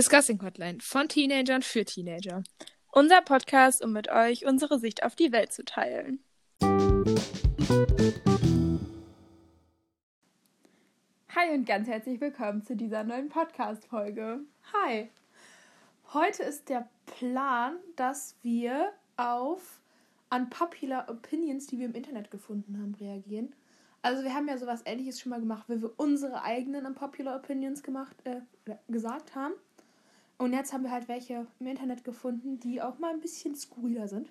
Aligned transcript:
Discussing 0.00 0.40
Hotline 0.42 0.78
von 0.80 1.08
Teenagern 1.10 1.60
für 1.60 1.84
Teenager. 1.84 2.42
Unser 2.90 3.20
Podcast, 3.20 3.84
um 3.84 3.92
mit 3.92 4.08
euch 4.10 4.46
unsere 4.46 4.78
Sicht 4.78 5.02
auf 5.02 5.14
die 5.14 5.30
Welt 5.30 5.52
zu 5.52 5.62
teilen. 5.62 6.24
Hi 11.28 11.54
und 11.54 11.66
ganz 11.66 11.86
herzlich 11.86 12.18
willkommen 12.18 12.64
zu 12.64 12.76
dieser 12.76 13.04
neuen 13.04 13.28
Podcast-Folge. 13.28 14.40
Hi. 14.72 15.10
Heute 16.14 16.44
ist 16.44 16.70
der 16.70 16.88
Plan, 17.04 17.76
dass 17.96 18.36
wir 18.40 18.94
auf 19.18 19.82
unpopular 20.30 21.10
Opinions, 21.10 21.66
die 21.66 21.78
wir 21.78 21.84
im 21.84 21.94
Internet 21.94 22.30
gefunden 22.30 22.78
haben, 22.78 22.94
reagieren. 22.94 23.54
Also 24.00 24.24
wir 24.24 24.32
haben 24.32 24.48
ja 24.48 24.56
sowas 24.56 24.80
ähnliches 24.86 25.20
schon 25.20 25.28
mal 25.28 25.40
gemacht, 25.40 25.64
wo 25.68 25.78
wir 25.78 25.92
unsere 25.98 26.42
eigenen 26.42 26.86
unpopular 26.86 27.36
Opinions 27.36 27.82
gemacht, 27.82 28.16
äh, 28.24 28.40
gesagt 28.88 29.34
haben. 29.34 29.52
Und 30.40 30.52
jetzt 30.54 30.72
haben 30.72 30.84
wir 30.84 30.90
halt 30.90 31.06
welche 31.08 31.46
im 31.60 31.66
Internet 31.66 32.02
gefunden, 32.04 32.58
die 32.60 32.80
auch 32.80 32.98
mal 32.98 33.12
ein 33.12 33.20
bisschen 33.20 33.54
skurriler 33.54 34.08
sind. 34.08 34.30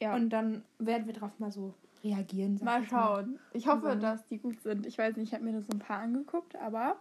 Ja. 0.00 0.14
Und 0.14 0.30
dann 0.30 0.64
werden 0.78 1.06
wir 1.06 1.14
drauf 1.14 1.38
mal 1.38 1.52
so 1.52 1.74
reagieren. 2.02 2.58
Mal 2.62 2.84
schauen. 2.84 3.38
Ich 3.52 3.68
hoffe, 3.68 3.94
Mhm. 3.94 4.00
dass 4.00 4.26
die 4.26 4.38
gut 4.38 4.60
sind. 4.62 4.84
Ich 4.86 4.98
weiß 4.98 5.16
nicht, 5.16 5.28
ich 5.28 5.34
habe 5.34 5.44
mir 5.44 5.52
das 5.52 5.66
so 5.66 5.72
ein 5.72 5.78
paar 5.78 5.98
angeguckt, 6.00 6.56
aber 6.56 6.96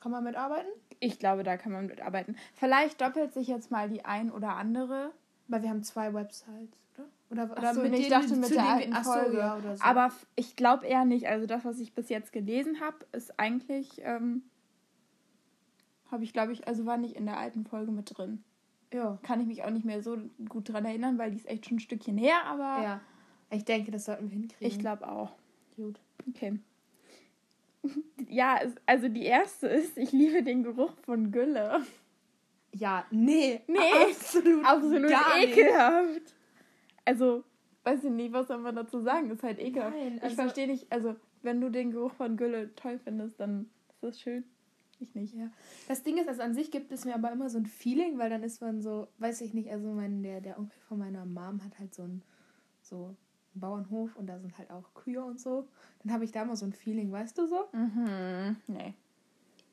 Kann 0.00 0.10
man 0.10 0.24
mitarbeiten? 0.24 0.68
ich 0.98 1.18
glaube, 1.20 1.44
da 1.44 1.56
kann 1.56 1.70
man 1.70 1.86
mitarbeiten. 1.86 2.36
Vielleicht 2.54 3.00
doppelt 3.00 3.32
sich 3.32 3.46
jetzt 3.46 3.70
mal 3.70 3.88
die 3.88 4.04
ein 4.04 4.30
oder 4.32 4.56
andere. 4.56 5.12
Weil 5.48 5.62
wir 5.62 5.70
haben 5.70 5.82
zwei 5.84 6.12
Websites, 6.14 6.78
oder? 7.30 7.44
Oder, 7.44 7.52
oder 7.58 7.72
nee, 7.88 7.96
ich 7.98 8.08
denen, 8.08 8.10
dachte 8.22 8.36
mit 8.36 8.46
zu 8.46 8.54
der 8.54 8.64
alten 8.68 8.90
wir- 8.92 8.96
ach 8.98 9.04
so, 9.04 9.12
Folge. 9.12 9.38
ja, 9.38 9.56
oder 9.56 9.76
so. 9.76 9.84
Aber 9.84 10.10
ich 10.34 10.56
glaube 10.56 10.86
eher 10.86 11.04
nicht. 11.04 11.28
Also 11.28 11.46
das, 11.46 11.64
was 11.64 11.78
ich 11.78 11.94
bis 11.94 12.08
jetzt 12.08 12.32
gelesen 12.32 12.80
habe, 12.80 12.96
ist 13.12 13.38
eigentlich, 13.38 14.00
ähm, 14.04 14.42
habe 16.12 16.22
ich, 16.24 16.32
glaube 16.32 16.52
ich, 16.52 16.68
also 16.68 16.86
war 16.86 16.96
nicht 16.98 17.16
in 17.16 17.26
der 17.26 17.38
alten 17.38 17.64
Folge 17.64 17.90
mit 17.90 18.16
drin. 18.16 18.44
ja. 18.92 19.18
Kann 19.24 19.40
ich 19.40 19.46
mich 19.48 19.64
auch 19.64 19.70
nicht 19.70 19.84
mehr 19.84 20.02
so 20.02 20.16
gut 20.48 20.68
dran 20.72 20.84
erinnern, 20.84 21.18
weil 21.18 21.30
die 21.32 21.38
ist 21.38 21.48
echt 21.48 21.66
schon 21.66 21.78
ein 21.78 21.80
Stückchen 21.80 22.16
her, 22.16 22.44
aber 22.44 22.82
ja. 22.82 23.00
Ich 23.50 23.64
denke, 23.64 23.90
das 23.90 24.04
sollten 24.06 24.30
wir 24.30 24.38
hinkriegen. 24.38 24.66
ich 24.66 24.78
glaube 24.78 25.06
auch. 25.10 25.32
Gut. 25.76 25.98
Okay. 26.28 26.58
Ja, 28.28 28.60
also 28.86 29.08
die 29.08 29.24
erste 29.24 29.66
ist, 29.66 29.98
ich 29.98 30.12
liebe 30.12 30.42
den 30.42 30.62
Geruch 30.62 30.92
von 31.04 31.32
Gülle. 31.32 31.82
Ja, 32.72 33.04
nee. 33.10 33.60
Nee, 33.66 33.78
absolut, 34.08 34.64
Absolut 34.64 35.10
gar 35.10 35.36
nicht. 35.38 35.56
ekelhaft. 35.56 36.34
Also, 37.04 37.44
weiß 37.84 38.04
ich 38.04 38.10
nicht, 38.10 38.32
was 38.32 38.46
soll 38.48 38.58
man 38.58 38.76
dazu 38.76 39.00
sagen? 39.02 39.30
Ist 39.30 39.42
halt 39.42 39.58
ekelhaft. 39.58 39.94
Nein, 39.96 40.14
ich 40.16 40.22
also- 40.22 40.36
verstehe 40.36 40.66
nicht, 40.68 40.90
also, 40.90 41.16
wenn 41.42 41.60
du 41.60 41.70
den 41.70 41.90
Geruch 41.90 42.12
von 42.14 42.36
Gülle 42.36 42.74
toll 42.76 42.98
findest, 43.02 43.38
dann 43.40 43.68
ist 43.90 44.02
das 44.02 44.20
schön. 44.20 44.44
Ich 45.02 45.14
nicht. 45.16 45.34
Ja. 45.34 45.50
Das 45.88 46.02
Ding 46.04 46.16
ist, 46.18 46.28
also 46.28 46.42
an 46.42 46.54
sich 46.54 46.70
gibt 46.70 46.92
es 46.92 47.04
mir 47.04 47.14
aber 47.14 47.32
immer 47.32 47.50
so 47.50 47.58
ein 47.58 47.66
Feeling, 47.66 48.18
weil 48.18 48.30
dann 48.30 48.42
ist 48.44 48.60
man 48.60 48.80
so, 48.82 49.08
weiß 49.18 49.40
ich 49.40 49.52
nicht, 49.52 49.70
also 49.70 49.88
mein, 49.92 50.22
der, 50.22 50.40
der 50.40 50.58
Onkel 50.58 50.78
von 50.88 50.98
meiner 50.98 51.24
Mom 51.26 51.62
hat 51.64 51.78
halt 51.78 51.92
so 51.94 52.02
einen 52.04 52.22
so 52.82 53.06
einen 53.06 53.16
Bauernhof 53.60 54.14
und 54.16 54.26
da 54.26 54.38
sind 54.38 54.56
halt 54.58 54.70
auch 54.70 54.94
Kühe 54.94 55.24
und 55.24 55.40
so. 55.40 55.66
Dann 56.04 56.12
habe 56.12 56.24
ich 56.24 56.30
da 56.32 56.42
immer 56.42 56.54
so 56.56 56.66
ein 56.66 56.72
Feeling, 56.72 57.10
weißt 57.10 57.36
du 57.36 57.46
so? 57.46 57.64
Mhm. 57.72 58.56
Nee. 58.68 58.94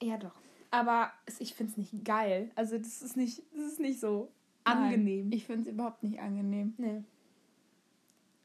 Ja, 0.02 0.18
doch. 0.18 0.34
Aber 0.72 1.12
ich 1.40 1.54
finde 1.54 1.72
es 1.74 1.78
nicht 1.78 2.06
geil. 2.06 2.50
Also 2.56 2.78
das 2.78 3.02
ist 3.02 3.16
nicht, 3.18 3.44
das 3.54 3.66
ist 3.74 3.80
nicht 3.80 4.00
so 4.00 4.32
Nein, 4.66 4.78
angenehm. 4.78 5.32
Ich 5.32 5.46
finde 5.46 5.62
es 5.64 5.68
überhaupt 5.68 6.02
nicht 6.04 6.20
angenehm. 6.20 6.74
nee. 6.78 7.04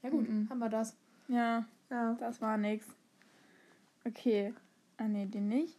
Ja 0.03 0.11
gut, 0.11 0.29
Mhm. 0.29 0.49
haben 0.51 0.59
wir 0.59 0.69
das. 0.69 0.97
Ja, 1.29 1.65
Ja. 1.91 2.15
das 2.21 2.41
war 2.43 2.57
nix. 2.59 2.87
Okay. 4.07 4.53
Ah, 4.99 5.09
nee, 5.09 5.27
den 5.27 5.49
nicht. 5.49 5.79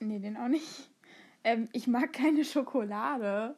Nee, 0.00 0.18
den 0.18 0.36
auch 0.36 0.48
nicht. 0.48 0.90
Ähm, 1.44 1.68
ich 1.72 1.86
mag 1.86 2.12
keine 2.12 2.44
Schokolade. 2.44 3.56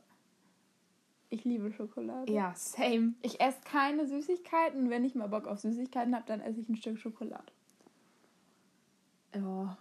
Ich 1.29 1.45
liebe 1.45 1.73
Schokolade. 1.73 2.31
Ja, 2.33 2.53
same. 2.57 3.15
Ich 3.23 3.41
esse 3.41 3.61
keine 3.63 4.07
Süßigkeiten. 4.07 4.91
Wenn 4.91 5.05
ich 5.05 5.15
mal 5.15 5.29
Bock 5.29 5.47
auf 5.47 5.61
Süßigkeiten 5.61 6.15
habe, 6.15 6.27
dann 6.27 6.41
esse 6.41 6.61
ich 6.61 6.69
ein 6.69 6.77
Stück 6.77 6.99
Schokolade. 6.99 7.53
Ja. 9.35 9.79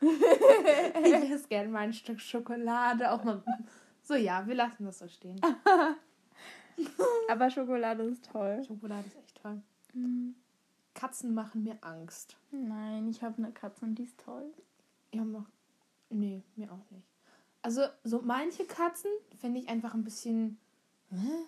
ich 0.02 1.30
esse 1.30 1.48
gerne 1.48 1.68
mal 1.70 1.80
ein 1.80 1.92
Stück 1.92 2.20
Schokolade. 2.20 3.10
Auch 3.10 3.24
mal. 3.24 3.42
So, 4.02 4.14
ja, 4.14 4.46
wir 4.46 4.54
lassen 4.54 4.84
das 4.84 4.98
so 4.98 5.08
stehen. 5.08 5.40
Aber 7.30 7.50
Schokolade 7.50 8.02
ist 8.04 8.30
toll. 8.30 8.62
Schokolade 8.66 9.06
ist 9.06 9.16
echt 9.16 9.40
toll. 9.42 9.62
Mhm. 9.94 10.34
Katzen 10.94 11.32
machen 11.34 11.62
mir 11.62 11.78
Angst. 11.80 12.36
Nein, 12.50 13.08
ich 13.08 13.22
habe 13.22 13.38
eine 13.38 13.52
Katze 13.52 13.86
und 13.86 13.94
die 13.94 14.04
ist 14.04 14.18
toll. 14.20 14.52
Ja, 15.14 15.24
noch. 15.24 15.46
Nee, 16.10 16.42
mir 16.56 16.70
auch 16.72 16.90
nicht. 16.90 17.06
Also, 17.62 17.82
so 18.04 18.22
manche 18.22 18.64
Katzen 18.64 19.10
finde 19.40 19.60
ich 19.60 19.68
einfach 19.68 19.94
ein 19.94 20.04
bisschen. 20.04 20.58
Hä? 21.10 21.46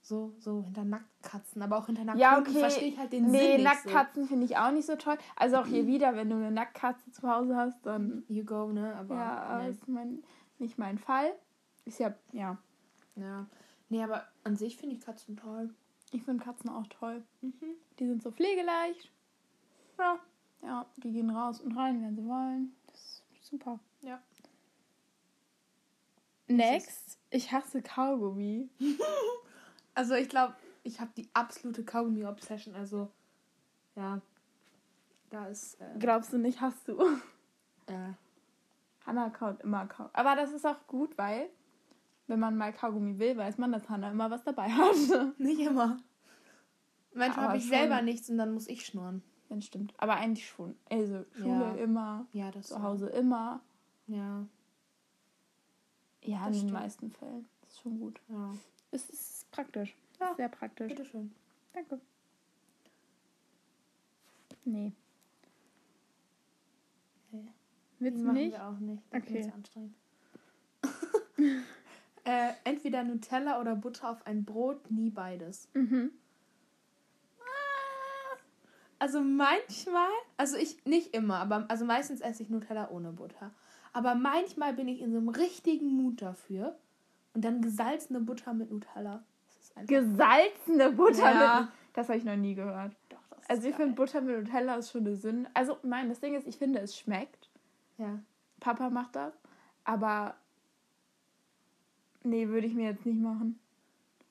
So, 0.00 0.32
so 0.38 0.62
hinter 0.62 0.84
Nacktkatzen, 0.84 1.60
aber 1.60 1.76
auch 1.76 1.86
hinter 1.86 2.04
Nackthunden 2.04 2.20
Ja, 2.20 2.38
okay. 2.38 2.58
verstehe 2.58 2.88
ich 2.88 2.98
halt 2.98 3.12
den 3.12 3.30
Sinn 3.30 3.32
Nee, 3.32 3.62
Nacktkatzen 3.62 4.26
finde 4.26 4.46
ich 4.46 4.56
auch 4.56 4.70
nicht 4.70 4.86
so 4.86 4.96
toll. 4.96 5.18
Also 5.36 5.58
auch 5.58 5.66
hier 5.66 5.86
wieder, 5.86 6.16
wenn 6.16 6.30
du 6.30 6.36
eine 6.36 6.50
Nacktkatze 6.50 7.10
zu 7.12 7.28
Hause 7.28 7.56
hast, 7.56 7.84
dann 7.84 8.24
so. 8.26 8.32
You 8.32 8.44
go, 8.44 8.72
ne? 8.72 8.94
Aber. 8.96 9.16
ja, 9.16 9.62
nee. 9.62 9.70
ist 9.70 9.86
mein, 9.86 10.22
nicht 10.58 10.78
mein 10.78 10.96
Fall. 10.98 11.34
Ist 11.84 11.98
ja, 11.98 12.14
ja. 12.32 12.56
ja. 13.16 13.46
Nee, 13.90 14.02
aber 14.02 14.26
an 14.44 14.56
sich 14.56 14.78
finde 14.78 14.94
ich 14.94 15.02
Katzen 15.02 15.36
toll. 15.36 15.74
Ich 16.12 16.22
finde 16.22 16.42
Katzen 16.42 16.70
auch 16.70 16.86
toll. 16.86 17.22
Mhm. 17.42 17.74
Die 17.98 18.06
sind 18.06 18.22
so 18.22 18.30
pflegeleicht. 18.30 19.10
Ja. 19.98 20.18
Ja, 20.62 20.86
die 20.96 21.12
gehen 21.12 21.30
raus 21.30 21.60
und 21.60 21.76
rein, 21.76 22.02
wenn 22.02 22.16
sie 22.16 22.26
wollen. 22.26 22.74
Super. 23.48 23.78
Ja. 24.00 24.20
Next, 26.48 27.18
ich 27.30 27.52
hasse 27.52 27.82
Kaugummi. 27.82 28.68
Also, 29.94 30.14
ich 30.14 30.28
glaube, 30.28 30.54
ich 30.84 31.00
habe 31.00 31.10
die 31.16 31.28
absolute 31.34 31.84
Kaugummi-Obsession. 31.84 32.76
Also, 32.76 33.10
ja. 33.96 34.20
Da 35.28 35.48
ist. 35.48 35.74
Äh, 35.80 35.98
Glaubst 35.98 36.32
du 36.32 36.38
nicht, 36.38 36.60
hast 36.60 36.86
du? 36.86 37.00
äh, 37.86 38.12
Hanna 39.04 39.30
kaut 39.30 39.60
immer 39.62 39.86
Kaugummi. 39.86 40.10
Aber 40.12 40.36
das 40.36 40.52
ist 40.52 40.64
auch 40.64 40.86
gut, 40.86 41.18
weil, 41.18 41.50
wenn 42.28 42.38
man 42.38 42.56
mal 42.56 42.72
Kaugummi 42.72 43.18
will, 43.18 43.36
weiß 43.36 43.58
man, 43.58 43.72
dass 43.72 43.88
Hanna 43.88 44.12
immer 44.12 44.30
was 44.30 44.44
dabei 44.44 44.68
hat. 44.68 44.94
nicht 45.38 45.58
immer. 45.58 45.98
Manchmal 47.12 47.46
habe 47.48 47.56
ich 47.56 47.64
schon. 47.64 47.70
selber 47.70 48.00
nichts 48.00 48.30
und 48.30 48.38
dann 48.38 48.52
muss 48.52 48.68
ich 48.68 48.86
schnurren. 48.86 49.24
Wenn 49.48 49.62
stimmt. 49.62 49.94
Aber 49.96 50.16
eigentlich 50.16 50.46
schon. 50.46 50.76
Also, 50.90 51.24
Schule 51.32 51.48
Ja. 51.64 51.74
immer, 51.76 52.26
Ja, 52.32 52.50
das 52.50 52.68
zu 52.68 52.82
Hause 52.82 53.08
immer. 53.08 53.60
Ja, 54.06 54.46
Ja, 56.22 56.38
Das 56.38 56.46
in 56.48 56.52
den 56.52 56.58
stimmt. 56.60 56.72
meisten 56.72 57.10
Fällen. 57.10 57.48
Das 57.62 57.70
ist 57.72 57.80
schon 57.80 57.98
gut. 57.98 58.20
ja. 58.28 58.52
Es 58.90 59.08
ist 59.10 59.50
praktisch. 59.50 59.94
Ja. 60.20 60.34
Sehr 60.34 60.48
praktisch. 60.48 60.88
Bitteschön. 60.88 61.32
Danke. 61.72 62.00
Nee. 64.64 64.92
Nee. 67.30 67.48
Willst 67.98 68.22
du 68.24 68.32
nicht? 68.32 68.52
wir 68.52 68.66
auch 68.68 68.78
nicht. 68.78 69.02
Das 69.10 69.22
Okay. 69.22 69.40
ist 69.40 69.52
anstrengend. 69.52 69.94
äh, 72.24 72.52
entweder 72.64 73.04
Nutella 73.04 73.60
oder 73.60 73.76
Butter 73.76 74.10
auf 74.10 74.26
ein 74.26 74.44
Brot, 74.44 74.90
nie 74.90 75.10
beides. 75.10 75.68
Mhm. 75.74 76.10
Also 78.98 79.20
manchmal, 79.20 80.10
also 80.36 80.56
ich 80.56 80.84
nicht 80.84 81.14
immer, 81.14 81.36
aber 81.36 81.66
also 81.68 81.84
meistens 81.84 82.20
esse 82.20 82.42
ich 82.42 82.50
Nutella 82.50 82.90
ohne 82.90 83.12
Butter. 83.12 83.52
Aber 83.92 84.14
manchmal 84.14 84.74
bin 84.74 84.88
ich 84.88 85.00
in 85.00 85.12
so 85.12 85.18
einem 85.18 85.28
richtigen 85.28 85.86
Mut 85.92 86.20
dafür. 86.22 86.76
Und 87.34 87.44
dann 87.44 87.62
gesalzene 87.62 88.20
Butter 88.20 88.52
mit 88.54 88.70
Nutella. 88.70 89.22
Das 89.46 89.56
ist 89.58 89.76
einfach. 89.76 89.88
Gesalzene 89.88 90.90
Butter 90.92 91.32
Ja. 91.32 91.60
mit. 91.60 91.70
Das 91.94 92.08
habe 92.08 92.18
ich 92.18 92.24
noch 92.24 92.36
nie 92.36 92.54
gehört. 92.54 92.94
Doch, 93.08 93.18
das 93.30 93.38
ist 93.40 93.50
Also 93.50 93.68
ich 93.68 93.74
finde 93.76 93.94
Butter 93.94 94.20
mit 94.20 94.36
Nutella 94.38 94.74
ist 94.76 94.90
schon 94.90 95.06
eine 95.06 95.16
Sünde. 95.16 95.50
Also 95.54 95.78
nein, 95.82 96.08
das 96.08 96.20
Ding 96.20 96.34
ist, 96.34 96.46
ich 96.46 96.56
finde, 96.56 96.80
es 96.80 96.96
schmeckt. 96.96 97.48
Ja. 97.98 98.18
Papa 98.60 98.90
macht 98.90 99.14
das. 99.14 99.34
Aber 99.84 100.34
nee, 102.24 102.48
würde 102.48 102.66
ich 102.66 102.74
mir 102.74 102.90
jetzt 102.90 103.06
nicht 103.06 103.20
machen. 103.20 103.58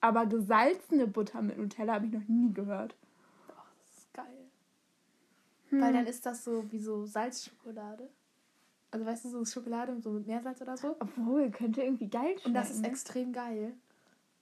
Aber 0.01 0.25
gesalzene 0.25 1.07
Butter 1.07 1.41
mit 1.41 1.57
Nutella 1.57 1.93
habe 1.95 2.05
ich 2.05 2.11
noch 2.11 2.27
nie 2.27 2.53
gehört. 2.53 2.95
Doch, 3.47 3.65
das 3.79 3.97
ist 3.97 4.13
geil. 4.13 4.25
Hm. 5.77 5.83
Weil 5.83 5.94
dann 5.94 6.07
ist 6.07 6.25
das 6.25 6.44
so 6.44 6.71
wie 6.71 6.79
so 6.79 7.06
Salzschokolade. 7.06 8.09
Also 8.89 9.06
weißt 9.06 9.25
du, 9.25 9.29
so 9.29 9.45
Schokolade 9.45 10.00
so 10.01 10.12
mit 10.12 10.27
Meersalz 10.27 10.62
oder 10.62 10.75
so. 10.75 10.95
Obwohl, 11.00 11.51
könnte 11.51 11.83
irgendwie 11.83 12.09
geil 12.09 12.31
schmecken. 12.31 12.47
Und 12.47 12.53
das 12.56 12.71
ist 12.71 12.81
ne? 12.81 12.88
extrem 12.88 13.31
geil. 13.31 13.74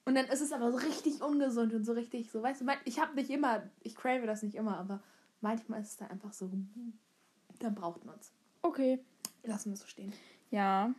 Und 0.04 0.14
dann 0.14 0.26
ist 0.26 0.40
es 0.40 0.52
aber 0.52 0.70
so 0.70 0.78
richtig 0.78 1.20
ungesund 1.20 1.74
und 1.74 1.84
so 1.84 1.92
richtig 1.92 2.30
so, 2.30 2.42
weißt 2.42 2.60
du, 2.60 2.66
ich 2.84 3.00
habe 3.00 3.14
nicht 3.16 3.28
immer, 3.28 3.64
ich 3.82 3.96
crave 3.96 4.24
das 4.26 4.42
nicht 4.42 4.54
immer, 4.54 4.78
aber 4.78 5.02
manchmal 5.40 5.82
ist 5.82 5.90
es 5.90 5.96
dann 5.96 6.10
einfach 6.10 6.32
so, 6.32 6.48
dann 7.58 7.74
braucht 7.74 8.04
man 8.04 8.16
es. 8.20 8.32
Okay. 8.62 9.00
Lassen 9.42 9.70
wir 9.70 9.74
es 9.74 9.80
so 9.80 9.86
stehen. 9.86 10.12
Ja. 10.50 10.94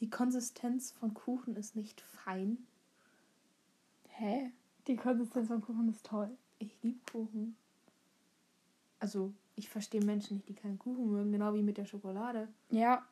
Die 0.00 0.10
Konsistenz 0.10 0.90
von 0.90 1.14
Kuchen 1.14 1.54
ist 1.54 1.76
nicht 1.76 2.00
fein. 2.00 2.66
Hä? 4.08 4.50
Die 4.88 4.96
Konsistenz 4.96 5.46
vom 5.46 5.60
Kuchen 5.60 5.88
ist 5.88 6.04
toll. 6.04 6.36
Ich 6.62 6.82
liebe 6.82 6.98
Kuchen. 7.10 7.56
Also 9.00 9.32
Ich 9.56 9.68
verstehe 9.68 10.02
Menschen 10.04 10.36
nicht, 10.36 10.48
die 10.48 10.54
keinen 10.54 10.78
Kuchen 10.78 11.10
mögen, 11.10 11.32
genau 11.32 11.52
wie 11.54 11.62
mit 11.62 11.76
der 11.76 11.84
Schokolade. 11.84 12.48
Ja, 12.70 13.04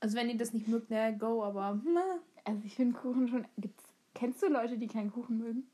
Also 0.00 0.16
wenn 0.16 0.28
ihr 0.30 0.36
das 0.38 0.52
nicht 0.52 0.68
mögt, 0.68 0.90
na 0.90 1.10
go, 1.10 1.42
aber 1.44 1.78
na, 1.84 2.18
also 2.44 2.60
ich 2.64 2.74
finde 2.74 2.98
Kuchen 2.98 3.28
schon. 3.28 3.44
Gibt's, 3.58 3.84
kennst 4.14 4.42
du 4.42 4.46
Leute, 4.48 4.78
die 4.78 4.86
keinen 4.88 5.10
Kuchen 5.12 5.38
mögen? 5.38 5.64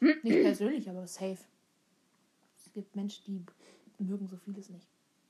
nicht 0.00 0.42
persönlich, 0.42 0.88
aber 0.90 1.06
safe. 1.06 1.38
Es 2.56 2.72
gibt 2.72 2.94
Menschen, 2.96 3.24
die 3.98 4.04
mögen 4.04 4.26
so 4.26 4.36
vieles 4.36 4.68
nicht. 4.70 4.86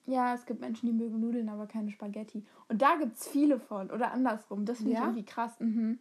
Ja, 0.06 0.34
es 0.34 0.44
gibt 0.46 0.60
Menschen, 0.60 0.86
die 0.86 0.92
mögen 0.92 1.20
Nudeln, 1.20 1.48
aber 1.48 1.66
keine 1.66 1.90
Spaghetti. 1.90 2.44
Und 2.68 2.80
da 2.82 2.96
gibt 2.96 3.16
es 3.16 3.28
viele 3.28 3.58
von. 3.60 3.90
Oder 3.90 4.12
andersrum. 4.12 4.64
Das 4.64 4.78
finde 4.78 4.92
ich 4.92 4.98
Ja? 4.98 5.04
irgendwie 5.06 5.24
krass. 5.24 5.52
Mhm. 5.60 5.98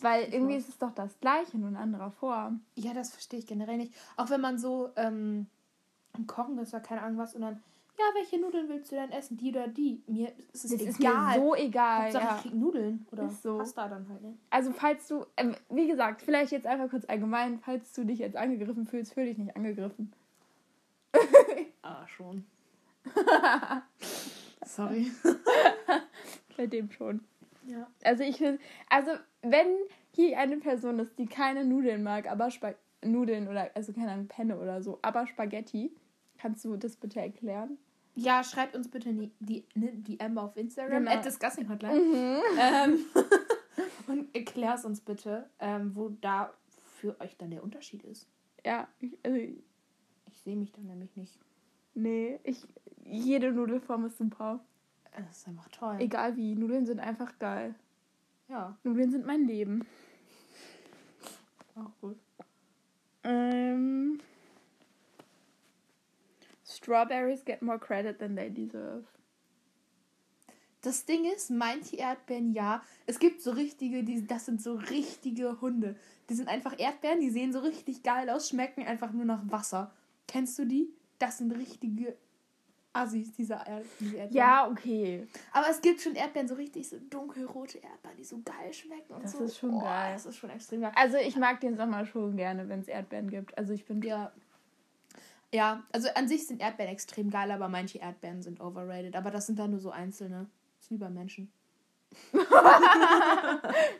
Weil 0.00 0.32
irgendwie 0.32 0.56
ist 0.56 0.68
es 0.68 0.78
doch 0.78 0.90
das 0.92 1.18
Gleiche, 1.20 1.56
nur 1.58 1.68
in 1.68 1.76
anderer 1.76 2.10
Form. 2.10 2.60
Ja, 2.76 2.92
das 2.94 3.10
verstehe 3.10 3.38
ich 3.38 3.46
generell 3.46 3.76
nicht. 3.76 3.94
Auch 4.16 4.30
wenn 4.30 4.40
man 4.40 4.58
so 4.58 4.90
ähm, 4.96 5.46
am 6.12 6.26
Kochen 6.26 6.58
ist 6.58 6.74
oder 6.74 6.82
keine 6.82 7.02
Ahnung 7.02 7.18
was 7.18 7.34
und 7.34 7.42
dann, 7.42 7.62
ja, 7.96 8.04
welche 8.14 8.40
Nudeln 8.40 8.68
willst 8.68 8.90
du 8.90 8.96
denn 8.96 9.12
essen? 9.12 9.36
Die 9.36 9.50
oder 9.50 9.68
die? 9.68 10.02
Mir 10.08 10.32
ist 10.52 10.64
es 10.64 10.72
Das 10.72 10.80
ist 10.82 10.98
egal. 11.00 11.38
mir 11.38 11.44
so 11.44 11.54
egal. 11.54 12.02
Hauptsache 12.04 12.24
Ja. 12.24 12.36
ich 12.36 12.42
krieg 12.42 12.54
Nudeln 12.54 13.06
oder 13.12 13.26
Ist 13.26 13.42
so. 13.42 13.58
Pasta 13.58 13.88
dann 13.88 14.08
halt, 14.08 14.20
ne? 14.22 14.34
Also 14.50 14.72
falls 14.72 15.06
du, 15.06 15.24
ähm, 15.36 15.54
wie 15.70 15.86
gesagt, 15.86 16.22
vielleicht 16.22 16.50
jetzt 16.52 16.66
einfach 16.66 16.90
kurz 16.90 17.04
allgemein, 17.08 17.60
falls 17.60 17.92
du 17.92 18.04
dich 18.04 18.18
jetzt 18.18 18.36
angegriffen 18.36 18.84
fühlst, 18.86 19.14
fühl 19.14 19.26
dich 19.26 19.38
nicht 19.38 19.54
angegriffen. 19.56 20.12
Ah, 21.86 22.06
schon. 22.08 22.46
Sorry. 24.64 25.12
Bei 26.56 26.66
dem 26.66 26.90
schon. 26.90 27.20
Ja. 27.66 27.86
Also 28.02 28.22
ich 28.22 28.36
finde, 28.38 28.60
also 28.88 29.10
wenn 29.42 29.66
hier 30.12 30.38
eine 30.38 30.58
Person 30.58 30.98
ist, 30.98 31.18
die 31.18 31.26
keine 31.26 31.64
Nudeln 31.64 32.02
mag, 32.02 32.30
aber 32.30 32.50
Spa 32.50 32.74
Nudeln 33.02 33.48
oder, 33.48 33.70
also 33.74 33.92
keine 33.92 34.12
Ahnung, 34.12 34.28
Penne 34.28 34.58
oder 34.58 34.82
so, 34.82 34.98
aber 35.02 35.26
Spaghetti, 35.26 35.94
kannst 36.38 36.64
du 36.64 36.76
das 36.76 36.96
bitte 36.96 37.20
erklären? 37.20 37.76
Ja, 38.14 38.44
schreibt 38.44 38.76
uns 38.76 38.88
bitte 38.90 39.12
die, 39.12 39.30
die, 39.40 39.64
ne, 39.74 39.92
die 39.92 40.20
Amber 40.20 40.44
auf 40.44 40.56
Instagram. 40.56 41.04
Genau. 41.04 41.10
At 41.16 41.24
Discussing 41.24 41.68
Hotline. 41.68 42.00
Mhm. 42.00 42.40
ähm, 42.58 42.98
und 44.06 44.34
erklär's 44.34 44.84
uns 44.84 45.00
bitte, 45.00 45.50
ähm, 45.58 45.94
wo 45.94 46.10
da 46.20 46.52
für 47.00 47.20
euch 47.20 47.36
dann 47.36 47.50
der 47.50 47.62
Unterschied 47.62 48.02
ist. 48.04 48.28
Ja, 48.64 48.88
ich, 49.00 49.18
also, 49.22 49.36
Ich 49.36 50.38
sehe 50.44 50.56
mich 50.56 50.72
da 50.72 50.80
nämlich 50.80 51.16
nicht. 51.16 51.38
nee, 51.94 52.38
ich, 52.44 52.62
jede 53.04 53.52
Nudelform 53.52 54.06
ist 54.06 54.16
super. 54.16 54.64
Das 55.16 55.38
ist 55.38 55.48
einfach 55.48 55.68
toll. 55.68 55.96
Egal 56.00 56.36
wie, 56.36 56.54
Nudeln 56.54 56.86
sind 56.86 57.00
einfach 57.00 57.38
geil. 57.38 57.74
Ja, 58.48 58.76
Nudeln 58.82 59.10
sind 59.10 59.26
mein 59.26 59.46
Leben. 59.46 59.86
auch 61.76 61.90
gut. 62.00 62.18
Ähm, 63.22 64.20
Strawberries 66.64 67.44
get 67.44 67.62
more 67.62 67.78
credit 67.78 68.18
than 68.18 68.36
they 68.36 68.50
deserve. 68.50 69.04
Das 70.82 71.06
Ding 71.06 71.24
ist, 71.24 71.50
manche 71.50 71.96
Erdbeeren 71.96 72.52
ja. 72.52 72.82
Es 73.06 73.18
gibt 73.18 73.40
so 73.40 73.52
richtige, 73.52 74.04
die, 74.04 74.26
das 74.26 74.44
sind 74.44 74.60
so 74.60 74.74
richtige 74.74 75.62
Hunde. 75.62 75.96
Die 76.28 76.34
sind 76.34 76.48
einfach 76.48 76.78
Erdbeeren, 76.78 77.20
die 77.20 77.30
sehen 77.30 77.54
so 77.54 77.60
richtig 77.60 78.02
geil 78.02 78.28
aus, 78.28 78.50
schmecken 78.50 78.84
einfach 78.84 79.12
nur 79.12 79.24
nach 79.24 79.40
Wasser. 79.50 79.94
Kennst 80.28 80.58
du 80.58 80.66
die? 80.66 80.92
Das 81.18 81.38
sind 81.38 81.52
richtige 81.52 82.14
Assis, 82.94 83.32
diese, 83.32 83.54
Erd 83.54 83.84
diese 83.98 84.16
Erdbeeren. 84.16 84.32
Ja, 84.32 84.68
okay. 84.70 85.26
Aber 85.52 85.68
es 85.68 85.80
gibt 85.80 86.00
schon 86.00 86.14
Erdbeeren, 86.14 86.46
so 86.46 86.54
richtig 86.54 86.88
so 86.88 86.96
dunkelrote 87.10 87.78
Erdbeeren, 87.78 88.16
die 88.16 88.24
so 88.24 88.40
geil 88.44 88.72
schmecken 88.72 89.14
und 89.14 89.24
Das 89.24 89.32
so. 89.32 89.44
ist 89.44 89.58
schon 89.58 89.74
oh, 89.74 89.80
geil. 89.80 90.12
Das 90.12 90.26
ist 90.26 90.36
schon 90.36 90.50
extrem 90.50 90.80
geil. 90.80 90.92
Also 90.94 91.16
ich 91.16 91.36
mag 91.36 91.60
den 91.60 91.76
Sommer 91.76 92.06
schon 92.06 92.36
gerne, 92.36 92.68
wenn 92.68 92.80
es 92.80 92.88
Erdbeeren 92.88 93.28
gibt. 93.28 93.58
Also 93.58 93.72
ich 93.72 93.84
bin 93.84 94.00
Ja. 94.02 94.32
Ja, 95.52 95.84
also 95.92 96.08
an 96.14 96.26
sich 96.26 96.46
sind 96.48 96.60
Erdbeeren 96.60 96.92
extrem 96.92 97.30
geil, 97.30 97.50
aber 97.52 97.68
manche 97.68 97.98
Erdbeeren 97.98 98.42
sind 98.42 98.60
overrated. 98.60 99.14
Aber 99.14 99.30
das 99.30 99.46
sind 99.46 99.58
dann 99.58 99.70
nur 99.70 99.80
so 99.80 99.90
einzelne. 99.90 100.46
Das 100.80 100.90
wie 100.90 100.96
bei 100.96 101.10
Menschen. 101.10 101.52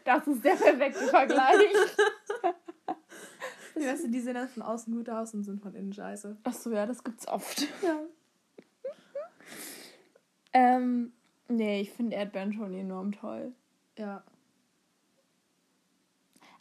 Das 0.05 0.27
ist 0.27 0.45
der 0.45 0.55
perfekte 0.55 1.07
Vergleich. 1.07 1.75
Weißt 3.75 4.05
du, 4.05 4.09
die 4.09 4.21
sehen 4.21 4.35
dann 4.35 4.49
von 4.49 4.63
außen 4.63 4.95
gut 4.95 5.09
aus 5.09 5.35
und 5.35 5.43
sind 5.43 5.61
von 5.61 5.75
innen 5.75 5.93
scheiße. 5.93 6.37
Ach 6.45 6.53
so, 6.53 6.71
ja, 6.71 6.87
das 6.87 7.03
gibt's 7.03 7.27
oft. 7.27 7.67
Ja. 7.83 7.99
Ähm, 10.53 11.13
nee, 11.49 11.81
ich 11.81 11.91
finde 11.93 12.17
Erdbeeren 12.17 12.53
schon 12.53 12.75
enorm 12.75 13.13
toll. 13.13 13.53
Ja. 13.99 14.23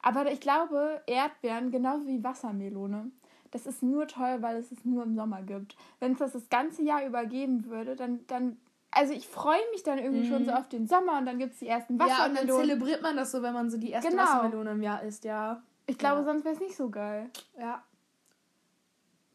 Aber 0.02 0.30
ich 0.32 0.42
glaube, 0.42 1.02
Erdbeeren, 1.08 1.72
genauso 1.72 2.08
wie 2.08 2.24
Wassermelone, 2.24 3.12
das 3.52 3.66
ist 3.66 3.84
nur 3.84 4.08
toll, 4.08 4.42
weil 4.42 4.58
es 4.58 4.72
es 4.72 4.84
nur 4.84 5.04
im 5.04 5.16
Sommer 5.16 5.44
gibt. 5.44 5.76
Wenn 6.00 6.14
es 6.14 6.20
das 6.20 6.34
das 6.34 6.50
ganze 6.50 6.82
Jahr 6.84 7.06
über 7.06 7.26
geben 7.26 7.66
würde, 7.66 7.96
dann, 7.96 8.26
dann 8.28 8.58
also 8.92 9.14
ich 9.14 9.28
freue 9.28 9.62
mich 9.72 9.84
dann 9.84 9.98
irgendwie 10.00 10.28
schon 10.28 10.42
Mhm. 10.42 10.46
so 10.46 10.52
auf 10.52 10.68
den 10.68 10.88
Sommer 10.88 11.18
und 11.20 11.26
dann 11.26 11.40
gibt 11.40 11.54
es 11.54 11.60
die 11.60 11.68
ersten 11.68 11.98
Ja, 11.98 12.04
und 12.06 12.10
dann 12.10 12.32
Wassermelonen. 12.34 12.62
zelebriert 12.70 13.02
man 13.02 13.16
das 13.16 13.32
so, 13.32 13.42
wenn 13.42 13.54
man 13.54 13.70
so 13.70 13.78
die 13.78 13.92
erste 13.92 14.10
Genau. 14.12 14.24
Wassermelone 14.24 14.72
im 14.72 14.82
Jahr 14.82 15.04
isst, 15.04 15.24
ja. 15.24 15.62
ich 15.86 15.98
glaube, 15.98 16.20
Ja. 16.22 16.26
sonst 16.26 16.44
wäre 16.46 16.56
es 16.56 16.60
nicht 16.62 16.76
so 16.76 16.90
geil. 16.90 17.30
Ja. 17.58 17.84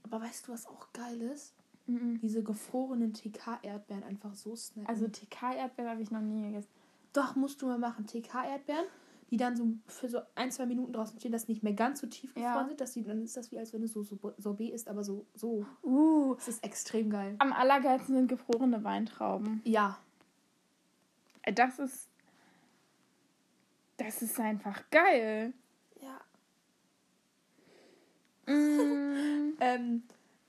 Aber 0.05 0.21
weißt 0.21 0.49
du, 0.49 0.53
was 0.53 0.67
auch 0.67 0.93
geil 0.93 1.21
ist? 1.23 1.55
Mhm. 1.89 2.21
Diese 2.21 2.43
gefrorenen 2.43 3.13
TK-Erdbeeren 3.15 4.05
einfach 4.05 4.35
so 4.35 4.55
snacken. 4.55 4.87
Also 4.89 5.09
TK-Erdbeeren 5.09 5.91
habe 5.91 6.03
ich 6.03 6.11
noch 6.11 6.21
nie 6.21 6.43
gegessen. 6.43 6.69
Doch, 7.13 7.35
musst 7.35 7.61
du 7.63 7.67
mal 7.67 7.79
machen. 7.79 8.07
TK-Erdbeeren, 8.07 8.85
die 9.31 9.37
dann 9.39 9.57
so 9.57 9.67
für 9.87 10.09
so 10.09 10.21
ein, 10.35 10.51
zwei 10.53 10.67
Minuten 10.67 10.93
draußen 10.93 11.19
stehen, 11.19 11.33
dass 11.33 11.49
nicht 11.49 11.63
mehr 11.63 11.73
ganz 11.73 12.01
so 12.01 12.07
tief 12.07 12.35
gefroren 12.35 12.55
Ja. 12.55 12.67
sind. 12.69 12.81
Dass 12.81 12.93
die, 12.93 13.03
dann 13.03 13.23
ist 13.23 13.37
das 13.37 13.51
wie, 13.51 13.59
als 13.59 13.73
wenn 13.73 13.81
du 13.81 13.89
so, 13.89 14.03
so 14.03 14.19
Sorbet 14.37 14.73
isst, 14.75 14.89
aber 14.89 15.03
so, 15.03 15.25
so. 15.35 15.65
Uh, 15.83 16.35
Das 16.37 16.49
ist 16.49 16.63
extrem 16.63 17.11
geil. 17.11 17.35
am 17.39 17.53
allergeilsten 17.53 18.15
sind 18.15 18.29
gefrorene 18.29 18.85
Weintrauben. 18.85 19.61
Ja. 19.65 19.99
Äh, 21.43 21.53
Das 21.55 21.79
ist. 21.79 22.09
Das 23.97 24.23
ist 24.23 24.39
einfach 24.39 24.89
geil. 24.91 25.53
Ja. 26.03 26.21
Mm. 28.55 29.55
Ähm, 29.61 30.05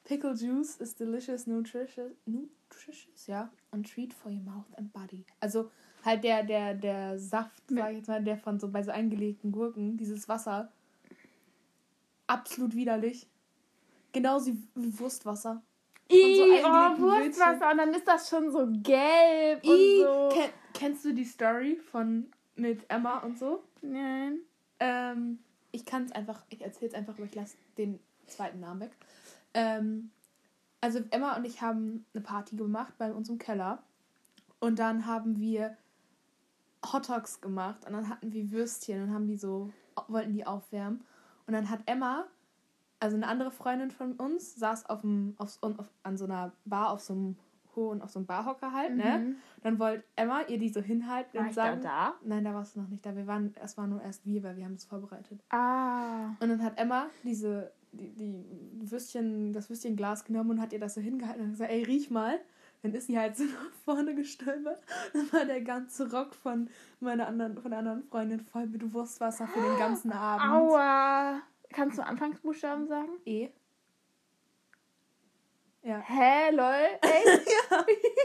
Pickle 0.09 0.33
Juice 0.33 0.77
is 0.81 0.95
delicious, 0.95 1.45
nutritious, 1.45 2.13
nutritious, 2.25 3.27
ja, 3.27 3.47
and 3.71 3.85
treat 3.85 4.11
for 4.11 4.31
your 4.31 4.41
mouth 4.41 4.65
and 4.75 4.91
body. 4.91 5.23
Also 5.39 5.69
halt 6.03 6.23
der, 6.23 6.43
der, 6.43 6.73
der 6.73 7.19
Saft, 7.19 7.61
sag 7.67 7.91
ich 7.91 7.97
jetzt 7.97 8.07
mal, 8.07 8.23
der 8.23 8.35
von 8.39 8.59
so 8.59 8.69
bei 8.69 8.81
so 8.81 8.89
eingelegten 8.89 9.51
Gurken, 9.51 9.97
dieses 9.97 10.27
Wasser, 10.27 10.71
absolut 12.25 12.73
widerlich. 12.73 13.27
Genauso 14.11 14.47
wie, 14.47 14.63
wie 14.73 14.99
Wurstwasser. 14.99 15.61
I, 16.11 16.37
so 16.37 16.43
oh, 16.43 17.01
Wurstwasser. 17.01 17.69
Und 17.69 17.77
dann 17.77 17.93
ist 17.93 18.07
das 18.07 18.27
schon 18.31 18.51
so 18.51 18.65
gelb 18.81 19.63
I, 19.63 19.69
und 19.69 20.01
so. 20.01 20.29
ken, 20.33 20.49
kennst 20.73 21.05
du 21.05 21.13
die 21.13 21.23
Story 21.23 21.75
von 21.75 22.31
mit 22.55 22.83
Emma 22.89 23.19
und 23.19 23.37
so? 23.37 23.63
Nein. 23.83 24.39
Ähm, 24.79 25.37
ich 25.71 25.85
kann 25.85 26.05
es 26.05 26.11
einfach, 26.13 26.41
ich 26.49 26.61
erzähle 26.63 26.87
es 26.87 26.95
einfach, 26.95 27.13
aber 27.13 27.25
ich 27.25 27.35
lasse 27.35 27.57
den 27.77 27.99
zweiten 28.25 28.59
Namen 28.59 28.81
weg. 28.81 28.91
Ähm, 29.53 30.11
also 30.81 30.99
Emma 31.11 31.35
und 31.35 31.45
ich 31.45 31.61
haben 31.61 32.05
eine 32.13 32.23
Party 32.23 32.55
gemacht 32.55 32.93
bei 32.97 33.11
uns 33.13 33.29
im 33.29 33.37
Keller. 33.37 33.83
Und 34.59 34.79
dann 34.79 35.05
haben 35.05 35.39
wir 35.39 35.77
Hot 36.93 37.09
Dogs 37.09 37.41
gemacht 37.41 37.85
und 37.85 37.93
dann 37.93 38.09
hatten 38.09 38.31
wir 38.31 38.51
Würstchen 38.51 39.03
und 39.03 39.13
haben 39.13 39.27
die 39.27 39.37
so, 39.37 39.71
wollten 40.07 40.33
die 40.33 40.45
aufwärmen. 40.45 41.03
Und 41.47 41.53
dann 41.53 41.69
hat 41.69 41.81
Emma, 41.85 42.25
also 42.99 43.15
eine 43.15 43.27
andere 43.27 43.51
Freundin 43.51 43.91
von 43.91 44.13
uns, 44.13 44.55
saß 44.55 44.85
auf 44.85 45.01
dem, 45.01 45.35
auf, 45.37 45.57
auf, 45.61 45.89
an 46.03 46.17
so 46.17 46.25
einer 46.25 46.53
Bar 46.65 46.91
auf 46.91 47.01
so 47.01 47.13
einem 47.13 47.35
hohen, 47.75 48.01
auf 48.01 48.11
so 48.11 48.19
einem 48.19 48.25
Barhocker 48.25 48.71
halt, 48.71 48.95
ne? 48.95 49.19
Mhm. 49.19 49.35
Dann 49.61 49.79
wollte 49.79 50.03
Emma 50.15 50.41
ihr 50.47 50.57
die 50.57 50.69
so 50.69 50.81
hinhalten 50.81 51.33
War 51.33 51.41
und 51.41 51.49
ich 51.49 51.55
da 51.55 51.63
sagen, 51.63 51.81
da? 51.81 52.13
Nein, 52.23 52.43
da 52.43 52.53
warst 52.53 52.75
du 52.75 52.81
noch 52.81 52.89
nicht 52.89 53.05
da. 53.05 53.15
Wir 53.15 53.27
waren, 53.27 53.53
es 53.61 53.77
war 53.77 53.87
nur 53.87 54.01
erst 54.01 54.25
wir, 54.25 54.43
weil 54.43 54.55
wir 54.57 54.65
haben 54.65 54.73
es 54.73 54.85
vorbereitet. 54.85 55.41
Ah. 55.49 56.29
Und 56.39 56.49
dann 56.49 56.63
hat 56.63 56.77
Emma 56.77 57.07
diese, 57.23 57.71
die, 57.91 58.13
die 58.13 58.91
Würstchen, 58.91 59.53
das 59.53 59.69
Würstchenglas 59.69 60.25
genommen 60.25 60.51
und 60.51 60.61
hat 60.61 60.73
ihr 60.73 60.79
das 60.79 60.95
so 60.95 61.01
hingehalten 61.01 61.43
und 61.43 61.51
gesagt, 61.51 61.71
ey, 61.71 61.83
riech 61.83 62.09
mal. 62.09 62.39
Dann 62.81 62.93
ist 62.93 63.07
sie 63.07 63.19
halt 63.19 63.35
so 63.35 63.43
nach 63.45 63.71
vorne 63.83 64.15
gestolpert. 64.15 64.81
Dann 65.13 65.31
war 65.33 65.45
der 65.45 65.61
ganze 65.61 66.11
Rock 66.11 66.33
von 66.33 66.69
meiner 66.99 67.27
anderen, 67.27 67.57
von 67.61 67.71
der 67.71 67.79
anderen 67.79 68.03
Freundin 68.03 68.39
voll 68.39 68.67
mit 68.67 68.93
Wurstwasser 68.93 69.47
für 69.47 69.59
den 69.59 69.77
ganzen 69.77 70.11
Abend. 70.13 70.71
Aua. 70.71 71.41
Kannst 71.71 71.97
du 71.97 72.05
Anfangsbuchstaben 72.05 72.87
sagen? 72.87 73.11
E. 73.25 73.49
Ja. 75.83 75.99
Hä, 75.99 76.51
lol. 76.51 76.99
Echt? 77.01 77.47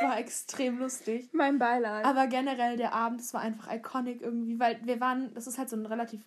Es 0.00 0.06
war 0.06 0.18
extrem 0.18 0.78
lustig. 0.78 1.28
mein 1.32 1.58
Beileid. 1.58 2.04
Aber 2.04 2.26
generell 2.26 2.76
der 2.76 2.92
Abend, 2.92 3.20
es 3.20 3.34
war 3.34 3.40
einfach 3.40 3.72
iconic 3.72 4.20
irgendwie, 4.20 4.60
weil 4.60 4.78
wir 4.84 5.00
waren, 5.00 5.32
das 5.34 5.46
ist 5.46 5.58
halt 5.58 5.68
so 5.68 5.76
ein 5.76 5.86
relativ, 5.86 6.20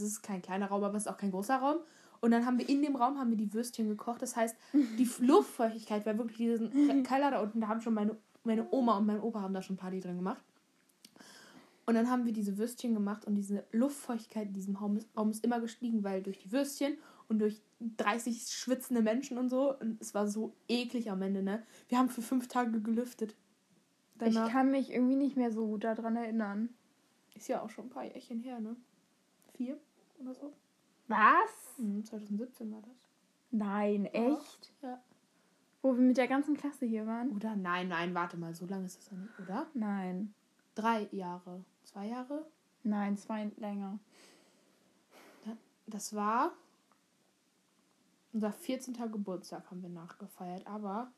es 0.00 0.12
ist 0.12 0.22
kein 0.22 0.42
kleiner 0.42 0.66
Raum, 0.66 0.84
aber 0.84 0.96
es 0.96 1.06
ist 1.06 1.12
auch 1.12 1.16
kein 1.16 1.30
großer 1.30 1.56
Raum. 1.56 1.78
Und 2.20 2.30
dann 2.30 2.46
haben 2.46 2.58
wir 2.58 2.68
in 2.68 2.82
dem 2.82 2.94
Raum 2.94 3.18
haben 3.18 3.30
wir 3.30 3.36
die 3.36 3.52
Würstchen 3.52 3.88
gekocht. 3.88 4.22
Das 4.22 4.36
heißt, 4.36 4.56
die 4.72 5.08
Luftfeuchtigkeit 5.24 6.06
war 6.06 6.16
wirklich 6.18 6.38
diesen 6.38 7.02
Keller 7.02 7.32
da 7.32 7.42
unten. 7.42 7.60
Da 7.60 7.68
haben 7.68 7.80
schon 7.80 7.94
meine, 7.94 8.16
meine 8.44 8.66
Oma 8.70 8.98
und 8.98 9.06
mein 9.06 9.20
Opa 9.20 9.40
haben 9.40 9.54
da 9.54 9.62
schon 9.62 9.76
Party 9.76 10.00
drin 10.00 10.16
gemacht. 10.16 10.42
Und 11.84 11.94
dann 11.94 12.08
haben 12.08 12.24
wir 12.24 12.32
diese 12.32 12.58
Würstchen 12.58 12.94
gemacht 12.94 13.24
und 13.24 13.34
diese 13.34 13.64
Luftfeuchtigkeit 13.72 14.46
in 14.46 14.52
diesem 14.52 14.76
Raum 14.76 14.96
ist, 14.96 15.08
Raum 15.16 15.30
ist 15.30 15.44
immer 15.44 15.60
gestiegen, 15.60 16.04
weil 16.04 16.22
durch 16.22 16.38
die 16.38 16.52
Würstchen 16.52 16.96
und 17.28 17.40
durch 17.40 17.60
30 17.96 18.46
schwitzende 18.46 19.02
Menschen 19.02 19.36
und 19.36 19.48
so. 19.48 19.76
Und 19.76 20.00
es 20.00 20.14
war 20.14 20.28
so 20.28 20.54
eklig 20.68 21.10
am 21.10 21.22
Ende, 21.22 21.42
ne? 21.42 21.64
Wir 21.88 21.98
haben 21.98 22.08
für 22.08 22.22
fünf 22.22 22.46
Tage 22.46 22.80
gelüftet. 22.80 23.34
Danach. 24.18 24.46
Ich 24.46 24.52
kann 24.52 24.70
mich 24.70 24.92
irgendwie 24.92 25.16
nicht 25.16 25.36
mehr 25.36 25.50
so 25.50 25.66
gut 25.66 25.82
daran 25.82 26.14
erinnern. 26.14 26.68
Ist 27.34 27.48
ja 27.48 27.62
auch 27.62 27.70
schon 27.70 27.86
ein 27.86 27.90
paar 27.90 28.04
Jährchen 28.04 28.38
her, 28.40 28.60
ne? 28.60 28.76
Vier 29.56 29.78
oder 30.18 30.34
so. 30.34 30.52
Was? 31.08 31.78
Mhm, 31.78 32.04
2017 32.04 32.72
war 32.72 32.82
das. 32.82 32.96
Nein, 33.50 34.06
echt? 34.06 34.72
Ja. 34.82 35.00
Wo 35.82 35.94
wir 35.94 36.02
mit 36.02 36.16
der 36.16 36.28
ganzen 36.28 36.56
Klasse 36.56 36.86
hier 36.86 37.06
waren? 37.06 37.30
Oder? 37.30 37.56
Nein, 37.56 37.88
nein, 37.88 38.14
warte 38.14 38.36
mal, 38.36 38.54
so 38.54 38.66
lange 38.66 38.86
ist 38.86 38.98
das 38.98 39.10
ja 39.10 39.16
nicht, 39.16 39.38
oder? 39.40 39.66
Nein. 39.74 40.32
Drei 40.74 41.08
Jahre. 41.10 41.64
Zwei 41.84 42.06
Jahre? 42.06 42.46
Nein, 42.84 43.16
zwei 43.16 43.50
länger. 43.56 43.98
Das 45.86 46.14
war 46.14 46.52
unser 48.32 48.52
14. 48.52 48.94
Geburtstag 48.94 49.70
haben 49.70 49.82
wir 49.82 49.90
nachgefeiert, 49.90 50.66
aber 50.66 51.12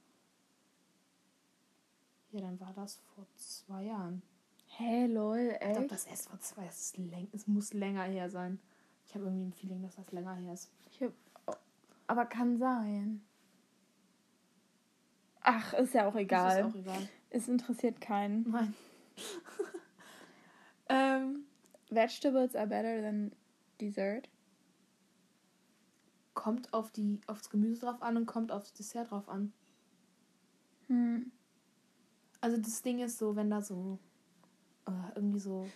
ja, 2.33 2.41
dann 2.41 2.59
war 2.59 2.73
das 2.73 2.97
vor 3.15 3.27
zwei 3.37 3.85
Jahren. 3.85 4.23
Hä, 4.77 5.07
lol, 5.07 5.57
Ich 5.61 5.73
glaube, 5.73 5.87
das 5.87 6.07
erst 6.07 6.29
vor 6.29 6.41
zwei, 6.41 6.67
es, 6.67 6.93
es 7.33 7.47
muss 7.47 7.73
länger 7.73 8.03
her 8.05 8.29
sein. 8.29 8.59
Ich 9.07 9.15
habe 9.15 9.25
irgendwie 9.25 9.47
ein 9.47 9.53
Feeling, 9.53 9.83
dass 9.83 9.95
das 9.97 10.11
länger 10.11 10.35
her 10.35 10.53
ist. 10.53 10.71
Ich 10.91 11.03
hab, 11.03 11.13
oh, 11.47 11.55
aber 12.09 12.27
kann 12.27 12.59
sein. 12.59 13.23
Ach, 15.41 15.75
ist 15.75 15.95
ja 15.95 16.09
auch 16.09 16.17
egal. 16.17 16.61
Ist 16.61 16.75
auch 16.75 16.79
egal. 16.79 17.09
Es 17.31 17.49
interessiert 17.49 18.01
keinen. 18.01 18.51
Nein. 18.51 18.75
ähm, 20.89 21.45
Vegetables 21.91 22.57
are 22.57 22.67
better 22.67 23.01
than 23.01 23.33
dessert. 23.81 24.29
kommt 26.35 26.75
auf 26.75 26.91
die, 26.91 27.21
aufs 27.27 27.49
Gemüse 27.49 27.83
drauf 27.83 28.03
an 28.03 28.17
und 28.17 28.27
kommt 28.27 28.51
aufs 28.51 28.73
Dessert 28.73 29.11
drauf 29.11 29.29
an. 29.29 29.53
Hm. 30.89 31.31
Also 32.41 32.57
das 32.59 32.83
Ding 32.83 32.99
ist 32.99 33.19
so, 33.19 33.37
wenn 33.37 33.51
da 33.51 33.63
so 33.63 33.99
äh, 34.87 34.91
irgendwie 35.17 35.39
so 35.39 35.67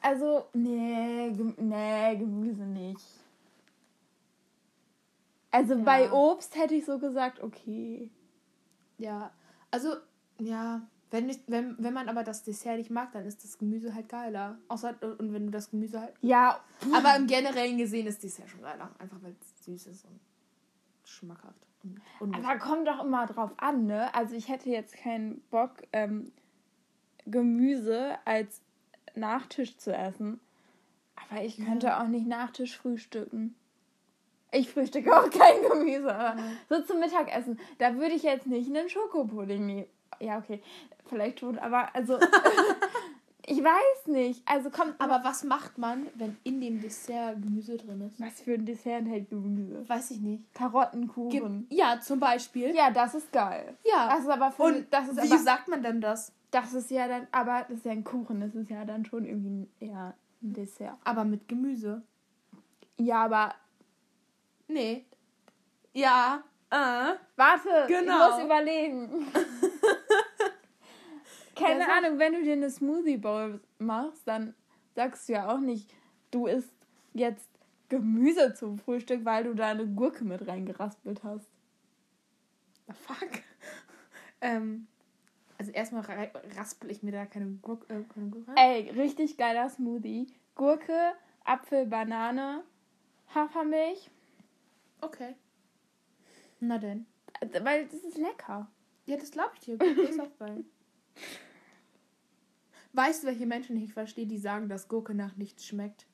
Also, 0.00 0.46
nee, 0.54 1.30
nee, 1.58 2.16
Gemüse 2.16 2.62
nicht. 2.64 3.04
Also 5.50 5.74
Ja. 5.74 5.82
bei 5.82 6.12
Obst 6.12 6.56
hätte 6.56 6.74
ich 6.74 6.84
so 6.84 6.98
gesagt, 6.98 7.42
okay. 7.42 8.10
Ja, 8.98 9.32
also, 9.70 9.96
ja, 10.38 10.86
wenn, 11.10 11.28
ich, 11.28 11.40
wenn, 11.46 11.76
wenn 11.78 11.94
man 11.94 12.08
aber 12.08 12.24
das 12.24 12.42
Dessert 12.42 12.78
nicht 12.78 12.90
mag, 12.90 13.12
dann 13.12 13.26
ist 13.26 13.44
das 13.44 13.58
Gemüse 13.58 13.94
halt 13.94 14.08
geiler. 14.08 14.58
Außer, 14.68 14.94
und 15.18 15.32
wenn 15.32 15.46
du 15.46 15.50
das 15.50 15.70
Gemüse 15.70 16.00
halt. 16.00 16.14
Ja, 16.20 16.60
Aber 16.94 17.16
im 17.16 17.26
Generellen 17.26 17.78
gesehen 17.78 18.06
ist 18.06 18.22
Dessert 18.22 18.48
schon 18.48 18.62
geiler. 18.62 18.90
Einfach 18.98 19.22
weil 19.22 19.34
es 19.40 19.64
süß 19.64 19.86
ist 19.88 20.04
und 20.04 20.20
schmackhaft. 21.04 21.66
Und, 21.82 22.00
und 22.20 22.34
aber 22.34 22.58
kommt 22.58 22.88
doch 22.88 23.04
immer 23.04 23.26
drauf 23.26 23.52
an, 23.58 23.86
ne? 23.86 24.12
Also 24.14 24.34
ich 24.34 24.48
hätte 24.48 24.68
jetzt 24.70 24.96
keinen 24.96 25.40
Bock, 25.50 25.82
ähm, 25.92 26.32
Gemüse 27.26 28.16
als 28.24 28.60
Nachtisch 29.14 29.76
zu 29.78 29.94
essen. 29.94 30.40
Aber 31.30 31.42
ich 31.42 31.56
könnte 31.64 31.98
auch 31.98 32.06
nicht 32.08 32.26
Nachtisch 32.26 32.76
frühstücken. 32.76 33.54
Ich 34.52 34.70
frühstücke 34.70 35.14
auch 35.16 35.28
kein 35.30 35.62
Gemüse. 35.70 36.14
aber 36.14 36.40
So 36.68 36.82
zum 36.82 37.00
Mittagessen. 37.00 37.58
Da 37.78 37.94
würde 37.96 38.14
ich 38.14 38.22
jetzt 38.22 38.46
nicht 38.46 38.68
einen 38.74 38.88
Schokopudding 38.88 39.66
nehmen. 39.66 39.86
Ja, 40.20 40.38
okay. 40.38 40.62
Vielleicht 41.08 41.40
schon, 41.40 41.58
aber 41.58 41.94
also. 41.94 42.18
ich 43.46 43.62
weiß 43.62 44.06
nicht. 44.06 44.42
Also 44.46 44.70
kommt. 44.70 44.94
aber 45.00 45.22
was 45.24 45.44
macht 45.44 45.78
man, 45.78 46.06
wenn 46.14 46.36
in 46.44 46.60
dem 46.60 46.80
Dessert 46.80 47.42
Gemüse 47.42 47.76
drin 47.76 48.00
ist? 48.02 48.20
was 48.20 48.40
für 48.40 48.54
ein 48.54 48.64
Dessert 48.66 49.00
enthält 49.00 49.28
Gemüse? 49.30 49.88
Weiß 49.88 50.10
ich 50.10 50.20
nicht. 50.20 50.42
Karottenkuchen. 50.54 51.68
Ge- 51.68 51.76
Ja, 51.78 52.00
zum 52.00 52.18
Beispiel. 52.20 52.74
Ja, 52.74 52.90
das 52.90 53.14
ist 53.14 53.32
geil. 53.32 53.76
Ja. 53.84 54.08
Das 54.08 54.20
ist 54.20 54.28
aber 54.30 54.50
für, 54.52 54.62
und 54.62 54.86
das 54.92 55.08
ist 55.08 55.22
wie 55.22 55.32
aber, 55.32 55.38
sagt 55.42 55.68
man 55.68 55.82
denn 55.82 56.00
das? 56.00 56.32
Das 56.62 56.74
ist 56.74 56.90
ja 56.90 57.08
dann, 57.08 57.26
aber 57.32 57.66
das 57.68 57.78
ist 57.78 57.84
ja 57.84 57.92
ein 57.92 58.04
Kuchen, 58.04 58.40
das 58.40 58.54
ist 58.54 58.70
ja 58.70 58.84
dann 58.84 59.04
schon 59.04 59.24
irgendwie 59.24 59.50
ein, 59.50 59.70
eher 59.80 60.14
ein 60.42 60.52
Dessert. 60.54 60.96
Aber 61.04 61.24
mit 61.24 61.48
Gemüse. 61.48 62.02
Ja, 62.98 63.24
aber 63.24 63.54
Nee. 64.68 65.04
Ja. 65.92 66.42
Äh. 66.70 67.14
warte, 67.36 67.68
Genau. 67.88 68.30
ich 68.30 68.34
muss 68.36 68.44
überlegen. 68.44 69.26
Keine 71.54 71.80
Ja, 71.80 71.86
Ahnung, 71.96 72.18
wenn 72.18 72.34
du 72.34 72.42
dir 72.42 72.52
eine 72.54 72.70
Smoothie 72.70 73.16
Bowl 73.16 73.60
machst, 73.78 74.22
dann 74.26 74.54
sagst 74.94 75.28
du 75.28 75.34
ja 75.34 75.48
auch 75.54 75.60
nicht, 75.60 75.90
du 76.30 76.46
isst 76.46 76.72
jetzt 77.14 77.48
Gemüse 77.88 78.52
zum 78.54 78.78
Frühstück, 78.78 79.24
weil 79.24 79.44
du 79.44 79.54
da 79.54 79.68
eine 79.68 79.86
Gurke 79.86 80.24
mit 80.24 80.46
reingeraspelt 80.46 81.22
hast. 81.22 81.48
The 82.88 82.94
fuck? 82.94 83.30
ähm, 84.40 84.86
also 85.58 85.72
erstmal 85.72 86.02
ra- 86.02 86.30
raspel 86.56 86.90
ich 86.90 87.02
mir 87.02 87.12
da 87.12 87.26
keine 87.26 87.46
Gurke, 87.62 87.92
äh, 87.94 88.02
keine 88.12 88.28
Gurke. 88.28 88.52
Ey, 88.56 88.90
richtig 88.90 89.36
geiler 89.36 89.68
Smoothie. 89.68 90.26
Gurke, 90.54 91.12
Apfel, 91.44 91.86
Banane, 91.86 92.62
Hafermilch. 93.34 94.10
Okay. 95.00 95.34
Na 96.60 96.78
denn. 96.78 97.06
Also, 97.40 97.64
Weil 97.64 97.86
das 97.86 98.02
ist 98.04 98.18
lecker. 98.18 98.70
Ja, 99.06 99.16
das 99.16 99.30
glaube 99.30 99.50
ich 99.54 99.60
dir. 99.60 99.76
Gurke 99.78 100.00
ist 100.08 100.20
auch 100.20 100.38
geil. 100.38 100.64
Weißt 102.92 103.22
du, 103.22 103.26
welche 103.28 103.46
Menschen 103.46 103.76
ich 103.76 103.92
verstehe, 103.92 104.26
die 104.26 104.38
sagen, 104.38 104.68
dass 104.68 104.88
Gurke 104.88 105.14
nach 105.14 105.36
nichts 105.36 105.66
schmeckt? 105.66 106.06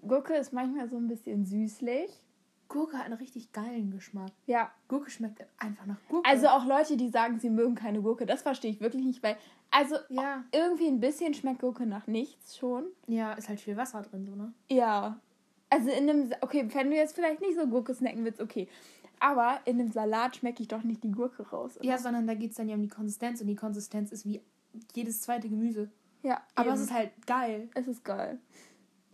Gurke 0.00 0.34
ist 0.34 0.52
manchmal 0.52 0.88
so 0.88 0.96
ein 0.96 1.08
bisschen 1.08 1.44
süßlich. 1.44 2.10
Gurke 2.72 2.96
hat 2.96 3.04
einen 3.04 3.14
richtig 3.14 3.52
geilen 3.52 3.90
Geschmack. 3.90 4.32
Ja. 4.46 4.72
Gurke 4.88 5.10
schmeckt 5.10 5.44
einfach 5.58 5.84
nach 5.84 5.98
Gurke. 6.08 6.26
Also 6.28 6.48
auch 6.48 6.64
Leute, 6.64 6.96
die 6.96 7.10
sagen, 7.10 7.38
sie 7.38 7.50
mögen 7.50 7.74
keine 7.74 8.00
Gurke, 8.00 8.24
das 8.24 8.40
verstehe 8.40 8.70
ich 8.70 8.80
wirklich 8.80 9.04
nicht, 9.04 9.22
weil, 9.22 9.36
also 9.70 9.96
ja. 10.08 10.42
irgendwie 10.52 10.86
ein 10.86 10.98
bisschen 10.98 11.34
schmeckt 11.34 11.60
Gurke 11.60 11.84
nach 11.84 12.06
nichts 12.06 12.56
schon. 12.56 12.86
Ja, 13.06 13.34
ist 13.34 13.50
halt 13.50 13.60
viel 13.60 13.76
Wasser 13.76 14.00
drin, 14.00 14.24
so, 14.24 14.34
ne? 14.34 14.54
Ja. 14.70 15.20
Also 15.68 15.90
in 15.90 16.08
einem, 16.08 16.32
okay, 16.40 16.66
wenn 16.72 16.90
du 16.90 16.96
jetzt 16.96 17.14
vielleicht 17.14 17.42
nicht 17.42 17.58
so 17.58 17.66
Gurke 17.66 17.94
snacken 17.94 18.24
willst, 18.24 18.40
okay. 18.40 18.68
Aber 19.20 19.60
in 19.66 19.78
einem 19.78 19.92
Salat 19.92 20.36
schmecke 20.36 20.62
ich 20.62 20.68
doch 20.68 20.82
nicht 20.82 21.04
die 21.04 21.12
Gurke 21.12 21.48
raus. 21.50 21.78
Ja, 21.82 21.98
sondern 21.98 22.26
da 22.26 22.34
geht 22.34 22.52
es 22.52 22.56
dann 22.56 22.70
ja 22.70 22.74
um 22.74 22.82
die 22.82 22.88
Konsistenz 22.88 23.40
und 23.42 23.48
die 23.48 23.54
Konsistenz 23.54 24.12
ist 24.12 24.24
wie 24.24 24.40
jedes 24.94 25.20
zweite 25.20 25.50
Gemüse. 25.50 25.90
ja 26.22 26.40
Aber 26.54 26.68
eben. 26.68 26.76
es 26.76 26.80
ist 26.84 26.92
halt 26.92 27.10
geil. 27.26 27.68
es 27.74 27.86
ist 27.86 28.02
geil. 28.02 28.38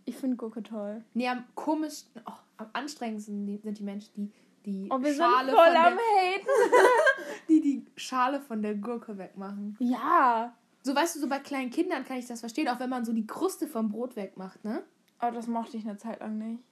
Ich 0.05 0.15
finde 0.15 0.37
Gurke 0.37 0.63
toll. 0.63 1.03
Nee, 1.13 1.27
am 1.27 1.43
komischsten, 1.55 2.21
oh, 2.25 2.31
am 2.59 2.69
anstrengendsten 2.73 3.45
die- 3.47 3.57
sind 3.57 3.77
die 3.79 3.83
Menschen, 3.83 4.13
die 4.15 4.31
die 4.65 4.89
Oh, 4.91 4.99
Schale 5.03 5.51
von 5.51 5.59
am 5.59 5.73
der, 5.73 5.97
die 7.47 7.61
die 7.61 7.85
Schale 7.95 8.41
von 8.41 8.61
der 8.61 8.75
Gurke 8.75 9.17
wegmachen. 9.17 9.77
Ja. 9.79 10.53
So 10.83 10.93
weißt 10.95 11.15
du, 11.15 11.19
so 11.21 11.27
bei 11.29 11.39
kleinen 11.39 11.71
Kindern 11.71 12.03
kann 12.05 12.17
ich 12.17 12.27
das 12.27 12.41
verstehen, 12.41 12.67
auch 12.67 12.79
wenn 12.79 12.89
man 12.89 13.05
so 13.05 13.13
die 13.13 13.25
Kruste 13.25 13.67
vom 13.67 13.89
Brot 13.89 14.15
wegmacht, 14.15 14.63
ne? 14.63 14.83
Aber 15.17 15.35
das 15.35 15.47
mochte 15.47 15.77
ich 15.77 15.85
eine 15.87 15.97
Zeit 15.97 16.19
lang 16.19 16.37
nicht. 16.37 16.63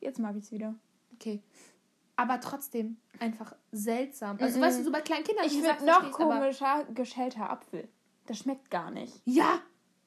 Jetzt 0.00 0.18
mag 0.18 0.36
ich 0.36 0.44
es 0.44 0.52
wieder. 0.52 0.74
Okay. 1.14 1.42
Aber 2.16 2.38
trotzdem 2.40 2.96
einfach 3.18 3.54
seltsam. 3.72 4.36
Also 4.40 4.58
Mhm. 4.58 4.62
weißt 4.62 4.80
du, 4.80 4.84
so 4.84 4.92
bei 4.92 5.00
kleinen 5.00 5.24
Kindern, 5.24 5.46
Ich 5.46 5.52
finde 5.60 5.84
noch 5.86 6.10
komischer 6.12 6.84
geschälter 6.94 7.48
Apfel. 7.50 7.88
Das 8.26 8.38
schmeckt 8.38 8.70
gar 8.70 8.90
nicht. 8.90 9.20
Ja, 9.24 9.60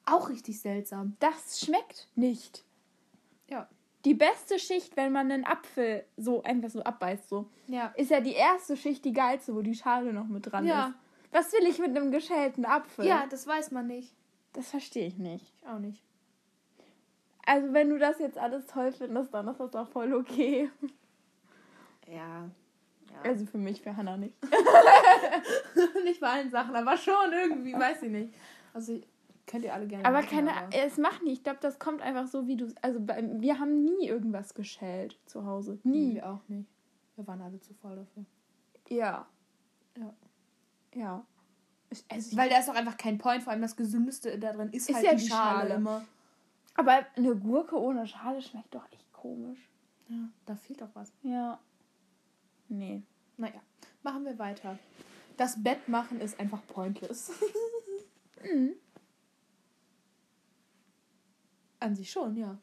auch 0.04 0.28
richtig 0.28 0.60
seltsam. 0.60 1.16
Das 1.18 1.60
schmeckt 1.60 2.08
nicht. 2.14 2.64
Ja. 3.48 3.68
Die 4.06 4.14
beste 4.14 4.58
Schicht, 4.60 4.96
wenn 4.96 5.10
man 5.10 5.30
einen 5.32 5.44
Apfel 5.44 6.04
so 6.16 6.42
einfach 6.44 6.70
so 6.70 6.80
abbeißt, 6.80 7.28
so, 7.28 7.50
Ja. 7.66 7.88
ist 7.96 8.10
ja 8.12 8.20
die 8.20 8.34
erste 8.34 8.76
Schicht 8.76 9.04
die 9.04 9.12
geilste, 9.12 9.52
wo 9.52 9.62
die 9.62 9.74
Schale 9.74 10.12
noch 10.12 10.28
mit 10.28 10.50
dran 10.50 10.64
Ja. 10.64 10.86
ist. 10.86 10.94
Was 11.32 11.52
will 11.52 11.66
ich 11.68 11.80
mit 11.80 11.90
einem 11.96 12.12
geschälten 12.12 12.64
Apfel? 12.64 13.04
Ja, 13.04 13.26
das 13.28 13.48
weiß 13.48 13.72
man 13.72 13.88
nicht. 13.88 14.14
Das 14.52 14.70
verstehe 14.70 15.08
ich 15.08 15.18
nicht. 15.18 15.52
Ich 15.60 15.66
auch 15.68 15.80
nicht. 15.80 16.00
Also, 17.44 17.72
wenn 17.72 17.90
du 17.90 17.98
das 17.98 18.20
jetzt 18.20 18.38
alles 18.38 18.66
toll 18.66 18.92
findest, 18.92 19.34
dann 19.34 19.48
ist 19.48 19.58
das 19.58 19.72
doch 19.72 19.88
voll 19.88 20.14
okay. 20.14 20.70
Ja. 22.06 22.48
ja. 23.10 23.20
Also 23.24 23.44
für 23.44 23.58
mich, 23.58 23.82
für 23.82 23.96
Hannah 23.96 24.16
nicht. 24.16 24.36
nicht 26.04 26.20
bei 26.20 26.28
allen 26.28 26.50
Sachen, 26.50 26.76
aber 26.76 26.96
schon 26.96 27.32
irgendwie, 27.32 27.74
weiß 27.74 28.02
ich 28.02 28.10
nicht. 28.10 28.34
Also 28.72 29.00
könnt 29.46 29.64
ihr 29.64 29.72
alle 29.74 29.86
gerne 29.86 30.04
Aber 30.04 30.18
machen, 30.22 30.28
keine, 30.30 30.52
aber- 30.56 30.74
es 30.76 30.96
macht 30.98 31.22
nicht. 31.22 31.34
Ich 31.38 31.42
glaube, 31.44 31.58
das 31.60 31.78
kommt 31.78 32.02
einfach 32.02 32.26
so, 32.26 32.46
wie 32.46 32.56
du. 32.56 32.72
Also, 32.82 33.00
bei, 33.00 33.22
wir 33.40 33.58
haben 33.58 33.84
nie 33.84 34.06
irgendwas 34.06 34.54
geschält 34.54 35.18
zu 35.26 35.44
Hause. 35.46 35.78
Nie. 35.84 36.14
Wir 36.16 36.28
auch 36.30 36.48
nicht. 36.48 36.68
Wir 37.16 37.26
waren 37.26 37.40
alle 37.40 37.60
zu 37.60 37.72
voll 37.74 37.96
dafür. 37.96 38.24
Ja. 38.88 39.26
Ja. 39.96 40.14
Ja. 40.94 41.26
Ich, 41.90 42.04
also 42.08 42.36
Weil 42.36 42.48
da 42.50 42.58
ist 42.58 42.68
auch 42.68 42.74
einfach 42.74 42.96
kein 42.96 43.18
Point, 43.18 43.42
vor 43.44 43.52
allem 43.52 43.62
das 43.62 43.76
Gesündeste 43.76 44.38
da 44.38 44.52
drin 44.52 44.70
ist, 44.70 44.88
Ist 44.88 44.96
halt 44.96 45.04
ja 45.06 45.14
die, 45.14 45.22
die 45.22 45.28
Schale, 45.28 45.60
Schale. 45.68 45.74
immer. 45.74 46.04
aber 46.74 47.06
eine 47.16 47.36
Gurke 47.36 47.80
ohne 47.80 48.06
Schale 48.06 48.42
schmeckt 48.42 48.74
doch 48.74 48.84
echt 48.92 49.12
komisch. 49.12 49.70
Ja, 50.08 50.28
da 50.46 50.56
fehlt 50.56 50.80
doch 50.80 50.90
was. 50.94 51.12
Ja. 51.22 51.58
Nee. 52.68 53.02
Naja, 53.36 53.60
machen 54.02 54.24
wir 54.24 54.38
weiter. 54.38 54.78
Das 55.36 55.62
Bett 55.62 55.88
machen 55.88 56.20
ist 56.20 56.38
einfach 56.40 56.60
pointless. 56.66 57.30
An 61.86 61.94
sich 61.94 62.10
schon, 62.10 62.36
ja. 62.36 62.58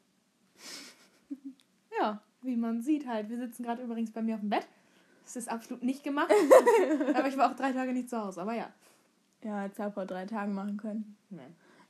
ja, 1.98 2.20
wie 2.42 2.56
man 2.56 2.82
sieht 2.82 3.06
halt. 3.06 3.30
Wir 3.30 3.38
sitzen 3.38 3.62
gerade 3.62 3.82
übrigens 3.82 4.10
bei 4.10 4.20
mir 4.20 4.34
auf 4.34 4.42
dem 4.42 4.50
Bett. 4.50 4.66
Das 5.22 5.36
ist 5.36 5.48
absolut 5.48 5.82
nicht 5.82 6.04
gemacht. 6.04 6.30
aber 7.14 7.26
ich 7.26 7.38
war 7.38 7.50
auch 7.50 7.56
drei 7.56 7.72
Tage 7.72 7.94
nicht 7.94 8.10
zu 8.10 8.22
Hause, 8.22 8.42
aber 8.42 8.52
ja. 8.52 8.68
Ja, 9.42 9.62
hätte 9.62 9.72
es 9.72 9.78
ja 9.78 9.90
vor 9.90 10.04
drei 10.04 10.26
Tagen 10.26 10.52
machen 10.52 10.76
können. 10.76 11.16
Nee. 11.30 11.40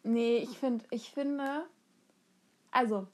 Nee, 0.04 0.36
ich 0.36 0.56
finde, 0.60 0.84
ich 0.90 1.10
finde, 1.10 1.64
also, 2.70 3.08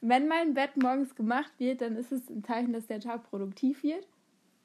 wenn 0.00 0.28
mein 0.28 0.54
Bett 0.54 0.76
morgens 0.76 1.16
gemacht 1.16 1.52
wird, 1.58 1.80
dann 1.80 1.96
ist 1.96 2.12
es 2.12 2.30
ein 2.30 2.44
Zeichen, 2.44 2.72
dass 2.72 2.86
der 2.86 3.00
Tag 3.00 3.28
produktiv 3.30 3.82
wird. 3.82 4.06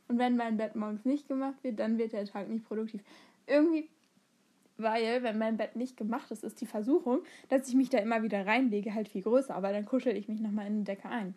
Und 0.10 0.20
wenn 0.20 0.38
mein 0.38 0.58
Bett 0.58 0.76
morgens 0.76 1.06
nicht 1.06 1.28
gemacht 1.28 1.58
wird, 1.64 1.80
dann 1.80 1.98
wird 1.98 2.14
der 2.14 2.26
Tag 2.26 2.50
nicht 2.50 2.68
produktiv. 2.68 3.02
Irgendwie, 3.48 3.90
weil, 4.82 5.24
wenn 5.24 5.38
mein 5.38 5.58
Bett 5.58 5.76
nicht 5.76 5.98
gemacht 5.98 6.32
ist, 6.32 6.44
ist 6.44 6.62
die 6.62 6.66
Versuchung, 6.66 7.22
dass 7.50 7.68
ich 7.68 7.76
mich 7.76 7.90
da 7.90 7.98
immer 8.00 8.24
wieder 8.24 8.46
reinlege, 8.46 8.94
halt 8.94 9.08
viel 9.10 9.22
größer. 9.22 9.56
Aber 9.56 9.72
dann 9.72 9.86
kuschel 9.86 10.16
ich 10.16 10.28
mich 10.28 10.40
nochmal 10.40 10.68
in 10.68 10.80
die 10.80 10.84
Decke 10.86 11.10
ein. 11.10 11.36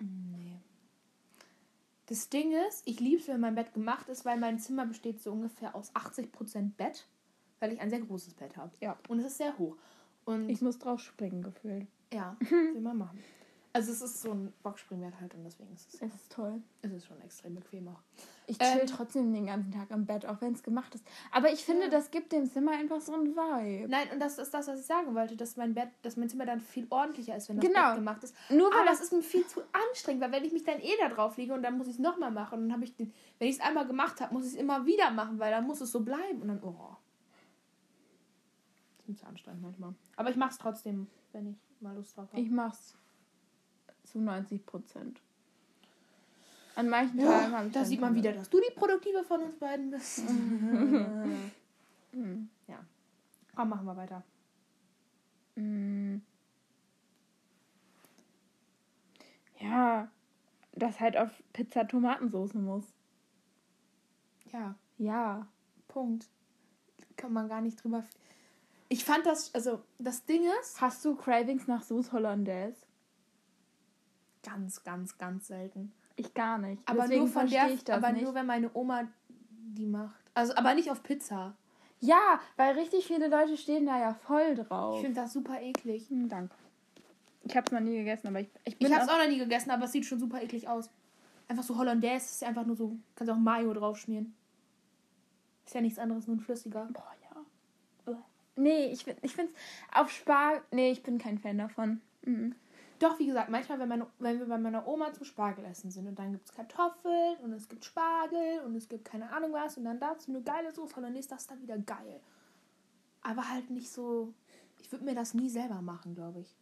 Nee. 0.00 0.58
Das 2.06 2.28
Ding 2.28 2.52
ist, 2.68 2.82
ich 2.86 3.00
liebe 3.00 3.20
es, 3.20 3.28
wenn 3.28 3.40
mein 3.40 3.54
Bett 3.54 3.72
gemacht 3.72 4.08
ist, 4.08 4.24
weil 4.24 4.38
mein 4.38 4.58
Zimmer 4.58 4.86
besteht 4.86 5.22
so 5.22 5.32
ungefähr 5.32 5.74
aus 5.74 5.94
80% 5.94 6.72
Bett, 6.76 7.06
weil 7.60 7.72
ich 7.72 7.80
ein 7.80 7.90
sehr 7.90 8.00
großes 8.00 8.34
Bett 8.34 8.56
habe. 8.56 8.72
Ja. 8.80 8.96
Und 9.08 9.20
es 9.20 9.26
ist 9.26 9.38
sehr 9.38 9.56
hoch. 9.58 9.76
Und 10.24 10.48
Ich 10.48 10.60
muss 10.60 10.78
drauf 10.78 11.00
springen, 11.00 11.42
gefühlt. 11.42 11.86
ja, 12.12 12.36
will 12.50 12.80
man 12.80 12.98
machen. 12.98 13.18
Also 13.76 13.90
es 13.90 14.00
ist 14.02 14.22
so 14.22 14.30
ein 14.30 14.52
Boxspringbett 14.62 15.20
halt 15.20 15.34
und 15.34 15.42
deswegen 15.42 15.72
ist 15.74 15.92
es, 15.94 16.00
Es 16.00 16.14
ist 16.14 16.30
toll. 16.30 16.62
es 16.82 16.92
ist 16.92 17.06
schon 17.06 17.20
extrem 17.22 17.56
bequem 17.56 17.88
auch. 17.88 18.00
Ich 18.46 18.56
chill 18.56 18.78
Ähm, 18.82 18.86
trotzdem 18.86 19.32
den 19.34 19.46
ganzen 19.46 19.72
Tag 19.72 19.90
am 19.90 20.06
Bett, 20.06 20.24
auch 20.26 20.40
wenn 20.40 20.52
es 20.52 20.62
gemacht 20.62 20.94
ist. 20.94 21.04
Aber 21.32 21.52
ich 21.52 21.64
finde, 21.64 21.88
das 21.88 22.12
gibt 22.12 22.30
dem 22.30 22.48
Zimmer 22.48 22.70
einfach 22.70 23.00
so 23.00 23.14
ein 23.14 23.34
Vibe. 23.34 23.88
Nein, 23.88 24.08
und 24.12 24.20
das 24.20 24.38
ist 24.38 24.54
das, 24.54 24.68
was 24.68 24.78
ich 24.78 24.86
sagen 24.86 25.12
wollte, 25.16 25.34
dass 25.36 25.56
mein 25.56 25.74
Bett, 25.74 25.88
dass 26.02 26.16
mein 26.16 26.28
Zimmer 26.28 26.46
dann 26.46 26.60
viel 26.60 26.86
ordentlicher 26.88 27.36
ist, 27.36 27.48
wenn 27.48 27.56
das 27.56 27.66
Genau. 27.66 27.88
Bett 27.88 27.96
gemacht 27.96 28.22
ist. 28.22 28.36
Nur 28.48 28.70
weil 28.70 28.78
Aber 28.78 28.90
das 28.90 28.98
das 29.00 29.06
ist 29.08 29.12
mir 29.12 29.22
viel 29.22 29.44
zu 29.48 29.60
anstrengend, 29.90 30.22
weil 30.22 30.30
wenn 30.30 30.44
ich 30.44 30.52
mich 30.52 30.62
dann 30.62 30.78
eh 30.80 30.96
da 31.00 31.08
drauf 31.08 31.36
lege 31.36 31.52
und 31.52 31.62
dann 31.64 31.76
muss 31.76 31.88
ich 31.88 31.94
es 31.94 31.98
nochmal 31.98 32.30
machen 32.30 32.54
und 32.60 32.68
dann 32.68 32.74
habe 32.74 32.84
ich 32.84 32.94
den, 32.94 33.12
wenn 33.40 33.48
ich 33.48 33.56
es 33.56 33.60
einmal 33.60 33.88
gemacht 33.88 34.20
habe, 34.20 34.32
muss 34.32 34.46
ich 34.46 34.52
es 34.52 34.56
immer 34.58 34.86
wieder 34.86 35.10
machen, 35.10 35.40
weil 35.40 35.50
dann 35.50 35.66
muss 35.66 35.80
es 35.80 35.90
so 35.90 35.98
bleiben 36.00 36.40
und 36.42 36.46
dann, 36.46 36.62
oh. 36.62 36.96
Das 38.98 39.00
ist 39.00 39.08
mir 39.08 39.16
zu 39.16 39.26
anstrengend 39.26 39.62
manchmal. 39.62 39.94
Aber 40.14 40.30
ich 40.30 40.36
mache 40.36 40.50
es 40.50 40.58
trotzdem, 40.58 41.08
wenn 41.32 41.48
ich 41.48 41.56
mal 41.80 41.96
Lust 41.96 42.16
drauf 42.16 42.28
habe. 42.30 42.40
Ich 42.40 42.50
mach's 42.50 42.96
zu 44.14 44.20
90 44.20 44.64
Prozent. 44.64 45.20
An 46.76 46.88
manchen 46.88 47.18
Tagen 47.18 47.52
habe 47.52 47.66
ich 47.66 47.72
Da 47.72 47.84
sieht 47.84 48.00
man 48.00 48.14
wieder, 48.14 48.32
dass 48.32 48.48
du 48.48 48.60
die 48.60 48.74
Produktive 48.74 49.24
von 49.24 49.42
uns 49.42 49.58
beiden 49.58 49.90
bist. 49.90 50.22
Hm. 52.12 52.48
ja. 52.68 52.78
Komm, 53.56 53.70
machen 53.70 53.86
wir 53.86 53.96
weiter. 53.96 54.22
Mm. 55.56 56.18
Ja, 59.58 60.08
dass 60.70 61.00
halt 61.00 61.16
auf 61.16 61.30
Pizza 61.52 61.88
Tomatensauce 61.88 62.54
muss. 62.54 62.84
Ja, 64.52 64.76
Ja. 64.96 65.48
Punkt. 65.88 66.28
Kann 67.16 67.32
man 67.32 67.48
gar 67.48 67.60
nicht 67.60 67.82
drüber. 67.82 68.04
Ich 68.88 69.04
fand 69.04 69.26
das, 69.26 69.52
also 69.56 69.82
das 69.98 70.24
Ding 70.24 70.44
ist, 70.60 70.80
Hast 70.80 71.04
du 71.04 71.16
Cravings 71.16 71.66
nach 71.66 71.82
Sauce 71.82 72.12
Hollandaise? 72.12 72.83
Ganz, 74.44 74.84
ganz, 74.84 75.18
ganz 75.18 75.48
selten. 75.48 75.92
Ich 76.16 76.32
gar 76.34 76.58
nicht. 76.58 76.80
Aber 76.86 77.02
Deswegen 77.02 77.20
nur 77.20 77.28
von 77.28 77.48
der, 77.48 77.68
aber 77.90 78.12
nicht. 78.12 78.22
nur 78.22 78.34
wenn 78.34 78.46
meine 78.46 78.70
Oma 78.74 79.08
die 79.28 79.86
macht. 79.86 80.20
Also, 80.34 80.54
aber 80.54 80.74
nicht 80.74 80.90
auf 80.90 81.02
Pizza. 81.02 81.56
Ja, 82.00 82.40
weil 82.56 82.78
richtig 82.78 83.06
viele 83.06 83.28
Leute 83.28 83.56
stehen 83.56 83.86
da 83.86 83.98
ja 83.98 84.14
voll 84.14 84.54
drauf. 84.54 84.96
Ich 84.96 85.02
finde 85.02 85.20
das 85.20 85.32
super 85.32 85.60
eklig. 85.60 86.08
Hm, 86.10 86.28
danke. 86.28 86.54
Ich 87.44 87.56
habe 87.56 87.66
es 87.66 87.72
noch 87.72 87.80
nie 87.80 87.96
gegessen, 87.96 88.28
aber 88.28 88.40
ich, 88.40 88.48
ich 88.64 88.76
Ich 88.78 88.92
habe 88.92 89.04
es 89.04 89.08
auch, 89.08 89.18
noch 89.18 89.28
nie 89.28 89.38
gegessen, 89.38 89.70
aber 89.70 89.84
es 89.84 89.92
sieht 89.92 90.06
schon 90.06 90.18
super 90.18 90.42
eklig 90.42 90.68
aus. 90.68 90.90
Einfach 91.48 91.62
so 91.62 91.76
Hollandaise 91.76 92.26
ist 92.26 92.44
einfach 92.44 92.64
nur 92.64 92.76
so, 92.76 92.96
kannst 93.16 93.32
auch 93.32 93.36
Mayo 93.36 93.72
draufschmieren. 93.74 94.34
Ist 95.66 95.74
ja 95.74 95.80
nichts 95.80 95.98
anderes, 95.98 96.26
nur 96.26 96.36
ein 96.36 96.40
flüssiger. 96.40 96.88
Boah, 96.92 97.12
ja. 97.22 98.16
Nee, 98.56 98.86
ich, 98.92 99.06
ich 99.22 99.34
finde 99.34 99.52
es 99.52 99.98
auf 99.98 100.10
Spargel. 100.10 100.62
Nee, 100.70 100.90
ich 100.92 101.02
bin 101.02 101.18
kein 101.18 101.38
Fan 101.38 101.58
davon. 101.58 102.00
Mhm. 102.24 102.54
Doch, 103.04 103.18
wie 103.18 103.26
gesagt, 103.26 103.50
manchmal, 103.50 103.78
wenn, 103.78 103.88
meine, 103.90 104.06
wenn 104.18 104.38
wir 104.38 104.46
bei 104.46 104.56
meiner 104.56 104.88
Oma 104.88 105.12
zum 105.12 105.26
Spargel 105.26 105.62
essen 105.66 105.90
sind 105.90 106.08
und 106.08 106.18
dann 106.18 106.32
gibt 106.32 106.48
es 106.48 106.54
Kartoffeln 106.54 107.36
und 107.42 107.52
es 107.52 107.68
gibt 107.68 107.84
Spargel 107.84 108.60
und 108.64 108.74
es 108.76 108.88
gibt 108.88 109.04
keine 109.04 109.30
Ahnung 109.30 109.52
was 109.52 109.76
und 109.76 109.84
dann 109.84 110.00
dazu 110.00 110.30
eine 110.30 110.40
geile 110.40 110.72
Soße 110.72 110.96
Hollandaise, 110.96 111.28
das 111.28 111.42
ist 111.42 111.50
dann 111.50 111.60
wieder 111.60 111.76
geil. 111.76 112.18
Aber 113.20 113.46
halt 113.46 113.68
nicht 113.68 113.90
so. 113.90 114.32
Ich 114.80 114.90
würde 114.90 115.04
mir 115.04 115.14
das 115.14 115.34
nie 115.34 115.50
selber 115.50 115.82
machen, 115.82 116.14
glaube 116.14 116.40
ich. 116.40 116.56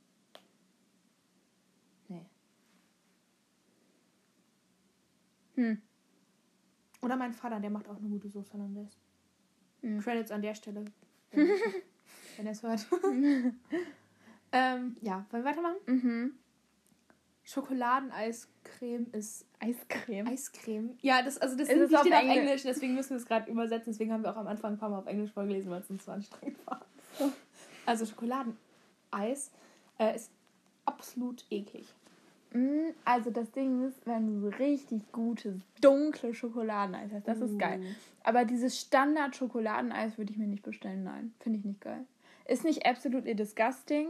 Nee. 2.09 2.27
Hm. 5.55 5.81
Oder 7.03 7.15
mein 7.15 7.35
Vater, 7.35 7.61
der 7.61 7.71
macht 7.71 7.87
auch 7.87 7.99
eine 7.99 8.09
gute 8.09 8.29
Soße 8.29 8.53
Hollandaise. 8.53 8.97
Hm. 9.83 10.01
Credits 10.01 10.33
an 10.33 10.43
der 10.43 10.57
Stelle. 10.57 10.87
Wenn, 11.31 11.47
wenn 12.37 12.47
er 12.47 12.53
es 12.53 12.65
hört. 12.65 12.85
ähm, 14.53 14.97
ja, 15.01 15.25
wollen 15.31 15.45
wir 15.45 15.51
weitermachen? 15.51 15.77
Mhm. 15.87 16.33
Schokoladeneiscreme 17.45 19.07
ist 19.13 19.45
Eiscreme. 19.59 20.29
Eiscreme. 20.29 20.91
Ja, 21.03 21.23
das, 21.23 21.39
also 21.39 21.57
das 21.57 21.69
Ist 21.69 21.91
die 21.91 21.97
auf 21.97 22.03
steht 22.03 22.13
auf 22.13 22.21
Englisch? 22.21 22.37
Englisch, 22.39 22.63
deswegen 22.63 22.95
müssen 22.95 23.11
wir 23.11 23.17
es 23.17 23.27
gerade 23.27 23.51
übersetzen. 23.51 23.93
Deswegen 23.93 24.13
haben 24.13 24.23
wir 24.23 24.31
auch 24.33 24.37
am 24.37 24.47
Anfang 24.47 24.75
ein 24.75 24.79
paar 24.79 24.89
Mal 24.89 24.99
auf 24.99 25.07
Englisch 25.07 25.33
vorgelesen, 25.33 25.71
weil 25.71 25.81
es 25.81 25.91
uns 25.91 26.05
zu 26.05 26.13
anstrengend 26.13 26.59
war. 26.67 26.85
Also 27.85 28.07
Schokoladeneis 28.07 29.51
äh, 29.99 30.15
ist 30.15 30.31
absolut 30.85 31.45
eklig. 31.51 31.87
Mm, 32.53 32.91
Also 33.05 33.31
das 33.31 33.51
Ding 33.51 33.89
ist, 33.89 34.07
wenn 34.07 34.27
du 34.27 34.41
so 34.41 34.49
richtig 34.57 35.11
gutes, 35.11 35.57
dunkle 35.81 36.35
Schokoladeneis 36.35 37.11
hast, 37.13 37.27
das 37.27 37.41
ist 37.41 37.59
geil. 37.59 37.81
Uh. 37.81 37.87
Aber 38.25 38.45
dieses 38.45 38.81
Standard-Schokoladeneis 38.81 40.17
würde 40.17 40.31
ich 40.33 40.39
mir 40.39 40.47
nicht 40.47 40.63
bestellen, 40.63 41.03
nein. 41.03 41.35
Finde 41.41 41.59
ich 41.59 41.65
nicht 41.65 41.81
geil. 41.81 42.05
Ist 42.45 42.65
nicht 42.65 42.87
absolutely 42.87 43.35
disgusting, 43.35 44.09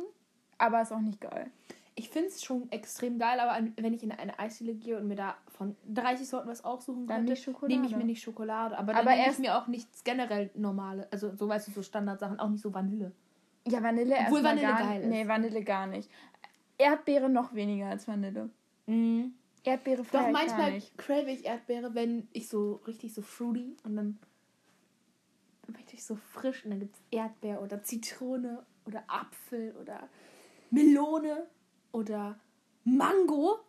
aber 0.63 0.83
ist 0.83 0.93
auch 0.93 1.01
nicht 1.01 1.21
geil. 1.21 1.51
Ich 1.95 2.09
finde 2.09 2.29
es 2.29 2.43
schon 2.43 2.71
extrem 2.73 3.19
geil, 3.19 3.39
aber 3.39 3.67
wenn 3.77 3.93
ich 3.93 4.03
in 4.03 4.13
eine 4.13 4.39
Eisdiele 4.39 4.75
gehe 4.75 4.97
und 4.97 5.09
mir 5.09 5.17
da 5.17 5.37
von 5.49 5.77
30 5.93 6.27
Sorten 6.27 6.49
was 6.49 6.65
aussuchen 6.65 7.07
Dann 7.07 7.27
könnte, 7.27 7.67
nehme 7.67 7.87
ich 7.87 7.95
mir 7.95 8.05
nicht 8.05 8.23
Schokolade. 8.23 8.79
Aber 8.79 8.95
dann 8.95 9.07
Aber 9.07 9.15
nehme 9.15 9.31
ich 9.31 9.39
mir 9.39 9.59
auch 9.59 9.67
nichts 9.67 10.03
generell 10.03 10.51
normale, 10.55 11.07
also 11.11 11.35
so 11.35 11.49
weißt 11.49 11.69
du, 11.69 11.73
so 11.73 11.83
Standardsachen, 11.83 12.41
auch 12.41 12.49
nicht 12.49 12.63
so 12.63 12.73
Vanille. 12.73 13.13
Ja, 13.67 13.83
Vanille 13.83 14.15
Obwohl 14.15 14.43
erstmal 14.43 14.45
Vanille 14.45 14.67
gar 14.69 14.89
geil 14.89 15.03
ist. 15.03 15.09
Nee, 15.09 15.29
Vanille 15.29 15.65
gar 15.65 15.87
nicht. 15.87 16.11
Erdbeere 16.79 17.29
noch 17.29 17.55
weniger 17.55 17.89
als 17.89 18.09
Vanille. 18.09 18.49
Erdbeere 19.65 20.03
Doch 20.11 20.31
manchmal 20.31 20.81
crave 20.97 21.31
ich 21.31 21.45
Erdbeere, 21.45 21.95
wenn 21.95 22.27
ich 22.33 22.49
so 22.49 22.81
richtig 22.87 23.13
so 23.13 23.23
fruity 23.23 23.77
und 23.85 23.97
dann 23.97 24.19
möchte 25.67 25.95
ich 25.95 26.05
so 26.05 26.17
frisch 26.17 26.65
und 26.65 26.71
dann 26.71 26.81
gibt 26.81 26.97
es 26.97 27.03
Erdbeer 27.11 27.63
oder 27.63 27.83
Zitrone 27.83 28.65
oder 28.87 29.05
Apfel 29.07 29.75
oder 29.81 30.09
Melone 30.73 31.47
oder 31.93 32.41
Mango. 32.85 33.61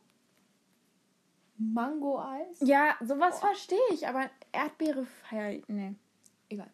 Mango-Eis? 1.58 2.58
Ja, 2.62 2.96
sowas 3.02 3.40
verstehe 3.40 3.78
ich, 3.92 4.08
aber 4.08 4.30
Erdbeere 4.52 5.06
feier 5.06 5.52
ich. 5.52 5.68
Nee. 5.68 5.94
Egal. 6.50 6.72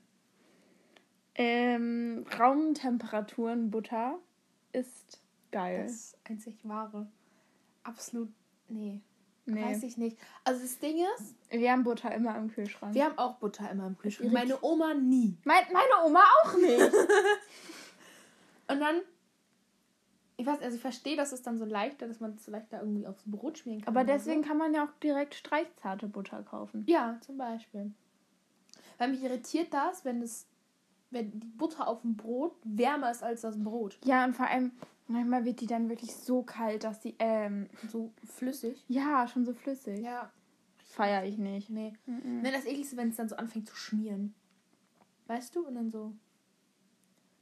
Ähm, 1.35 2.25
Raumtemperaturen 2.39 3.69
Butter 3.71 4.19
ist 4.71 5.21
geil. 5.51 5.83
Das 5.83 6.17
einzig 6.23 6.55
wahre. 6.63 7.07
Absolut, 7.83 8.29
nee. 8.67 9.01
nee. 9.45 9.63
Weiß 9.63 9.83
ich 9.83 9.97
nicht. 9.97 10.17
Also 10.43 10.61
das 10.61 10.79
Ding 10.79 10.97
ist, 11.15 11.35
Wir 11.49 11.71
haben 11.71 11.83
Butter 11.83 12.13
immer 12.13 12.37
im 12.37 12.51
Kühlschrank. 12.51 12.93
wir 12.93 13.05
haben 13.05 13.17
auch 13.17 13.35
Butter 13.35 13.69
immer 13.69 13.87
im 13.87 13.97
Kühlschrank. 13.97 14.31
Meine 14.31 14.61
Oma 14.61 14.93
nie. 14.93 15.37
mein, 15.43 15.63
meine 15.71 16.05
Oma 16.05 16.23
auch 16.43 16.55
nicht. 16.57 16.93
Und 18.69 18.79
dann, 18.79 19.01
ich 20.39 20.45
weiß, 20.45 20.62
also 20.62 20.75
ich 20.75 20.82
verstehe, 20.82 21.15
dass 21.17 21.32
es 21.32 21.41
dann 21.41 21.58
so 21.58 21.65
leichter, 21.65 22.08
dass 22.08 22.19
man 22.19 22.34
es 22.36 22.47
leichter 22.47 22.80
irgendwie 22.80 23.06
aufs 23.08 23.23
Brot 23.25 23.58
schmieren 23.60 23.82
kann. 23.82 23.93
aber 23.95 24.04
deswegen 24.06 24.41
So. 24.43 24.47
kann 24.49 24.58
man 24.58 24.73
ja 24.73 24.86
auch 24.86 24.91
direkt 25.04 25.36
streichzarte 25.36 26.08
Butter 26.08 26.43
kaufen. 26.43 26.84
Ja, 26.88 27.17
zum 27.21 27.38
Beispiel. 27.38 27.91
Weil 28.97 29.12
mich 29.12 29.23
irritiert 29.23 29.73
das, 29.73 30.06
wenn 30.06 30.21
es, 30.21 30.45
wenn 31.12 31.32
die 31.32 31.45
Butter 31.45 31.88
auf 31.88 32.02
dem 32.02 32.15
Brot 32.15 32.54
wärmer 32.63 33.12
ist 33.12 33.23
als 33.23 33.41
das 33.41 33.62
Brot. 33.63 33.97
Ja, 34.06 34.25
und 34.25 34.34
vor 34.36 34.47
allem, 34.47 34.71
manchmal 35.08 35.45
wird 35.45 35.62
die 35.62 35.67
dann 35.67 35.89
wirklich 35.89 36.15
so 36.15 36.43
kalt, 36.43 36.84
dass 36.84 36.99
die, 36.99 37.15
ähm, 37.19 37.67
So 37.89 38.12
flüssig. 38.25 38.84
ja, 38.88 39.28
schon 39.28 39.45
so 39.45 39.54
flüssig. 39.54 39.99
Ja. 39.99 40.32
Feier 40.86 41.23
ich 41.23 41.38
nicht. 41.38 41.69
Nee. 41.69 41.93
Mhm. 42.08 42.41
Nein, 42.41 42.54
das 42.54 42.65
ekligste, 42.65 42.97
wenn 42.97 43.10
es 43.10 43.15
dann 43.15 43.30
so 43.30 43.36
anfängt 43.36 43.67
zu 43.67 43.75
schmieren. 43.75 44.34
Weißt 45.28 45.56
du? 45.56 45.65
Und 45.67 45.75
dann 45.75 45.89
so. 45.91 46.13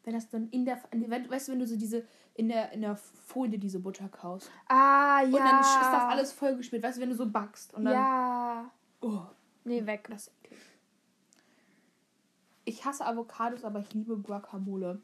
Wenn 0.07 0.13
das 0.13 0.29
dann 0.29 0.47
in 0.51 0.63
der. 0.63 0.81
Wenn, 0.91 1.29
weißt 1.29 1.49
du, 1.49 1.51
wenn 1.51 1.59
du 1.59 1.67
so 1.67 1.75
diese. 1.75 2.05
In 2.33 2.47
der, 2.47 2.71
in 2.71 2.79
der 2.79 2.95
Folie 2.95 3.59
diese 3.59 3.79
Butter 3.81 4.07
kaust. 4.07 4.49
Ah, 4.69 5.19
ja. 5.21 5.25
Und 5.25 5.33
dann 5.35 5.59
ist 5.59 5.75
das 5.75 6.01
alles 6.03 6.31
vollgeschmiert. 6.31 6.81
Weißt 6.81 6.95
du, 6.97 7.01
wenn 7.01 7.09
du 7.09 7.15
so 7.15 7.29
backst. 7.29 7.73
Und 7.73 7.83
dann. 7.83 7.93
Ja. 7.93 8.71
Oh, 9.01 9.23
Nee, 9.65 9.85
weg. 9.85 10.07
das. 10.09 10.31
Ich 12.63 12.85
hasse 12.85 13.05
Avocados, 13.05 13.65
aber 13.65 13.79
ich 13.81 13.93
liebe 13.93 14.17
Guacamole. 14.17 15.01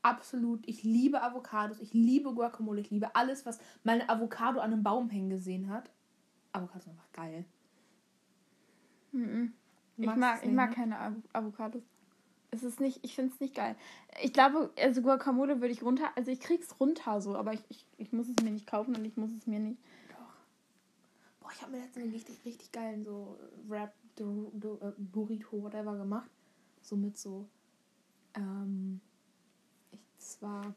absolut, 0.00 0.66
ich 0.66 0.82
liebe 0.84 1.20
Avocados, 1.22 1.80
ich 1.80 1.92
liebe 1.92 2.32
Guacamole, 2.32 2.80
ich 2.80 2.90
liebe 2.90 3.14
alles, 3.16 3.44
was 3.44 3.58
mal 3.84 4.00
eine 4.00 4.08
Avocado 4.08 4.60
an 4.60 4.72
einem 4.72 4.82
Baum 4.82 5.10
hängen 5.10 5.28
gesehen 5.28 5.68
hat. 5.68 5.90
Avocados 6.52 6.84
sind 6.84 6.92
einfach 6.94 7.12
geil. 7.12 7.44
Mhm. 9.12 9.52
Du 9.98 10.02
Ich 10.04 10.14
mag, 10.16 10.42
ich 10.42 10.52
mag 10.52 10.70
ne? 10.70 10.74
keine 10.74 10.96
Avo- 10.98 11.22
Avocados. 11.34 11.82
Es 12.50 12.62
ist 12.62 12.80
nicht, 12.80 13.00
ich 13.02 13.14
finde 13.14 13.32
es 13.34 13.40
nicht 13.40 13.54
geil. 13.54 13.76
Ich 14.22 14.32
glaube, 14.32 14.70
also 14.78 15.02
Guacamole 15.02 15.60
würde 15.60 15.72
ich 15.72 15.82
runter, 15.82 16.10
also 16.16 16.30
ich 16.30 16.40
krieg's 16.40 16.80
runter 16.80 17.20
so, 17.20 17.36
aber 17.36 17.52
ich, 17.52 17.60
ich, 17.68 17.84
ich 17.98 18.12
muss 18.12 18.28
es 18.28 18.42
mir 18.42 18.50
nicht 18.50 18.66
kaufen 18.66 18.96
und 18.96 19.04
ich 19.04 19.16
muss 19.16 19.30
es 19.32 19.46
mir 19.46 19.58
nicht. 19.58 19.78
Boah, 21.40 21.50
ich 21.54 21.60
habe 21.60 21.72
mir 21.72 21.78
letztens 21.82 22.04
einen 22.04 22.14
richtig, 22.14 22.36
richtig 22.44 22.72
geilen 22.72 23.04
so 23.04 23.38
Wrap, 23.68 23.92
äh, 24.18 24.22
Burrito, 24.96 25.62
whatever 25.62 25.96
gemacht. 25.96 26.30
So 26.80 26.96
mit 26.96 27.18
so, 27.18 27.46
ähm, 28.34 29.00
ich 29.90 30.00
zwar 30.18 30.74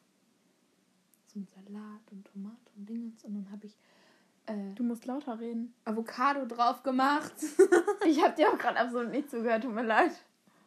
so 1.27 1.39
mit 1.39 1.49
Salat 1.49 2.01
und 2.11 2.25
Tomate 2.25 2.71
und 2.75 2.89
Dingens 2.89 3.23
und 3.23 3.33
dann 3.33 3.49
habe 3.51 3.65
ich 3.65 3.77
äh, 4.47 4.73
Du 4.75 4.83
musst 4.83 5.05
lauter 5.05 5.39
reden. 5.39 5.73
Avocado 5.85 6.45
drauf 6.45 6.83
gemacht. 6.83 7.33
Ich 8.03 8.21
habe 8.21 8.35
dir 8.35 8.49
auch 8.49 8.57
gerade 8.57 8.79
absolut 8.79 9.11
nicht 9.11 9.29
zugehört, 9.29 9.63
tut 9.63 9.73
mir 9.73 9.83
leid. 9.83 10.11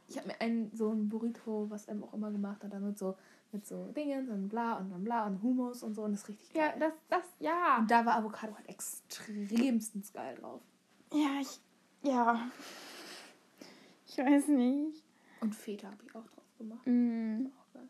Ich 0.07 0.19
habe 0.19 0.29
mir 0.29 0.41
einen, 0.41 0.71
so 0.75 0.91
ein 0.93 1.09
Burrito, 1.09 1.71
was 1.71 1.87
er 1.87 1.97
auch 2.03 2.13
immer 2.13 2.31
gemacht 2.31 2.63
hat, 2.63 2.73
damit 2.73 2.99
so, 2.99 3.17
mit 3.53 3.67
so 3.67 3.87
Dingens 3.93 4.29
und 4.29 4.49
bla 4.49 4.75
und 4.75 4.91
dann 4.91 5.05
bla 5.05 5.27
und 5.27 5.43
Hummus 5.43 5.83
und 5.83 5.95
so 5.95 6.03
und 6.03 6.13
das 6.13 6.23
ist 6.23 6.29
richtig 6.29 6.53
geil. 6.53 6.75
Ja, 6.75 6.79
das, 6.79 6.93
das, 7.09 7.25
ja. 7.39 7.79
Und 7.79 7.91
da 7.91 8.05
war 8.05 8.17
Avocado 8.17 8.55
halt 8.55 8.69
extremstens 8.69 10.13
geil 10.13 10.37
drauf. 10.37 10.61
Ja, 11.13 11.41
ich, 11.41 11.61
ja. 12.03 12.51
Ich 14.07 14.19
weiß 14.19 14.49
nicht. 14.49 15.03
Und 15.41 15.55
Feta 15.55 15.91
habe 15.91 16.03
ich 16.05 16.15
auch 16.15 16.27
drauf 16.27 16.45
gemacht. 16.59 16.87
Mm. 16.87 17.47
Auch 17.59 17.73
geil. 17.73 17.89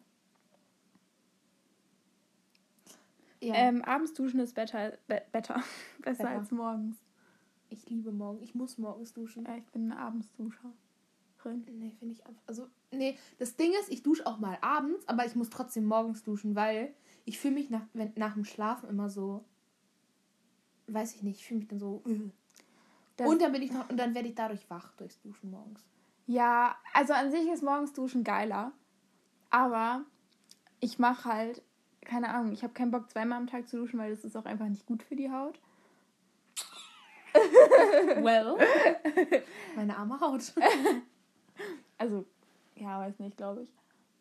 Ja, 3.40 3.54
Ähm, 3.54 3.82
abends 3.82 4.12
duschen 4.12 4.40
ist 4.40 4.54
better, 4.54 4.98
be 5.06 5.22
better. 5.32 5.62
besser 6.02 6.24
Better. 6.24 6.38
als 6.38 6.50
morgens. 6.50 6.96
ich 7.70 7.88
liebe 7.90 8.12
morgen. 8.12 8.42
Ich 8.42 8.54
muss 8.54 8.78
morgens 8.78 9.12
duschen. 9.12 9.44
Ja, 9.44 9.56
ich 9.56 9.66
bin 9.66 9.92
eine 9.92 10.00
Abendsduscherin. 11.50 11.78
Nee, 11.78 11.92
finde 11.98 12.14
ich 12.14 12.26
einfach. 12.26 12.42
Also, 12.46 12.68
nee, 12.92 13.16
das 13.38 13.56
Ding 13.56 13.72
ist, 13.80 13.90
ich 13.90 14.02
dusche 14.02 14.26
auch 14.26 14.38
mal 14.38 14.58
abends, 14.60 15.06
aber 15.08 15.26
ich 15.26 15.34
muss 15.34 15.50
trotzdem 15.50 15.84
morgens 15.84 16.22
duschen, 16.22 16.54
weil 16.54 16.94
ich 17.24 17.38
fühle 17.38 17.54
mich 17.54 17.70
nach, 17.70 17.82
wenn, 17.92 18.12
nach 18.16 18.34
dem 18.34 18.44
Schlafen 18.44 18.88
immer 18.88 19.08
so. 19.08 19.44
Weiß 20.86 21.14
ich 21.14 21.22
nicht, 21.22 21.40
ich 21.40 21.46
fühle 21.46 21.60
mich 21.60 21.68
dann 21.68 21.78
so. 21.78 22.02
Das- 23.16 23.28
und 23.28 23.40
dann 23.40 23.52
bin 23.52 23.62
ich 23.62 23.72
noch, 23.72 23.88
und 23.88 23.96
dann 23.96 24.14
werde 24.14 24.28
ich 24.28 24.34
dadurch 24.34 24.68
wach 24.68 24.92
durchs 24.96 25.20
Duschen 25.20 25.50
morgens. 25.50 25.80
Ja, 26.26 26.76
also 26.92 27.12
an 27.12 27.30
sich 27.30 27.46
ist 27.48 27.62
morgens 27.62 27.92
duschen 27.92 28.24
geiler. 28.24 28.72
Aber 29.50 30.04
ich 30.80 30.98
mache 30.98 31.28
halt, 31.32 31.62
keine 32.00 32.30
Ahnung, 32.30 32.52
ich 32.52 32.62
habe 32.62 32.72
keinen 32.72 32.90
Bock, 32.90 33.10
zweimal 33.10 33.38
am 33.38 33.46
Tag 33.46 33.68
zu 33.68 33.76
duschen, 33.76 33.98
weil 33.98 34.10
das 34.10 34.24
ist 34.24 34.36
auch 34.36 34.46
einfach 34.46 34.66
nicht 34.66 34.86
gut 34.86 35.02
für 35.02 35.16
die 35.16 35.30
Haut. 35.30 35.60
Well. 38.22 38.56
Meine 39.76 39.96
arme 39.96 40.18
Haut. 40.20 40.52
Also, 42.04 42.26
ja, 42.76 43.00
weiß 43.00 43.18
nicht, 43.18 43.36
glaube 43.36 43.62
ich. 43.62 43.72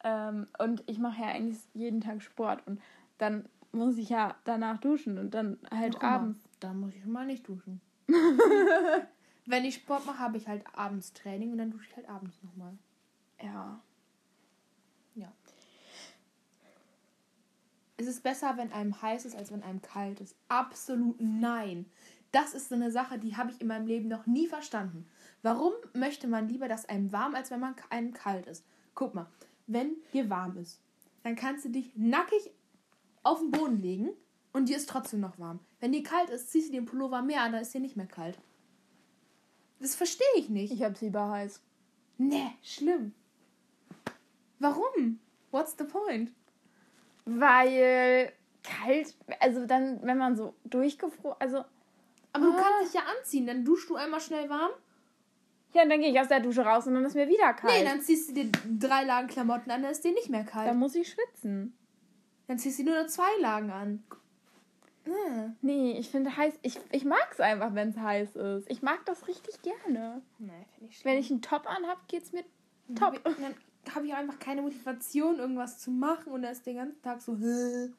Ähm, 0.04 0.48
und 0.58 0.84
ich 0.88 1.00
mache 1.00 1.22
ja 1.22 1.28
eigentlich 1.28 1.60
jeden 1.74 2.02
Tag 2.02 2.22
Sport 2.22 2.66
und 2.66 2.82
dann 3.18 3.50
muss 3.72 3.98
ich 3.98 4.10
ja 4.10 4.36
danach 4.46 4.80
duschen 4.80 5.18
und 5.18 5.34
dann 5.34 5.58
halt 5.70 5.96
Ja, 5.96 6.02
abends. 6.02 6.40
Da 6.60 6.74
muss 6.74 6.94
ich 6.94 7.02
schon 7.02 7.12
mal 7.12 7.26
nicht 7.26 7.48
duschen. 7.48 7.82
Wenn 9.46 9.66
ich 9.66 9.76
Sport 9.76 10.06
mache, 10.06 10.20
habe 10.20 10.38
ich 10.38 10.48
halt 10.48 10.64
abends 10.74 11.14
Training 11.14 11.52
und 11.52 11.58
dann 11.58 11.72
dusche 11.72 11.90
ich 11.90 11.96
halt 11.96 12.08
abends 12.08 12.42
nochmal. 12.44 12.78
Ja. 13.42 13.82
Ist 17.98 18.08
es 18.08 18.20
besser, 18.20 18.58
wenn 18.58 18.72
einem 18.72 19.02
heiß 19.02 19.26
ist, 19.26 19.36
als 19.36 19.52
wenn 19.52 19.64
einem 19.64 19.82
kalt 19.82 20.20
ist? 20.20 20.36
Absolut 20.48 21.16
nein. 21.20 21.86
Das 22.32 22.54
ist 22.54 22.70
so 22.70 22.76
eine 22.76 22.92
Sache, 22.92 23.20
die 23.20 23.38
habe 23.38 23.52
ich 23.52 23.62
in 23.62 23.68
meinem 23.68 23.88
Leben 23.88 24.10
noch 24.10 24.26
nie 24.26 24.48
verstanden. 24.48 25.08
Warum 25.44 25.74
möchte 25.94 26.28
man 26.28 26.48
lieber, 26.50 26.68
dass 26.68 26.88
einem 26.90 27.12
warm, 27.12 27.36
als 27.36 27.52
wenn 27.52 27.60
man 27.60 27.76
einem 27.90 28.14
kalt 28.14 28.48
ist? 28.48 28.66
Guck 28.96 29.14
mal, 29.14 29.28
wenn 29.68 29.96
dir 30.14 30.30
warm 30.30 30.58
ist, 30.58 30.80
dann 31.24 31.36
kannst 31.36 31.66
du 31.66 31.70
dich 31.70 31.92
nackig 31.96 32.50
auf 33.24 33.40
den 33.40 33.52
Boden 33.52 33.82
legen 33.82 34.10
und 34.54 34.70
dir 34.70 34.78
ist 34.78 34.90
trotzdem 34.90 35.20
noch 35.20 35.38
warm. 35.40 35.60
Wenn 35.80 35.92
dir 35.92 36.04
kalt 36.04 36.30
ist, 36.30 36.50
ziehst 36.52 36.70
du 36.70 36.74
den 36.74 36.86
Pullover 36.86 37.22
mehr 37.22 37.42
an, 37.42 37.52
dann 37.52 37.62
ist 37.62 37.74
dir 37.74 37.82
nicht 37.82 37.98
mehr 37.98 38.06
kalt. 38.08 38.38
Das 39.80 39.96
verstehe 39.96 40.26
ich 40.38 40.50
nicht. 40.50 40.72
Ich 40.72 40.82
hab's 40.84 41.02
lieber 41.02 41.30
heiß. 41.30 41.62
Nee, 42.18 42.52
schlimm. 42.62 43.14
Warum? 44.60 45.20
What's 45.52 45.76
the 45.78 45.84
point? 45.84 46.32
Weil 47.26 48.32
kalt, 48.64 49.16
also 49.42 49.66
dann, 49.66 50.02
wenn 50.04 50.18
man 50.18 50.36
so 50.38 50.54
durchgefroren, 50.64 51.36
also 51.40 51.66
Aber 52.32 52.46
du 52.46 52.52
Ah. 52.54 52.62
kannst 52.62 52.88
dich 52.88 52.94
ja 53.02 53.06
anziehen, 53.20 53.46
dann 53.46 53.66
duschst 53.66 53.90
du 53.90 53.96
einmal 53.96 54.22
schnell 54.22 54.50
warm. 54.50 54.72
Ja, 55.74 55.84
und 55.84 55.90
dann 55.90 56.00
gehe 56.00 56.12
ich 56.12 56.20
aus 56.20 56.28
der 56.28 56.40
Dusche 56.40 56.62
raus 56.64 56.86
und 56.88 56.94
dann 56.96 57.06
ist 57.06 57.16
mir 57.16 57.28
wieder 57.28 57.54
kalt. 57.54 57.74
Nee, 57.80 57.84
dann 57.86 58.02
ziehst 58.02 58.30
du 58.30 58.34
dir 58.34 58.52
drei 58.80 59.04
Lagen 59.04 59.28
Klamotten 59.28 59.72
an, 59.72 59.82
dann 59.84 59.92
ist 59.92 60.04
dir 60.04 60.14
nicht 60.14 60.30
mehr 60.30 60.44
kalt. 60.44 60.68
dann 60.70 60.78
muss 60.78 60.96
ich 60.96 61.10
schwitzen. 61.10 61.76
Dann 62.48 62.60
ziehst 62.60 62.80
du 62.80 62.84
nur 62.84 63.02
noch 63.02 63.08
zwei 63.08 63.30
Lagen 63.42 63.72
an. 63.72 64.04
Ah. 65.08 65.50
Nee, 65.62 65.98
ich 65.98 66.10
finde 66.10 66.36
heiß, 66.38 66.54
ich, 66.62 66.80
ich 66.92 67.04
mag 67.06 67.28
es 67.32 67.40
einfach, 67.42 67.74
wenn 67.76 67.90
es 67.90 67.98
heiß 67.98 68.36
ist. 68.36 68.70
Ich 68.72 68.82
mag 68.82 69.06
das 69.06 69.28
richtig 69.28 69.62
gerne. 69.62 70.22
Nee, 70.40 70.66
finde 70.78 70.92
ich 70.94 71.04
Wenn 71.04 71.18
ich 71.18 71.30
einen 71.32 71.42
Top 71.42 71.70
anhab, 71.70 72.08
geht's 72.08 72.32
mir 72.32 72.44
top. 72.96 73.14
hab 73.16 73.16
ich- 73.28 73.36
Dann 73.36 73.56
habe 73.96 74.06
ich 74.08 74.14
auch 74.14 74.18
einfach 74.18 74.40
keine 74.40 74.62
Motivation, 74.62 75.40
irgendwas 75.40 75.80
zu 75.80 75.92
machen 75.92 76.32
und 76.32 76.42
dann 76.44 76.54
ist 76.54 76.66
den 76.66 76.78
ganzen 76.78 77.02
Tag 77.02 77.22
so. 77.22 77.36
Hä? 77.38 77.90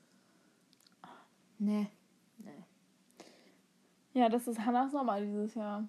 Nee. 1.59 1.87
Ja, 4.15 4.29
das 4.29 4.47
ist 4.47 4.65
Hannahs 4.65 4.93
Sommer 4.93 5.21
dieses 5.21 5.55
Jahr. 5.55 5.89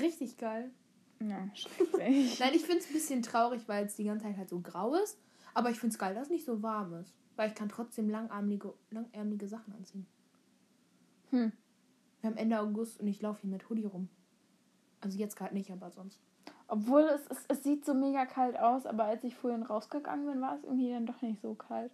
Richtig 0.00 0.36
geil. 0.38 0.70
Ja, 1.20 1.48
schrecklich. 1.54 2.38
Nein, 2.40 2.54
ich 2.54 2.62
finde 2.62 2.78
es 2.78 2.88
ein 2.88 2.92
bisschen 2.92 3.22
traurig, 3.22 3.62
weil 3.66 3.86
es 3.86 3.96
die 3.96 4.04
ganze 4.04 4.26
Zeit 4.26 4.36
halt 4.36 4.48
so 4.48 4.60
grau 4.60 4.94
ist. 4.94 5.18
Aber 5.54 5.70
ich 5.70 5.80
finde 5.80 5.94
es 5.94 5.98
geil, 5.98 6.14
dass 6.14 6.24
es 6.24 6.30
nicht 6.30 6.44
so 6.44 6.62
warm 6.62 6.94
ist. 6.94 7.14
Weil 7.36 7.48
ich 7.48 7.54
kann 7.54 7.68
trotzdem 7.68 8.08
langärmelige, 8.08 8.74
langärmelige 8.90 9.48
Sachen 9.48 9.74
anziehen. 9.74 10.06
Hm. 11.30 11.52
Wir 12.20 12.30
haben 12.30 12.36
Ende 12.36 12.60
August 12.60 13.00
und 13.00 13.08
ich 13.08 13.20
laufe 13.20 13.42
hier 13.42 13.50
mit 13.50 13.68
Hoodie 13.68 13.84
rum. 13.84 14.08
Also 15.00 15.18
jetzt 15.18 15.36
gerade 15.36 15.54
nicht, 15.54 15.70
aber 15.70 15.90
sonst. 15.90 16.20
Obwohl 16.68 17.02
es, 17.02 17.26
es, 17.28 17.44
es 17.48 17.62
sieht 17.62 17.84
so 17.84 17.94
mega 17.94 18.26
kalt 18.26 18.58
aus, 18.58 18.86
aber 18.86 19.04
als 19.04 19.22
ich 19.24 19.36
vorhin 19.36 19.62
rausgegangen 19.62 20.26
bin, 20.26 20.40
war 20.40 20.56
es 20.56 20.64
irgendwie 20.64 20.90
dann 20.90 21.06
doch 21.06 21.22
nicht 21.22 21.40
so 21.40 21.54
kalt. 21.54 21.92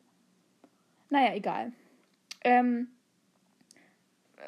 Naja, 1.11 1.35
egal. 1.35 1.73
Ähm, 2.43 2.89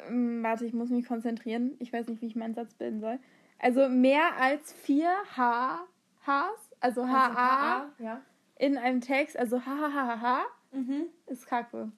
ähm, 0.07 0.41
warte, 0.41 0.65
ich 0.65 0.73
muss 0.73 0.89
mich 0.89 1.05
konzentrieren. 1.05 1.75
Ich 1.79 1.93
weiß 1.93 2.07
nicht, 2.07 2.21
wie 2.21 2.27
ich 2.27 2.35
meinen 2.35 2.55
Satz 2.55 2.73
bilden 2.73 3.01
soll. 3.01 3.19
Also 3.59 3.87
mehr 3.89 4.35
als 4.39 4.73
vier 4.73 5.11
H, 5.35 5.85
Hs, 6.25 6.69
also 6.79 7.07
HA 7.07 7.89
ja. 7.99 8.21
in 8.57 8.77
einem 8.77 9.01
Text, 9.01 9.37
also 9.37 9.59
HHHH, 9.61 10.45
Mhm. 10.71 11.05
ist 11.27 11.47
kacke. 11.47 11.89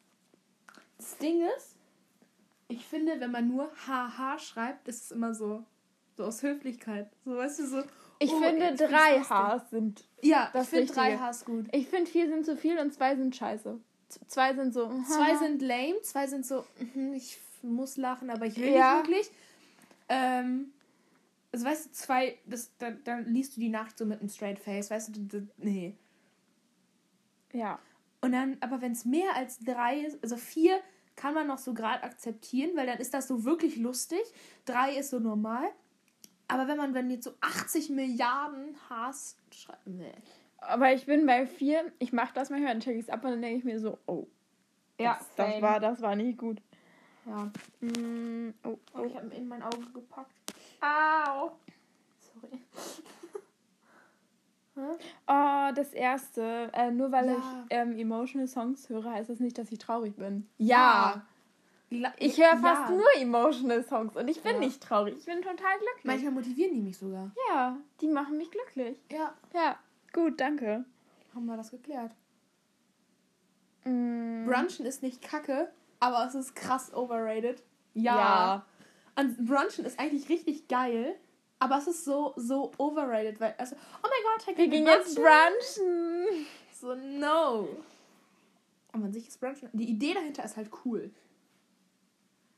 Das 0.98 1.18
Ding 1.18 1.42
ist, 1.58 1.76
ich 2.68 2.86
finde, 2.86 3.20
wenn 3.20 3.32
man 3.32 3.48
nur 3.48 3.72
HH 3.88 4.38
schreibt, 4.40 4.88
ist 4.88 5.06
es 5.06 5.12
immer 5.12 5.34
so, 5.34 5.64
so 6.16 6.26
aus 6.26 6.44
Höflichkeit. 6.44 7.10
So, 7.26 7.38
weißt 7.38 7.60
du, 7.60 7.66
so. 7.68 7.84
Ich 8.20 8.32
oh, 8.32 8.40
finde, 8.40 8.76
drei. 8.76 9.20
Hs 9.22 9.70
sind. 9.72 10.04
Ja, 10.22 10.50
das 10.54 10.72
ich 10.74 10.80
finde 10.80 10.94
drei. 10.94 11.18
Hs 11.18 11.46
gut. 11.46 11.66
Ich 11.72 11.88
finde, 11.88 12.10
vier 12.10 12.28
sind 12.28 12.46
zu 12.46 12.56
viel 12.56 12.78
und 12.80 12.94
zwei 12.94 13.16
sind 13.16 13.36
scheiße. 13.36 13.80
Z- 14.10 14.30
Zwei 14.32 14.54
sind 14.54 14.74
so. 14.74 14.92
Zwei 15.08 15.36
sind 15.38 15.62
lame, 15.62 16.02
zwei 16.04 16.28
sind 16.28 16.46
so, 16.46 16.66
mhm, 16.94 17.14
ich 17.14 17.40
muss 17.64 17.98
lachen, 17.98 18.30
aber 18.30 18.46
ich 18.46 18.58
will 18.58 18.74
Ja. 18.74 18.98
nicht 18.98 19.08
wirklich. 19.08 19.32
Ähm, 20.10 20.72
also 21.58 21.66
weißt 21.70 21.86
du, 21.88 21.92
zwei, 21.92 22.38
das, 22.46 22.72
dann, 22.78 23.04
dann 23.04 23.26
liest 23.26 23.56
du 23.58 23.62
die 23.62 23.70
Nachricht 23.70 23.98
so 23.98 24.06
mit 24.06 24.20
einem 24.20 24.30
straight 24.30 24.60
face, 24.60 24.92
weißt 24.92 25.10
du, 25.16 25.22
d- 25.22 25.40
d- 25.40 25.48
nee. 25.58 25.96
Ja. 27.52 27.80
Und 28.22 28.32
dann, 28.34 28.58
aber 28.60 28.82
wenn 28.82 28.92
es 28.92 29.06
mehr 29.06 29.36
als 29.36 29.58
drei 29.60 30.02
ist, 30.02 30.22
also 30.22 30.38
vier 30.38 30.80
kann 31.16 31.34
man 31.34 31.48
noch 31.48 31.58
so 31.58 31.74
gerade 31.74 32.04
akzeptieren, 32.04 32.72
weil 32.76 32.86
dann 32.86 33.00
ist 33.00 33.12
das 33.16 33.28
so 33.28 33.44
wirklich 33.44 33.78
lustig. 33.78 34.20
Drei 34.66 34.96
ist 34.98 35.10
so 35.10 35.18
normal. 35.20 35.68
Aber 36.48 36.68
wenn 36.68 36.78
man 36.78 36.94
dann 36.94 37.10
jetzt 37.10 37.24
so 37.24 37.32
80 37.42 37.90
Milliarden 37.90 38.76
Hass 38.90 39.36
schreibt, 39.52 39.88
nee. 39.88 40.12
Aber 40.60 40.94
ich 40.94 41.08
bin 41.08 41.26
bei 41.26 41.48
vier, 41.48 41.92
ich 41.98 42.14
mache 42.14 42.34
das 42.36 42.52
manchmal, 42.52 42.74
dann 42.74 42.82
check 42.82 42.96
ich 42.98 43.04
es 43.04 43.10
ab 43.10 43.24
und 43.24 43.32
dann 43.32 43.42
denke 43.42 43.58
ich 43.58 43.64
mir 43.64 43.80
so, 43.80 43.98
oh. 44.06 44.28
Ja, 45.00 45.16
das, 45.18 45.28
das, 45.36 45.62
war, 45.62 45.80
das 45.80 46.02
war 46.02 46.16
nicht 46.16 46.38
gut. 46.38 46.62
Ja. 47.26 47.52
Mm, 47.82 48.54
oh, 48.64 48.78
Oh, 48.94 49.06
ich 49.06 49.16
habe 49.16 49.34
in 49.36 49.48
mein 49.48 49.62
Auge 49.64 49.86
gepackt. 49.94 50.32
Au. 50.82 51.52
Sorry. 52.20 52.62
Oh, 55.28 55.72
das 55.74 55.92
erste. 55.94 56.70
Äh, 56.72 56.92
nur 56.92 57.12
weil 57.12 57.26
Ja. 57.30 57.34
ich 57.34 57.44
ähm, 57.72 57.98
emotional 57.98 58.48
Songs 58.48 58.88
höre, 58.90 59.12
heißt 59.12 59.28
das 59.28 59.40
nicht, 59.40 59.58
dass 59.58 59.72
ich 59.72 59.80
traurig 59.80 60.16
bin. 60.18 60.48
La- 61.90 62.14
Ich 62.20 62.38
höre 62.38 62.58
fast 62.58 62.92
Ja. 62.92 62.96
nur 62.96 63.08
emotional 63.18 63.84
Songs 63.84 64.16
und 64.16 64.28
ich 64.28 64.44
bin 64.44 64.54
Ja. 64.54 64.60
nicht 64.60 64.84
traurig. 64.84 65.16
Ich 65.18 65.26
bin 65.26 65.38
total 65.42 65.56
glücklich. 65.80 66.04
Manchmal 66.04 66.32
motivieren 66.32 66.76
die 66.76 66.82
mich 66.82 66.96
sogar. 66.98 67.32
ja, 67.50 67.76
die 68.02 68.08
machen 68.08 68.38
mich 68.38 68.52
glücklich. 68.52 69.02
Ja. 69.12 69.34
Ja, 69.54 69.80
gut, 70.14 70.40
danke. 70.40 70.86
Haben 71.34 71.46
wir 71.48 71.58
das 71.58 71.72
geklärt. 71.72 72.12
Mm, 73.84 74.46
Brunchen 74.46 74.86
ist 74.86 75.02
nicht 75.02 75.24
kacke, 75.24 75.72
aber 76.00 76.28
es 76.28 76.36
ist 76.36 76.56
krass 76.56 76.94
overrated. 76.94 77.64
Ja. 77.96 78.64
Und 79.18 79.48
Brunchen 79.48 79.84
ist 79.86 80.00
eigentlich 80.00 80.30
richtig 80.30 80.68
geil, 80.68 81.16
aber 81.60 81.80
es 81.80 81.88
ist 81.88 82.06
so, 82.06 82.34
so 82.36 82.72
overrated, 82.78 83.40
weil, 83.40 83.56
also, 83.58 83.76
oh 83.76 84.08
mein 84.08 84.46
Gott, 84.46 84.58
Wir 84.58 84.68
gehen 84.68 84.86
jetzt 84.86 85.16
brunchen. 85.16 86.46
So, 86.72 86.94
no. 86.94 87.68
Aber 88.92 89.06
an 89.06 89.14
sich 89.14 89.28
ist 89.28 89.40
Brunchen, 89.40 89.70
die 89.74 89.90
Idee 89.90 90.14
dahinter 90.14 90.44
ist 90.44 90.56
halt 90.56 90.70
cool. 90.86 91.12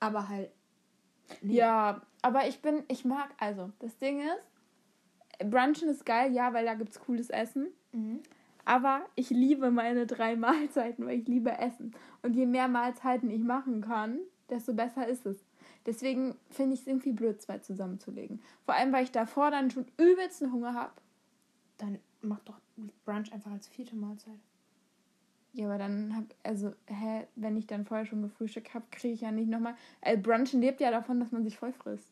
Aber 0.02 0.28
halt, 0.28 0.52
nee. 1.42 1.56
Ja, 1.56 2.02
aber 2.22 2.48
ich 2.48 2.62
bin, 2.62 2.84
ich 2.90 3.06
mag, 3.06 3.30
also, 3.40 3.72
das 3.80 3.98
Ding 3.98 4.20
ist, 4.20 5.50
Brunchen 5.50 5.88
ist 5.88 6.06
geil, 6.06 6.34
ja, 6.34 6.54
weil 6.54 6.66
da 6.66 6.74
gibt's 6.74 7.00
cooles 7.00 7.30
Essen. 7.30 7.68
Mhm. 7.94 8.20
Aber 8.66 9.06
ich 9.16 9.30
liebe 9.30 9.72
meine 9.72 10.06
drei 10.06 10.36
Mahlzeiten, 10.36 11.06
weil 11.06 11.20
ich 11.20 11.28
liebe 11.28 11.58
Essen. 11.58 11.96
Und 12.22 12.36
je 12.36 12.46
mehr 12.46 12.68
Mahlzeiten 12.68 13.30
ich 13.30 13.42
machen 13.42 13.80
kann, 13.82 14.20
desto 14.50 14.74
besser 14.74 15.08
ist 15.08 15.26
es. 15.26 15.38
Deswegen 15.86 16.36
finde 16.50 16.74
ich 16.76 16.82
es 16.82 16.88
irgendwie 16.88 17.12
blöd, 17.14 17.42
zwei 17.42 17.60
zusammenzulegen. 17.60 18.42
Vor 18.66 18.76
allem, 18.76 18.92
weil 18.92 19.04
ich 19.04 19.12
davor 19.12 19.50
dann 19.52 19.72
schon 19.72 19.86
übelsten 19.98 20.52
Hunger 20.52 20.74
habe. 20.74 20.94
Dann 21.78 22.00
mach 22.22 22.40
doch 22.42 22.60
Brunch 23.06 23.32
einfach 23.32 23.52
als 23.52 23.68
vierte 23.68 23.96
Mahlzeit. 23.96 24.40
Ja, 25.54 25.66
aber 25.66 25.78
dann 25.80 26.16
hab, 26.16 26.26
also, 26.44 26.74
hä, 26.86 27.26
wenn 27.36 27.58
ich 27.58 27.66
dann 27.66 27.86
vorher 27.86 28.06
schon 28.06 28.22
gefrühstückt 28.22 28.74
habe, 28.74 28.86
kriege 28.92 29.14
ich 29.14 29.22
ja 29.22 29.32
nicht 29.32 29.50
nochmal. 29.50 29.76
Äh, 30.02 30.18
Brunchen 30.18 30.62
lebt 30.62 30.80
ja 30.80 30.92
davon, 30.92 31.20
dass 31.20 31.32
man 31.32 31.44
sich 31.44 31.58
voll 31.58 31.74
frisst. 31.74 32.12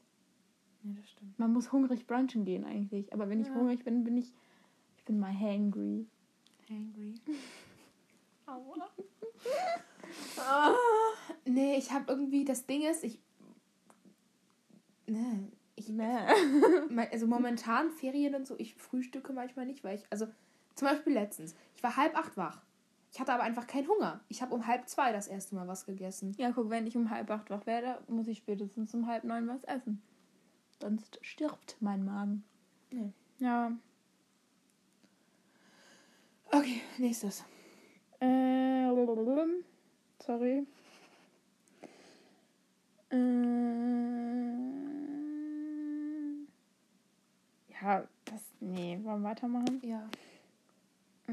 Ja, 0.83 0.91
das 0.95 1.09
stimmt. 1.11 1.37
Man 1.37 1.53
muss 1.53 1.71
hungrig 1.71 2.07
brunchen 2.07 2.45
gehen 2.45 2.65
eigentlich. 2.65 3.13
Aber 3.13 3.29
wenn 3.29 3.41
ich 3.41 3.47
Ja. 3.47 3.55
hungrig 3.55 3.83
bin, 3.83 4.03
bin 4.03 4.17
ich. 4.17 4.33
Ich 4.97 5.05
bin 5.05 5.19
mal 5.19 5.33
hangry. 5.37 6.07
Hangry. 6.69 7.13
Aua. 8.47 8.89
ah, 10.39 10.73
nee, 11.45 11.77
ich 11.77 11.91
habe 11.91 12.05
irgendwie, 12.11 12.43
das 12.45 12.65
Ding 12.65 12.83
ist, 12.83 13.03
ich. 13.03 13.19
Nee, 15.07 15.51
ich. 15.75 15.89
Ne. 15.89 16.27
Also 17.11 17.27
momentan 17.27 17.91
Ferien 17.91 18.35
und 18.35 18.45
so, 18.45 18.55
ich 18.57 18.75
frühstücke 18.75 19.33
manchmal 19.33 19.65
nicht, 19.65 19.83
weil 19.83 19.95
ich. 19.95 20.03
Also 20.09 20.27
zum 20.75 20.87
Beispiel 20.87 21.13
letztens. 21.13 21.55
Ich 21.75 21.83
war 21.83 21.97
halb 21.97 22.15
acht 22.17 22.37
wach. 22.37 22.61
Ich 23.11 23.19
hatte 23.19 23.33
aber 23.33 23.43
einfach 23.43 23.67
keinen 23.67 23.87
Hunger. 23.87 24.19
Ich 24.27 24.41
habe 24.41 24.53
um 24.53 24.67
halb 24.67 24.87
zwei 24.87 25.11
das 25.11 25.27
erste 25.27 25.55
Mal 25.55 25.67
was 25.67 25.85
gegessen. 25.85 26.35
Ja, 26.37 26.51
guck, 26.51 26.69
wenn 26.69 26.85
ich 26.85 26.95
um 26.95 27.09
halb 27.09 27.31
acht 27.31 27.49
wach 27.49 27.65
werde, 27.65 27.99
muss 28.07 28.27
ich 28.27 28.37
spätestens 28.39 28.93
um 28.93 29.07
halb 29.07 29.23
neun 29.23 29.47
was 29.47 29.63
essen. 29.63 30.01
Sonst 30.81 31.17
stirbt 31.21 31.77
mein 31.79 32.05
Magen. 32.05 32.43
Nee. 32.91 33.11
Ja. 33.39 33.71
Okay, 36.51 36.81
nächstes. 36.97 37.43
Äh, 38.19 38.89
sorry. 40.19 40.65
Äh, 43.09 44.66
ja, 47.81 48.03
das. 48.25 48.41
Nee, 48.59 48.99
wollen 49.03 49.21
wir 49.21 49.29
weitermachen? 49.29 49.81
Ja. 49.83 50.09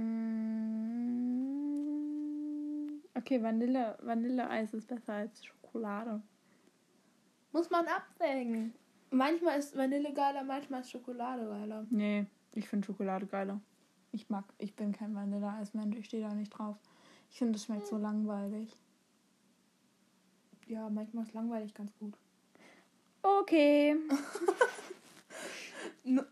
Mm, 0.00 0.74
Okay, 3.16 3.42
Vanille, 3.42 3.96
Vanilleeis 4.02 4.74
ist 4.74 4.86
besser 4.88 5.14
als 5.14 5.42
Schokolade. 5.44 6.20
Muss 7.52 7.70
man 7.70 7.86
abwägen. 7.86 8.74
Manchmal 9.10 9.58
ist 9.58 9.74
Vanille 9.76 10.12
geiler, 10.12 10.42
manchmal 10.42 10.80
ist 10.80 10.90
Schokolade 10.90 11.46
geiler. 11.46 11.86
Nee, 11.88 12.26
ich 12.54 12.68
finde 12.68 12.84
Schokolade 12.86 13.26
geiler. 13.26 13.60
Ich 14.12 14.28
mag, 14.28 14.44
ich 14.58 14.74
bin 14.74 14.92
kein 14.92 15.14
Vanilleeismensch, 15.14 15.96
ich 15.96 16.06
stehe 16.06 16.28
da 16.28 16.34
nicht 16.34 16.50
drauf. 16.50 16.76
Ich 17.30 17.38
finde, 17.38 17.56
es 17.56 17.64
schmeckt 17.64 17.86
so 17.86 17.96
langweilig. 17.96 18.76
Ja, 20.66 20.90
manchmal 20.90 21.24
ist 21.24 21.32
langweilig 21.32 21.72
ganz 21.72 21.96
gut. 21.98 22.18
Okay. 23.22 23.96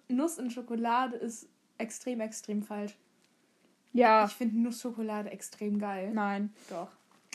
Nuss 0.09 0.39
in 0.39 0.51
Schokolade 0.51 1.17
ist 1.17 1.49
extrem, 1.79 2.21
extrem 2.21 2.63
falsch. 2.63 2.97
Ja. 3.93 4.25
Ich 4.25 4.33
finde 4.33 4.59
Nussschokolade 4.59 5.31
extrem 5.31 5.79
geil. 5.79 6.13
Nein. 6.13 6.55
Doch. 6.71 6.89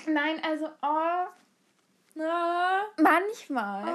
Nein, 0.08 0.40
also, 0.44 0.68
oh, 0.82 1.28
Ah, 2.20 2.82
manchmal. 3.00 3.86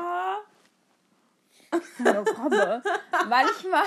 Hallo, 2.04 2.20
Robbe. 2.38 2.82
manchmal. 3.28 3.82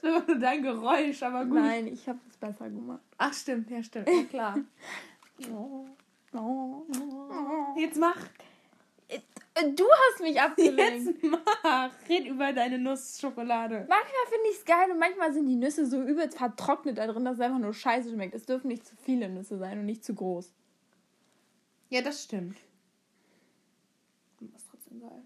Das 0.00 0.12
war 0.12 0.22
nur 0.26 0.38
dein 0.38 0.62
Geräusch, 0.62 1.22
aber 1.22 1.44
gut. 1.44 1.54
Nein, 1.56 1.88
ich 1.88 2.08
habe 2.08 2.18
es 2.30 2.36
besser 2.36 2.70
gemacht. 2.70 3.02
Ach, 3.18 3.34
stimmt, 3.34 3.70
ja, 3.70 3.82
stimmt. 3.82 4.08
Ja, 4.08 4.22
klar. 4.24 4.58
Oh. 5.52 5.86
Oh. 6.32 6.86
Jetzt 7.76 7.98
mach. 7.98 8.16
Du 9.76 9.84
hast 9.90 10.20
mich 10.20 10.38
abgelenkt. 10.38 11.06
Jetzt 11.06 11.22
mach. 11.24 11.90
Red 12.08 12.26
über 12.26 12.52
deine 12.52 12.78
Nussschokolade. 12.78 13.86
Manchmal 13.88 14.26
finde 14.28 14.50
ich 14.50 14.56
es 14.58 14.64
geil 14.66 14.90
und 14.90 14.98
manchmal 14.98 15.32
sind 15.32 15.46
die 15.46 15.56
Nüsse 15.56 15.86
so 15.86 16.02
übelst 16.02 16.36
vertrocknet 16.36 16.98
da 16.98 17.06
drin, 17.06 17.24
dass 17.24 17.36
es 17.36 17.40
einfach 17.40 17.58
nur 17.58 17.72
scheiße 17.72 18.10
schmeckt. 18.10 18.34
Es 18.34 18.44
dürfen 18.44 18.68
nicht 18.68 18.86
zu 18.86 18.94
viele 18.96 19.30
Nüsse 19.30 19.56
sein 19.56 19.78
und 19.78 19.86
nicht 19.86 20.04
zu 20.04 20.14
groß. 20.14 20.52
Ja, 21.88 22.02
das 22.02 22.22
stimmt. 22.24 22.58
Ist 24.54 24.66
trotzdem 24.70 25.00
geil. 25.00 25.22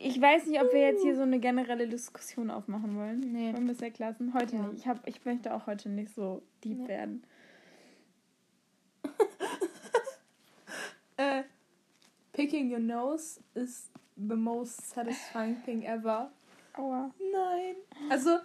Ich 0.00 0.18
weiß 0.18 0.46
nicht, 0.46 0.60
ob 0.62 0.72
wir 0.72 0.80
jetzt 0.80 1.02
hier 1.02 1.14
so 1.14 1.22
eine 1.22 1.38
generelle 1.40 1.86
Diskussion 1.86 2.50
aufmachen 2.50 2.96
wollen. 2.96 3.20
Nee. 3.20 3.52
Wollen 3.52 3.66
wir 3.66 3.72
es 3.74 3.80
ja 3.80 3.90
klassen? 3.90 4.32
Heute 4.32 4.56
Ja. 4.56 4.62
nicht. 4.62 4.78
Ich, 4.80 4.86
hab, 4.88 5.06
ich 5.06 5.22
möchte 5.26 5.52
auch 5.54 5.66
heute 5.66 5.90
nicht 5.90 6.14
so 6.14 6.42
deep 6.64 6.78
Nee. 6.78 6.88
werden. 6.88 7.22
Äh, 11.18 11.42
picking 12.42 12.70
your 12.70 12.80
nose 12.80 13.40
is 13.54 13.88
the 14.16 14.36
most 14.36 14.88
satisfying 14.90 15.56
thing 15.64 15.84
ever. 15.84 16.30
Aua. 16.76 17.10
Nein. 17.32 17.76
Also, 18.10 18.38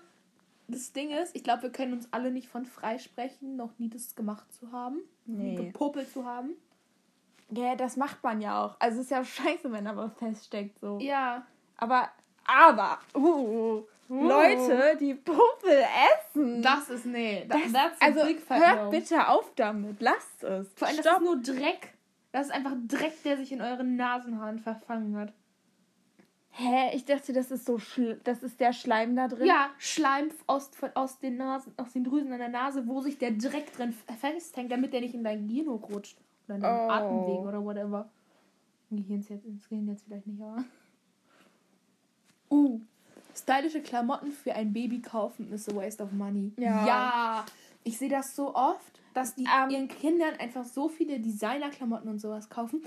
das 0.67 0.91
Ding 0.91 1.11
ist, 1.11 1.35
ich 1.35 1.43
glaube, 1.43 1.63
wir 1.63 1.71
können 1.71 1.93
uns 1.93 2.07
alle 2.11 2.29
nicht 2.31 2.47
von 2.49 2.65
freisprechen, 2.65 3.55
noch 3.55 3.71
nie 3.79 3.89
das 3.89 4.15
gemacht 4.15 4.51
zu 4.53 4.71
haben. 4.71 4.99
Nee. 5.25 5.55
Gepopelt 5.55 6.11
zu 6.11 6.25
haben. 6.25 6.51
Ja, 7.49 7.75
das 7.75 7.95
macht 7.95 8.21
man 8.23 8.41
ja 8.41 8.65
auch. 8.65 8.75
Also 8.79 8.97
es 8.99 9.05
ist 9.05 9.11
ja 9.11 9.23
scheiße, 9.23 9.71
wenn 9.71 9.87
aber 9.87 10.09
feststeckt 10.09 10.79
so. 10.79 10.99
Ja. 10.99 11.45
Aber, 11.77 12.09
aber, 12.45 12.99
uh, 13.15 13.83
Leute, 14.09 14.97
die 14.99 15.13
Puppel 15.13 15.83
essen. 16.11 16.61
Das 16.61 16.89
ist, 16.89 17.05
nee. 17.05 17.45
Das, 17.47 17.59
Das- 17.71 18.01
also 18.01 18.19
hört 18.49 18.83
no. 18.83 18.89
bitte 18.89 19.27
auf 19.27 19.51
damit. 19.55 20.01
Lasst 20.01 20.43
es. 20.43 20.67
Vor 20.75 20.87
allem, 20.87 20.97
das 20.97 21.05
Stopp. 21.05 21.21
ist 21.21 21.25
nur 21.25 21.37
Dreck. 21.41 21.93
Das 22.37 22.49
ist 22.49 22.53
einfach 22.53 22.75
Dreck, 22.87 23.23
der 23.23 23.35
sich 23.37 23.51
in 23.51 23.61
euren 23.61 23.95
Nasenhaaren 23.95 24.59
verfangen 24.59 25.17
hat. 25.17 25.33
Hä? 26.51 26.95
Ich 26.95 27.03
dachte, 27.03 27.33
das 27.33 27.49
ist 27.49 27.65
so 27.65 27.79
schl 27.79 28.21
das 28.25 28.43
ist 28.43 28.59
der 28.59 28.73
Schleim 28.73 29.15
da 29.15 29.27
drin. 29.27 29.47
Ja, 29.47 29.71
Schleim 29.79 30.29
aus, 30.45 30.69
aus, 30.93 31.17
den 31.17 31.37
Nasen, 31.37 31.73
aus 31.77 31.93
den 31.93 32.03
Drüsen 32.03 32.31
an 32.31 32.37
der 32.37 32.49
Nase, 32.49 32.85
wo 32.85 33.01
sich 33.01 33.17
der 33.17 33.31
Dreck 33.31 33.73
drin 33.73 33.91
festhängt, 34.19 34.71
damit 34.71 34.93
der 34.93 35.01
nicht 35.01 35.15
in 35.15 35.23
dein 35.23 35.47
Gehirn 35.47 35.67
hochrutscht. 35.67 36.19
Oder 36.45 36.57
in 36.57 36.61
deinen 36.61 36.87
Oh. 36.87 36.91
Atemweg 36.91 37.39
oder 37.39 37.65
whatever. 37.65 38.07
Gehirn 38.91 39.25
jetzt, 39.27 39.43
ins 39.43 39.67
Gehirn 39.67 39.87
jetzt 39.87 40.03
vielleicht 40.03 40.27
nicht, 40.27 40.39
aber. 40.39 40.63
Uh. 42.51 42.79
Stylische 43.35 43.81
Klamotten 43.81 44.31
für 44.31 44.53
ein 44.53 44.71
Baby 44.73 45.01
kaufen 45.01 45.51
ist 45.51 45.73
a 45.73 45.75
waste 45.75 46.03
of 46.03 46.11
money. 46.11 46.51
Ja. 46.57 46.85
Ja. 46.85 47.45
Ich 47.83 47.97
sehe 47.97 48.09
das 48.09 48.35
so 48.35 48.53
oft, 48.53 49.01
dass 49.17 49.35
die 49.35 49.45
Ähm. 49.45 49.69
ihren 49.69 49.87
Kindern 49.87 50.35
einfach 50.39 50.63
so 50.63 50.87
viele 50.89 51.19
Designerklamotten 51.19 52.09
und 52.09 52.19
sowas 52.19 52.49
kaufen. 52.49 52.83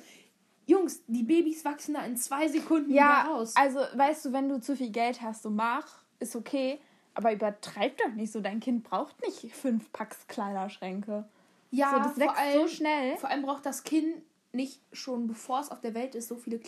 Jungs, 0.66 1.02
die 1.08 1.24
Babys 1.24 1.64
wachsen 1.64 1.94
da 1.94 2.04
in 2.04 2.16
zwei 2.16 2.46
Sekunden 2.46 2.92
Ja, 2.92 3.24
wieder 3.24 3.34
raus. 3.34 3.54
also 3.56 3.80
weißt 3.94 4.26
du, 4.26 4.32
wenn 4.32 4.48
du 4.48 4.60
zu 4.60 4.76
viel 4.76 4.90
Geld 4.90 5.20
hast, 5.20 5.42
so 5.42 5.50
mach, 5.50 6.04
ist 6.20 6.36
okay. 6.36 6.78
Aber 7.14 7.32
übertreib 7.32 7.98
doch 7.98 8.12
nicht 8.14 8.30
so. 8.32 8.40
Dein 8.40 8.60
Kind 8.60 8.84
braucht 8.84 9.20
nicht 9.22 9.52
fünf 9.54 9.90
Packs 9.92 10.28
Kleiderschränke. 10.28 11.28
Ja, 11.72 11.90
so, 11.90 12.08
das 12.08 12.18
wächst 12.18 12.38
allem, 12.38 12.60
so 12.60 12.68
schnell. 12.68 13.16
Vor 13.16 13.28
allem 13.28 13.42
braucht 13.42 13.66
das 13.66 13.82
Kind 13.82 14.22
nicht 14.52 14.80
schon, 14.92 15.26
bevor 15.26 15.58
es 15.60 15.70
auf 15.72 15.80
der 15.80 15.94
Welt 15.94 16.14
ist, 16.14 16.28
so 16.28 16.36
viele 16.36 16.60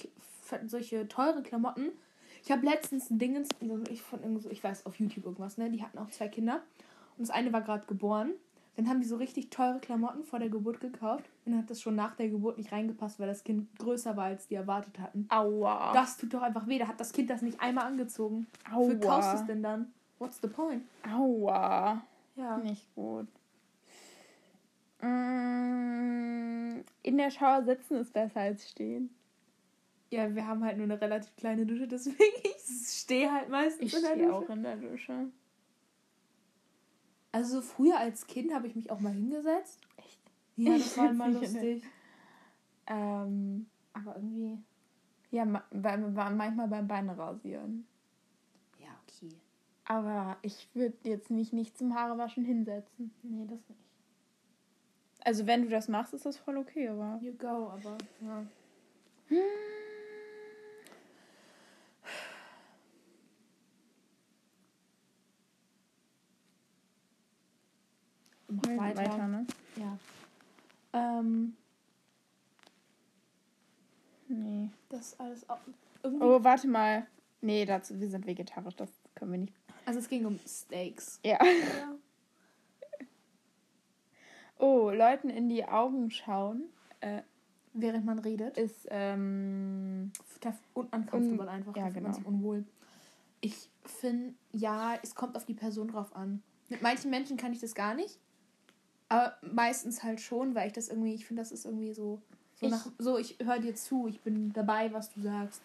solche 0.66 1.06
teure 1.06 1.42
Klamotten. 1.42 1.92
Ich 2.42 2.50
habe 2.50 2.66
letztens 2.66 3.08
ein 3.10 3.20
Dingens, 3.20 3.48
ich 3.88 4.02
von 4.02 4.18
ich 4.50 4.64
weiß, 4.64 4.86
auf 4.86 4.96
YouTube 4.98 5.24
irgendwas, 5.26 5.58
ne? 5.58 5.70
Die 5.70 5.82
hatten 5.82 5.98
auch 5.98 6.10
zwei 6.10 6.26
Kinder. 6.26 6.60
Und 7.16 7.28
das 7.28 7.30
eine 7.30 7.52
war 7.52 7.62
gerade 7.62 7.86
geboren. 7.86 8.32
Dann 8.76 8.88
haben 8.88 9.00
die 9.00 9.06
so 9.06 9.16
richtig 9.16 9.50
teure 9.50 9.80
Klamotten 9.80 10.24
vor 10.24 10.38
der 10.38 10.48
Geburt 10.48 10.80
gekauft. 10.80 11.28
Und 11.44 11.52
dann 11.52 11.60
hat 11.62 11.70
das 11.70 11.82
schon 11.82 11.94
nach 11.94 12.14
der 12.16 12.30
Geburt 12.30 12.56
nicht 12.56 12.72
reingepasst, 12.72 13.20
weil 13.20 13.26
das 13.26 13.44
Kind 13.44 13.68
größer 13.78 14.16
war, 14.16 14.24
als 14.24 14.48
die 14.48 14.54
erwartet 14.54 14.98
hatten. 14.98 15.26
Aua. 15.28 15.92
Das 15.92 16.16
tut 16.16 16.32
doch 16.32 16.40
einfach 16.42 16.66
weh. 16.66 16.78
Da 16.78 16.88
hat 16.88 16.98
das 16.98 17.12
Kind 17.12 17.28
das 17.28 17.42
nicht 17.42 17.60
einmal 17.60 17.84
angezogen. 17.86 18.46
Aua. 18.72 18.94
kaufst 18.94 19.32
du 19.32 19.36
es 19.38 19.46
denn 19.46 19.62
dann? 19.62 19.92
What's 20.18 20.40
the 20.40 20.48
point? 20.48 20.84
Aua. 21.06 22.00
Ja. 22.36 22.56
Nicht 22.58 22.86
gut. 22.94 23.26
Mm, 25.02 26.80
In 27.02 27.18
der 27.18 27.30
Shower 27.30 27.62
sitzen 27.64 27.96
ist 27.96 28.12
besser 28.12 28.40
als 28.40 28.68
stehen. 28.70 29.10
Ja, 30.10 30.34
wir 30.34 30.46
haben 30.46 30.62
halt 30.64 30.76
nur 30.76 30.84
eine 30.84 31.00
relativ 31.00 31.34
kleine 31.36 31.64
Dusche, 31.66 31.88
deswegen 31.88 32.16
ich 32.44 32.88
stehe 32.88 33.32
halt 33.32 33.48
meistens 33.48 33.86
Ich 33.88 33.94
in 33.96 34.02
der 34.02 34.10
stehe 34.12 34.26
Dusche. 34.26 34.36
auch 34.36 34.48
in 34.50 34.62
der 34.62 34.76
Dusche. 34.76 35.26
Also 37.32 37.60
so 37.60 37.62
früher 37.62 37.98
als 37.98 38.26
Kind 38.26 38.52
habe 38.52 38.66
ich 38.66 38.76
mich 38.76 38.90
auch 38.90 39.00
mal 39.00 39.12
hingesetzt. 39.12 39.80
Echt? 39.96 40.20
Ja, 40.56 40.72
das 40.76 40.96
war 40.98 41.10
immer 41.10 41.28
lustig. 41.28 41.82
Ähm, 42.86 43.66
Aber 43.94 44.16
irgendwie. 44.16 44.58
ja, 45.30 45.44
manchmal 45.44 46.68
beim 46.68 46.86
Beine 46.86 47.16
rasieren. 47.16 47.86
Ja, 48.78 48.88
okay. 49.06 49.34
Aber 49.84 50.36
ich 50.42 50.68
würde 50.74 50.96
jetzt 51.04 51.30
mich 51.30 51.52
nicht 51.52 51.76
zum 51.78 51.94
Haarewaschen 51.94 52.44
hinsetzen. 52.44 53.12
Nee, 53.22 53.46
das 53.46 53.60
nicht. 53.68 53.80
Also 55.24 55.46
wenn 55.46 55.62
du 55.62 55.68
das 55.68 55.88
machst, 55.88 56.14
ist 56.14 56.26
das 56.26 56.36
voll 56.36 56.56
okay, 56.56 56.88
aber. 56.88 57.18
You 57.22 57.32
go, 57.32 57.70
aber 57.70 57.96
ja. 58.20 58.44
Mach 59.30 59.81
Nee, 68.94 69.00
weiter. 69.00 69.26
ne? 69.28 69.46
Ja. 69.76 69.98
Ähm, 70.92 71.56
Nee. 74.28 74.70
das 74.88 75.00
ist 75.08 75.20
alles 75.20 75.48
auch 75.50 75.58
irgendwie. 76.02 76.24
Oh, 76.24 76.42
warte 76.42 76.66
mal. 76.68 77.06
Nee, 77.40 77.64
dazu, 77.66 77.98
wir 78.00 78.08
sind 78.08 78.26
vegetarisch, 78.26 78.76
das 78.76 78.90
können 79.14 79.32
wir 79.32 79.38
nicht. 79.40 79.54
Also 79.84 79.98
es 79.98 80.08
ging 80.08 80.24
um 80.26 80.38
Steaks. 80.46 81.20
Ja. 81.24 81.38
Ja. 81.44 81.94
Oh, 84.58 84.90
Leuten 84.90 85.28
in 85.28 85.48
die 85.48 85.64
Augen 85.64 86.08
schauen 86.12 86.64
äh, 87.00 87.22
Während 87.74 88.04
man 88.04 88.20
redet. 88.20 88.56
ist, 88.58 88.86
ähm, 88.90 90.12
Uncomfortable 90.74 91.40
Un- 91.42 91.48
einfach. 91.48 91.74
ja, 91.76 91.84
man 91.84 91.92
genau. 91.92 92.16
unwohl. 92.24 92.64
Ich 93.40 93.68
finde, 93.84 94.34
ja, 94.52 94.94
es 95.02 95.16
kommt 95.16 95.36
auf 95.36 95.46
die 95.46 95.54
Person 95.54 95.88
drauf 95.88 96.14
an. 96.14 96.44
Mit 96.68 96.80
manchen 96.80 97.10
Menschen 97.10 97.36
kann 97.36 97.52
ich 97.52 97.58
das 97.60 97.74
gar 97.74 97.94
nicht. 97.94 98.20
Aber 99.12 99.36
meistens 99.42 100.02
halt 100.02 100.20
schon, 100.20 100.54
weil 100.54 100.68
ich 100.68 100.72
das 100.72 100.88
irgendwie, 100.88 101.14
ich 101.14 101.26
finde, 101.26 101.42
das 101.42 101.52
ist 101.52 101.64
irgendwie 101.66 101.92
so, 101.92 102.20
so, 102.54 102.66
Ich- 102.66 102.72
nach, 102.72 102.86
so 102.98 103.18
ich 103.18 103.36
höre 103.42 103.58
dir 103.58 103.74
zu, 103.74 104.06
ich 104.08 104.20
bin 104.22 104.52
dabei, 104.52 104.92
was 104.92 105.12
du 105.12 105.20
sagst. 105.22 105.62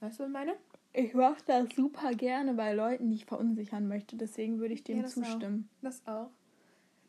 Weißt 0.00 0.18
du, 0.18 0.22
was 0.24 0.28
ich 0.28 0.32
meine? 0.32 0.54
ich 0.94 1.14
mache 1.14 1.36
das 1.46 1.68
super 1.76 2.12
gerne 2.14 2.54
bei 2.54 2.72
Leuten, 2.72 3.10
die 3.10 3.16
ich 3.16 3.26
verunsichern 3.26 3.86
möchte. 3.88 4.16
Deswegen 4.16 4.58
würde 4.58 4.74
ich 4.74 4.82
dem 4.84 4.96
Ja, 4.96 5.02
das 5.04 5.16
auch. 5.18 5.22
zustimmen. 5.22 5.68
Das 5.82 6.02
auch. 6.06 6.30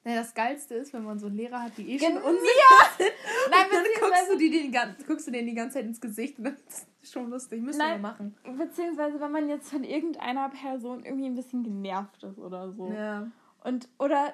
Naja, 0.04 0.20
das 0.22 0.34
Geilste 0.34 0.76
ist, 0.76 0.94
wenn 0.94 1.04
man 1.04 1.18
so 1.20 1.26
einen 1.28 1.36
Lehrer 1.38 1.62
hat, 1.64 1.78
die 1.78 1.90
eh 1.90 1.98
Gen- 1.98 2.14
schon 2.14 2.22
unsicher 2.24 2.76
sind. 2.98 3.10
Nein, 3.52 3.66
dann 3.72 3.84
guckst 4.00 4.32
du, 4.32 4.38
die 4.38 4.50
den, 4.50 4.76
guckst 5.08 5.28
du 5.28 5.32
denen 5.32 5.48
die 5.48 5.56
ganze 5.56 5.76
Zeit 5.76 5.86
ins 5.86 6.00
Gesicht 6.00 6.38
und 6.38 6.46
dann 6.46 6.54
ist 6.56 6.88
das 7.02 7.12
schon 7.12 7.30
lustig. 7.30 7.62
Müssen 7.62 7.80
wir 7.80 7.88
Nein. 7.88 8.02
machen. 8.02 8.36
Beziehungsweise, 8.58 9.20
wenn 9.20 9.32
man 9.32 9.50
jetzt 9.50 9.70
von 9.70 9.84
irgendeiner 9.84 10.50
Person 10.50 11.04
irgendwie 11.04 11.26
ein 11.26 11.36
bisschen 11.36 11.64
genervt 11.64 12.24
ist 12.24 12.38
oder 12.38 12.72
so. 12.72 12.92
Ja. 12.92 13.30
Und, 13.64 13.90
oder 13.98 14.34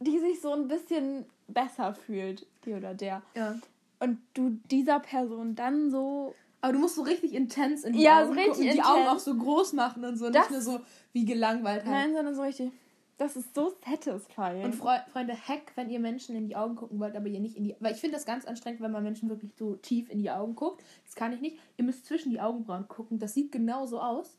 die 0.00 0.18
sich 0.18 0.40
so 0.40 0.52
ein 0.52 0.68
bisschen 0.68 1.24
besser 1.48 1.94
fühlt, 1.94 2.46
die 2.64 2.74
oder 2.74 2.94
der. 2.94 3.22
ja. 3.34 3.56
Und 4.00 4.18
du 4.34 4.58
dieser 4.70 5.00
Person 5.00 5.54
dann 5.54 5.90
so. 5.90 6.34
Aber 6.60 6.72
du 6.74 6.78
musst 6.78 6.96
so 6.96 7.02
richtig 7.02 7.32
intens 7.32 7.84
in 7.84 7.92
die 7.94 8.02
Ja, 8.02 8.24
so 8.24 8.30
Augen 8.32 8.38
richtig 8.38 8.54
gucken, 8.70 8.72
die. 8.74 8.82
Augen 8.82 9.06
auch 9.08 9.18
so 9.18 9.34
groß 9.34 9.72
machen 9.74 10.04
und 10.04 10.16
so. 10.18 10.28
Das- 10.30 10.50
nicht 10.50 10.50
nur 10.50 10.60
so 10.60 10.80
wie 11.12 11.24
gelangweilt 11.24 11.84
halt. 11.84 11.92
Nein, 11.94 12.14
sondern 12.14 12.34
so 12.34 12.42
richtig. 12.42 12.72
Das 13.16 13.36
ist 13.36 13.54
so 13.54 13.72
satisfying. 13.86 14.64
Und 14.64 14.74
Freu 14.74 14.96
Freunde, 15.12 15.34
Hack, 15.34 15.72
wenn 15.76 15.88
ihr 15.88 16.00
Menschen 16.00 16.34
in 16.34 16.48
die 16.48 16.56
Augen 16.56 16.74
gucken 16.74 16.98
wollt, 16.98 17.14
aber 17.14 17.28
ihr 17.28 17.38
nicht 17.38 17.56
in 17.56 17.62
die... 17.64 17.76
Weil 17.78 17.92
ich 17.92 18.00
finde 18.00 18.16
das 18.16 18.26
ganz 18.26 18.44
anstrengend, 18.44 18.80
wenn 18.80 18.90
man 18.90 19.04
Menschen 19.04 19.28
wirklich 19.28 19.52
so 19.54 19.76
tief 19.76 20.10
in 20.10 20.18
die 20.18 20.30
Augen 20.32 20.56
guckt. 20.56 20.82
Das 21.06 21.14
kann 21.14 21.32
ich 21.32 21.40
nicht. 21.40 21.58
Ihr 21.76 21.84
müsst 21.84 22.04
zwischen 22.06 22.30
die 22.30 22.40
Augenbrauen 22.40 22.88
gucken. 22.88 23.20
Das 23.20 23.32
sieht 23.32 23.52
genau 23.52 23.86
so 23.86 24.00
aus. 24.00 24.36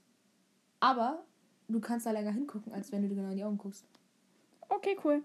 Aber 0.81 1.23
du 1.69 1.79
kannst 1.79 2.05
da 2.05 2.11
länger 2.11 2.31
hingucken, 2.31 2.73
als 2.73 2.91
wenn 2.91 3.01
du 3.03 3.07
dir 3.07 3.15
genau 3.15 3.29
in 3.29 3.37
die 3.37 3.43
Augen 3.45 3.57
guckst. 3.57 3.85
Okay, 4.69 4.97
cool. 5.03 5.23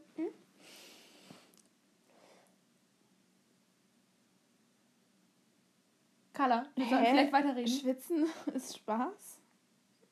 Carla, 6.33 6.67
wir 6.75 6.87
sollen 6.87 7.05
Hä? 7.05 7.11
vielleicht 7.11 7.33
weiterreden. 7.33 7.69
Schwitzen 7.69 8.27
ist 8.55 8.77
Spaß. 8.77 9.39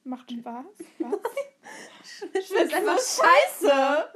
Macht 0.04 0.30
Spaß. 0.30 0.66
Was? 0.98 2.44
Schwitzen 2.44 2.56
ist 2.56 2.74
einfach 2.74 2.98
scheiße. 2.98 4.12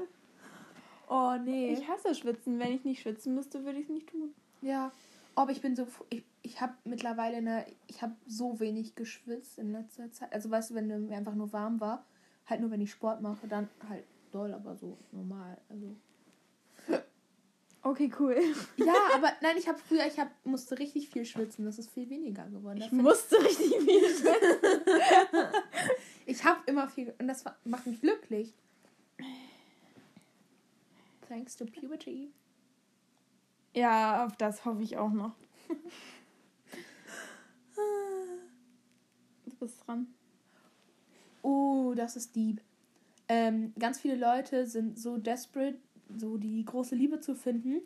Oh, 1.09 1.37
nee. 1.43 1.73
Ich 1.73 1.89
hasse 1.89 2.15
Schwitzen. 2.15 2.59
Wenn 2.59 2.73
ich 2.73 2.85
nicht 2.85 3.03
schwitzen 3.03 3.35
müsste, 3.35 3.65
würde 3.65 3.79
ich 3.79 3.85
es 3.85 3.91
nicht 3.91 4.09
tun. 4.11 4.35
Ja, 4.61 4.93
aber 5.35 5.53
ich 5.53 5.61
bin 5.61 5.75
so, 5.75 5.87
ich, 6.11 6.25
ich 6.43 6.61
habe 6.61 6.75
mittlerweile 6.85 7.39
eine, 7.39 7.67
ich 7.87 8.03
habe 8.03 8.15
so 8.27 8.61
wenig 8.61 8.95
geschwitzt 8.95 9.59
in 9.59 9.73
letzter 9.73 10.11
Zeit. 10.13 10.33
Also 10.33 10.51
weißt 10.51 10.71
du, 10.71 10.75
wenn 10.75 10.87
mir 10.87 11.17
einfach 11.17 11.35
nur 11.35 11.53
warm 11.53 11.81
war, 11.81 12.05
halt 12.47 12.61
nur 12.61 12.71
wenn 12.71 12.81
ich 12.81 12.91
Sport 12.91 13.23
mache, 13.23 13.49
dann 13.49 13.69
halt 13.89 14.05
doll, 14.33 14.53
aber 14.53 14.77
so 14.77 14.99
normal. 15.13 15.59
Also 15.69 15.97
Okay, 17.85 18.13
cool. 18.21 18.37
ja, 18.77 18.95
aber 19.13 19.33
nein, 19.41 19.57
ich 19.59 19.67
habe 19.67 19.77
früher, 19.79 20.07
ich 20.07 20.19
hab, 20.19 20.29
musste 20.45 20.79
richtig 20.79 21.09
viel 21.09 21.25
schwitzen. 21.25 21.65
Das 21.65 21.79
ist 21.79 21.91
viel 21.91 22.09
weniger 22.09 22.45
geworden. 22.47 22.81
Ich 22.81 22.93
musste 22.93 23.37
richtig 23.43 23.77
viel 23.77 24.09
schwitzen. 24.09 24.53
ich 26.27 26.33
ich 26.33 26.45
habe 26.45 26.61
immer 26.67 26.89
viel 26.89 27.13
und 27.19 27.27
das 27.29 27.45
macht 27.65 27.87
mich 27.87 28.01
glücklich. 28.01 28.55
Thanks 31.29 31.57
to 31.57 31.65
puberty. 31.67 32.33
Ja, 33.75 34.27
auf 34.27 34.37
das 34.37 34.65
hoffe 34.65 34.83
ich 34.83 34.97
auch 34.97 35.11
noch. 35.11 35.35
Du 39.45 39.67
bist 39.67 39.87
dran. 39.87 40.09
Oh, 41.43 41.95
das 41.95 42.17
ist 42.17 42.35
deep. 42.35 42.61
Ähm, 43.29 43.73
ganz 43.79 44.01
viele 44.01 44.17
Leute 44.17 44.67
sind 44.67 44.99
so 44.99 45.17
desperate, 45.17 45.79
so 46.17 46.37
die 46.37 46.65
große 46.65 46.95
Liebe 46.95 47.21
zu 47.21 47.35
finden, 47.35 47.81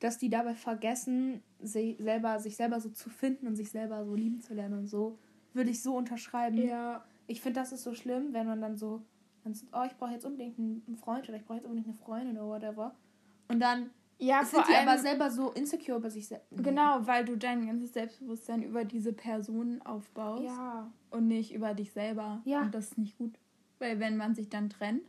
dass 0.00 0.18
die 0.18 0.28
dabei 0.28 0.54
vergessen, 0.54 1.42
sie 1.62 1.96
selber, 1.98 2.38
sich 2.40 2.56
selber 2.56 2.80
so 2.80 2.90
zu 2.90 3.08
finden 3.08 3.46
und 3.46 3.56
sich 3.56 3.70
selber 3.70 4.04
so 4.04 4.14
lieben 4.14 4.40
zu 4.40 4.52
lernen 4.54 4.80
und 4.80 4.86
so. 4.86 5.18
Würde 5.54 5.70
ich 5.70 5.82
so 5.82 5.96
unterschreiben. 5.96 6.58
Ja. 6.58 7.04
Ich 7.26 7.40
finde, 7.40 7.60
das 7.60 7.72
ist 7.72 7.84
so 7.84 7.94
schlimm, 7.94 8.32
wenn 8.32 8.46
man 8.46 8.60
dann 8.60 8.76
so, 8.76 9.00
dann 9.44 9.54
so, 9.54 9.64
oh, 9.72 9.84
ich 9.86 9.96
brauche 9.96 10.10
jetzt 10.12 10.26
unbedingt 10.26 10.58
einen 10.58 10.96
Freund 10.96 11.26
oder 11.28 11.38
ich 11.38 11.44
brauche 11.44 11.58
jetzt 11.58 11.64
unbedingt 11.66 11.86
eine 11.86 11.96
Freundin 11.96 12.36
oder 12.36 12.48
whatever. 12.48 12.94
Und 13.48 13.60
dann 13.60 13.88
Ja, 14.18 14.40
sind 14.44 14.50
vor 14.60 14.64
die 14.68 14.74
allem. 14.74 14.88
aber 14.88 14.98
selber 14.98 15.30
so 15.30 15.52
insecure 15.52 15.96
über 15.98 16.10
sich 16.10 16.26
selbst. 16.28 16.48
Genau, 16.50 17.06
weil 17.06 17.24
du 17.24 17.36
dein 17.36 17.66
ganzes 17.66 17.92
Selbstbewusstsein 17.94 18.62
über 18.62 18.84
diese 18.84 19.12
Person 19.12 19.80
aufbaust 19.82 20.44
Ja. 20.44 20.90
und 21.10 21.28
nicht 21.28 21.54
über 21.54 21.72
dich 21.72 21.92
selber. 21.92 22.42
Ja. 22.44 22.62
Und 22.62 22.74
das 22.74 22.88
ist 22.88 22.98
nicht 22.98 23.16
gut. 23.16 23.38
Weil 23.78 23.98
wenn 24.00 24.16
man 24.16 24.34
sich 24.34 24.48
dann 24.48 24.70
trennt, 24.70 25.02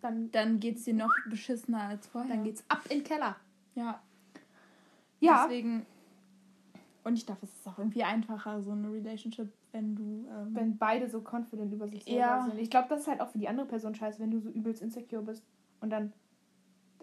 Dann, 0.00 0.30
dann 0.32 0.58
geht 0.60 0.76
es 0.78 0.84
dir 0.84 0.94
noch 0.94 1.12
beschissener 1.28 1.82
als 1.84 2.06
vorher. 2.08 2.34
dann 2.34 2.44
geht's 2.44 2.64
ab 2.68 2.82
in 2.88 2.98
den 2.98 3.04
Keller. 3.04 3.36
Ja. 3.74 4.02
Ja. 5.20 5.46
Deswegen. 5.46 5.86
Und 7.04 7.14
ich 7.14 7.26
glaube, 7.26 7.40
es 7.42 7.52
ist 7.54 7.66
auch 7.68 7.78
irgendwie 7.78 8.02
einfacher, 8.04 8.62
so 8.62 8.72
eine 8.72 8.92
Relationship, 8.92 9.52
wenn 9.72 9.94
du. 9.96 10.26
Ähm, 10.30 10.54
wenn 10.54 10.78
beide 10.78 11.08
so 11.08 11.20
confident 11.20 11.72
über 11.72 11.88
sich 11.88 12.04
selber 12.04 12.18
Ja. 12.18 12.44
sind. 12.48 12.58
Ich 12.58 12.70
glaube, 12.70 12.88
das 12.88 13.02
ist 13.02 13.08
halt 13.08 13.20
auch 13.20 13.28
für 13.30 13.38
die 13.38 13.48
andere 13.48 13.66
Person 13.66 13.94
scheiße, 13.94 14.18
wenn 14.20 14.30
du 14.30 14.40
so 14.40 14.48
übelst 14.50 14.82
insecure 14.82 15.22
bist 15.22 15.44
und 15.80 15.90
dann. 15.90 16.12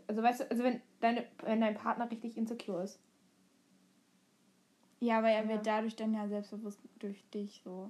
Also 0.07 0.23
weißt 0.23 0.39
du, 0.41 0.51
also 0.51 0.63
wenn 0.63 0.81
deine, 1.01 1.25
wenn 1.43 1.61
dein 1.61 1.75
Partner 1.75 2.09
richtig 2.09 2.35
insecure 2.37 2.83
ist. 2.83 2.99
ja, 5.01 5.19
aber 5.19 5.29
er 5.29 5.43
Ja. 5.43 5.49
wird 5.49 5.65
dadurch 5.67 5.95
dann 5.95 6.13
ja 6.13 6.27
selbstbewusst 6.27 6.81
durch 6.99 7.23
dich 7.29 7.61
so. 7.63 7.89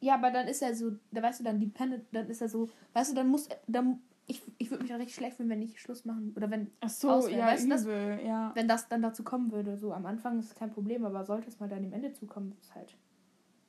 Ja, 0.00 0.14
aber 0.14 0.30
dann 0.30 0.46
ist 0.46 0.62
er 0.62 0.74
so, 0.74 0.92
da 1.10 1.22
weißt 1.22 1.40
du, 1.40 1.44
dann 1.44 1.58
dependent, 1.58 2.04
dann 2.12 2.28
ist 2.28 2.40
er 2.40 2.48
so, 2.48 2.68
weißt 2.92 3.10
du, 3.10 3.16
dann 3.16 3.28
muss, 3.28 3.48
dann, 3.66 4.00
ich, 4.26 4.42
ich 4.58 4.70
würde 4.70 4.82
mich 4.82 4.90
dann 4.90 5.00
richtig 5.00 5.16
schlecht 5.16 5.36
fühlen, 5.36 5.48
wenn 5.48 5.62
ich 5.62 5.80
Schluss 5.80 6.04
machen, 6.04 6.32
oder 6.36 6.50
wenn, 6.50 6.70
Ach 6.80 6.88
so, 6.88 7.10
Auswählen, 7.10 7.38
ja, 7.40 7.46
weißt 7.46 7.64
du 7.64 7.68
das? 7.70 7.82
übel, 7.84 8.20
ja. 8.24 8.52
wenn 8.54 8.68
das 8.68 8.88
dann 8.88 9.02
dazu 9.02 9.24
kommen 9.24 9.50
würde. 9.50 9.76
So 9.76 9.92
am 9.92 10.06
Anfang 10.06 10.38
ist 10.38 10.46
es 10.46 10.54
kein 10.54 10.70
Problem, 10.70 11.04
aber 11.04 11.24
sollte 11.24 11.48
es 11.48 11.58
mal 11.58 11.68
dann 11.68 11.82
dem 11.82 11.92
Ende 11.92 12.12
zukommen, 12.12 12.54
ist 12.60 12.74
halt 12.74 12.96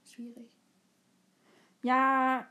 schwierig. 0.04 0.56
Ja, 1.82 2.46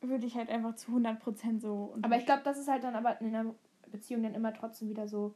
würde 0.00 0.26
ich 0.26 0.36
halt 0.36 0.48
einfach 0.48 0.76
zu 0.76 0.92
100% 0.92 1.60
so. 1.60 1.96
Aber 2.02 2.16
ich 2.16 2.26
glaube, 2.26 2.42
das 2.44 2.58
ist 2.58 2.68
halt 2.68 2.84
dann 2.84 2.94
aber 2.94 3.20
in 3.20 3.34
einer 3.34 3.54
Beziehung 3.90 4.22
dann 4.22 4.34
immer 4.34 4.52
trotzdem 4.52 4.88
wieder 4.88 5.08
so 5.08 5.34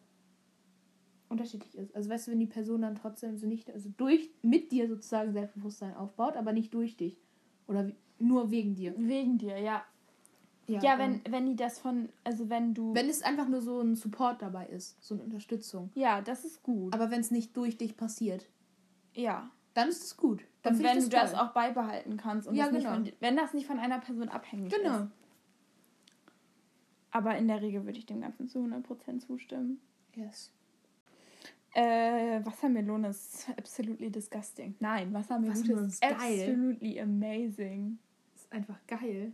unterschiedlich 1.28 1.76
ist. 1.76 1.97
Also 1.97 2.11
weißt 2.11 2.26
du, 2.26 2.33
wenn 2.33 2.39
die 2.39 2.47
Person 2.47 2.83
dann 2.83 2.95
trotzdem 2.95 3.37
so 3.37 3.47
nicht, 3.47 3.70
also 3.70 3.89
durch, 3.97 4.30
mit 4.43 4.70
dir 4.70 4.87
sozusagen 4.87 5.33
Selbstbewusstsein 5.33 5.97
aufbaut, 5.97 6.37
aber 6.37 6.53
nicht 6.53 6.72
durch 6.74 6.97
dich. 6.97 7.18
Oder 7.67 7.91
nur 8.19 8.51
wegen 8.51 8.75
dir. 8.75 8.95
Wegen 8.97 9.39
dir, 9.39 9.59
ja. 9.59 9.85
Ja, 10.69 10.97
wenn, 10.99 11.21
wenn 11.29 11.45
die 11.47 11.57
das 11.57 11.79
von, 11.81 12.09
also 12.25 12.49
wenn 12.49 12.73
du. 12.73 12.95
Wenn 12.95 13.09
es 13.09 13.23
einfach 13.23 13.49
nur 13.49 13.61
so 13.61 13.81
ein 13.81 13.95
Support 13.97 14.41
dabei 14.43 14.67
ist, 14.67 15.03
so 15.05 15.15
eine 15.15 15.25
Unterstützung. 15.25 15.91
ja, 15.95 16.21
das 16.23 16.45
ist 16.45 16.63
gut. 16.63 16.95
Aber 16.95 17.11
wenn 17.11 17.21
es 17.21 17.31
nicht 17.31 17.57
durch 17.57 17.77
dich 17.77 17.97
passiert, 17.97 18.49
ja. 19.13 19.51
dann 19.75 19.89
ist 19.89 20.03
es 20.05 20.17
gut. 20.17 20.45
Dann 20.63 20.77
Und 20.77 20.83
wenn 20.85 21.01
du 21.01 21.09
das 21.09 21.33
toll. 21.33 21.41
auch 21.41 21.53
beibehalten 21.53 22.17
kannst 22.17 22.47
und 22.49 22.55
Ja, 22.55 22.69
das 22.71 22.77
genau. 22.85 22.95
von, 22.95 23.13
wenn 23.21 23.37
das 23.37 23.53
nicht 23.53 23.67
von 23.67 23.79
einer 23.81 23.99
Person 23.99 24.29
abhängig 24.29 24.73
Genau. 24.73 24.99
ist. 25.01 25.07
Aber 27.11 27.37
in 27.37 27.49
der 27.49 27.61
Regel 27.61 27.85
würde 27.85 27.99
ich 27.99 28.07
dem 28.07 28.21
Ganzen 28.21 28.49
zu 28.49 28.61
100% 28.61 29.19
zustimmen. 29.19 29.81
Yes. 30.15 30.51
Äh, 31.75 32.45
Wassermelone 32.45 33.09
ist 33.09 33.49
absolutely 33.57 34.11
disgusting. 34.11 34.75
Nein, 34.81 35.12
Wassermelone 35.12 35.59
Wassermelone 35.59 35.87
ist 35.89 35.95
ist 35.95 36.05
absolutely 36.05 37.01
amazing. 37.01 37.99
Ist 38.35 38.53
einfach 38.53 38.79
geil. 38.87 39.33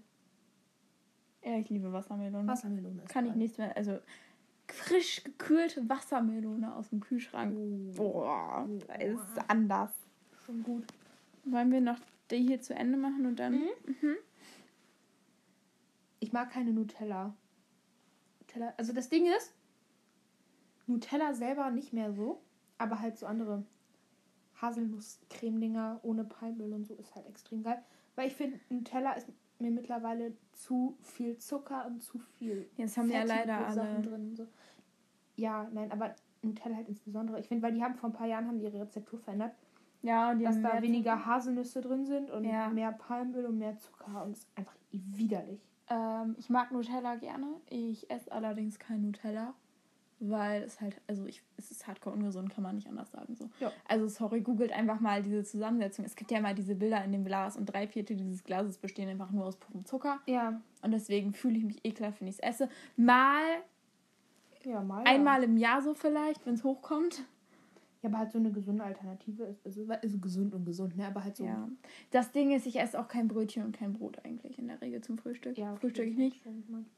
Ja, 1.45 1.59
ich 1.59 1.69
liebe 1.69 1.93
Wassermelone. 1.93 2.47
Wassermelone 2.47 3.03
ist 3.03 3.09
Kann 3.09 3.25
ich 3.27 3.33
geil. 3.33 3.39
nichts 3.39 3.59
mehr. 3.59 3.77
Also 3.77 3.99
frisch 4.69 5.25
gekühlte 5.25 5.89
Wassermelone 5.89 6.75
aus 6.75 6.91
dem 6.91 7.01
Kühlschrank. 7.01 7.57
Oh. 7.57 7.93
Boah, 7.97 8.69
das 8.87 9.03
ist 9.03 9.49
anders. 9.49 9.91
Schon 10.47 10.63
gut. 10.63 10.85
Wollen 11.45 11.73
wir 11.73 11.81
noch 11.81 11.99
die 12.31 12.47
hier 12.47 12.61
zu 12.61 12.75
Ende 12.75 12.99
machen 12.99 13.27
und 13.27 13.37
dann. 13.37 13.55
Mhm. 13.55 14.17
Ich 16.21 16.33
mag 16.33 16.51
keine 16.51 16.73
Nutella. 16.73 17.35
Nutella. 18.41 18.75
Also 18.77 18.93
das 18.93 19.09
Ding 19.09 19.27
ist, 19.27 19.53
Nutella 20.89 21.35
selber 21.35 21.71
nicht 21.71 21.93
mehr 21.93 22.13
so, 22.13 22.41
aber 22.79 23.01
halt 23.01 23.17
so 23.19 23.27
andere 23.27 23.63
Haselnuss-Creme-Dinger 24.61 26.01
ohne 26.03 26.25
Palmöl 26.25 26.73
und 26.73 26.85
so 26.85 26.95
ist 26.95 27.15
halt 27.15 27.27
extrem 27.27 27.63
geil. 27.63 27.83
Weil 28.17 28.29
ich 28.29 28.35
finde, 28.35 28.59
Nutella 28.69 29.13
ist 29.13 29.29
mir 29.59 29.71
mittlerweile 29.71 30.33
zu 30.53 30.97
viel 31.01 31.37
Zucker 31.39 31.87
und 31.87 32.03
zu 32.03 32.19
viel 32.19 32.69
Jetzt 32.77 32.97
haben 32.97 33.11
ja 33.11 33.21
fettige 33.21 33.39
leider 33.39 33.73
Sachen 33.73 33.89
alle. 33.91 34.03
drin. 34.03 34.29
und 34.31 34.37
So. 34.37 34.47
Ja, 35.37 35.69
nein, 35.73 35.91
aber 35.93 36.15
Nutella 36.43 36.77
halt 36.77 36.89
insbesondere. 36.89 37.39
Ich 37.41 37.49
finde, 37.49 37.63
weil 37.63 37.75
die 37.75 37.83
haben 37.83 37.95
vor 37.95 38.11
ein 38.11 38.13
paar 38.13 38.27
Jahren 38.27 38.47
haben 38.47 38.59
die 38.59 38.65
ihre 38.65 38.81
Rezeptur 38.81 39.19
verändert, 39.19 39.53
Ja, 40.03 40.31
und 40.31 40.39
die 40.39 40.45
dass 40.45 40.57
haben 40.57 40.63
da 40.63 40.83
weniger 40.83 41.27
Haselnüsse 41.27 41.81
drin 41.81 42.07
sind 42.07 42.31
und 42.31 42.45
Ja. 42.45 42.69
mehr 42.71 42.93
Palmöl 42.93 43.47
und 43.47 43.59
mehr 43.59 43.77
Zucker 43.77 44.25
und 44.25 44.33
es 44.33 44.39
ist 44.41 44.49
einfach 44.57 44.75
widerlich. 44.91 45.61
Ähm, 45.89 46.35
ich 46.39 46.51
mag 46.51 46.71
Nutella 46.73 47.17
gerne. 47.17 47.47
Ich 47.71 48.11
esse 48.11 48.31
allerdings 48.33 48.79
kein 48.79 49.03
Nutella, 49.03 49.55
weil 50.21 50.63
es 50.63 50.81
halt, 50.81 51.01
also 51.07 51.27
ich, 51.27 51.43
es 51.57 51.71
ist 51.71 51.87
hardcore 51.87 52.15
ungesund, 52.17 52.51
kann 52.51 52.63
man 52.63 52.75
nicht 52.75 52.89
anders 52.89 53.11
sagen. 53.11 53.35
So. 53.37 53.49
Ja. 53.61 53.73
Also 53.87 54.09
sorry, 54.09 54.41
googelt 54.41 54.73
einfach 54.73 55.01
mal 55.01 55.23
diese 55.23 55.45
Zusammensetzung. 55.45 56.05
Es 56.05 56.17
gibt 56.17 56.31
ja 56.31 56.41
mal 56.41 56.55
diese 56.55 56.75
Bilder 56.75 57.05
in 57.05 57.13
dem 57.13 57.25
Glas 57.25 57.57
und 57.57 57.67
drei 57.67 57.87
Viertel 57.87 58.17
dieses 58.17 58.45
Glases 58.45 58.79
bestehen 58.79 59.09
einfach 59.09 59.31
nur 59.31 59.47
aus 59.47 59.57
purem 59.57 59.85
Zucker. 59.85 60.21
Ja, 60.27 60.61
Und 60.83 60.91
deswegen 60.91 61.33
fühle 61.33 61.59
ich 61.59 61.65
mich 61.65 61.85
ekelhaft, 61.85 62.21
wenn 62.21 62.29
ich 62.29 62.37
es 62.37 62.41
esse. 62.41 62.69
Mal, 62.97 63.45
ja, 64.65 64.83
mal. 64.83 65.05
einmal 65.07 65.43
im 65.45 65.57
Jahr 65.57 65.83
so 65.83 65.95
vielleicht, 65.95 66.45
wenn 66.47 66.55
es 66.55 66.65
hochkommt. 66.65 67.25
Ja, 68.09 68.15
aber 68.15 68.19
halt 68.19 68.33
so 68.33 68.39
eine 68.39 68.51
gesunde 68.53 68.85
Alternative 68.85 69.45
ist. 69.45 69.65
Also, 69.67 69.87
also 69.89 70.19
gesund 70.19 70.55
und 70.55 70.65
gesund, 70.65 70.97
ne? 70.97 71.07
Aber 71.07 71.23
halt 71.25 71.37
so. 71.37 71.45
Ja. 71.45 71.69
Das 72.11 72.33
Ding 72.33 72.51
ist, 72.53 72.67
ich 72.67 72.79
esse 72.81 72.99
auch 73.01 73.09
kein 73.09 73.29
Brötchen 73.29 73.65
und 73.65 73.73
kein 73.73 73.93
Brot 73.93 74.25
eigentlich 74.25 74.59
in 74.59 74.69
der 74.69 74.81
Regel 74.81 75.01
zum 75.01 75.19
Frühstück. 75.19 75.57
Ja, 75.59 75.73
okay, 75.73 75.81
Frühstück 75.81 76.07
ich 76.07 76.17
nicht. 76.17 76.45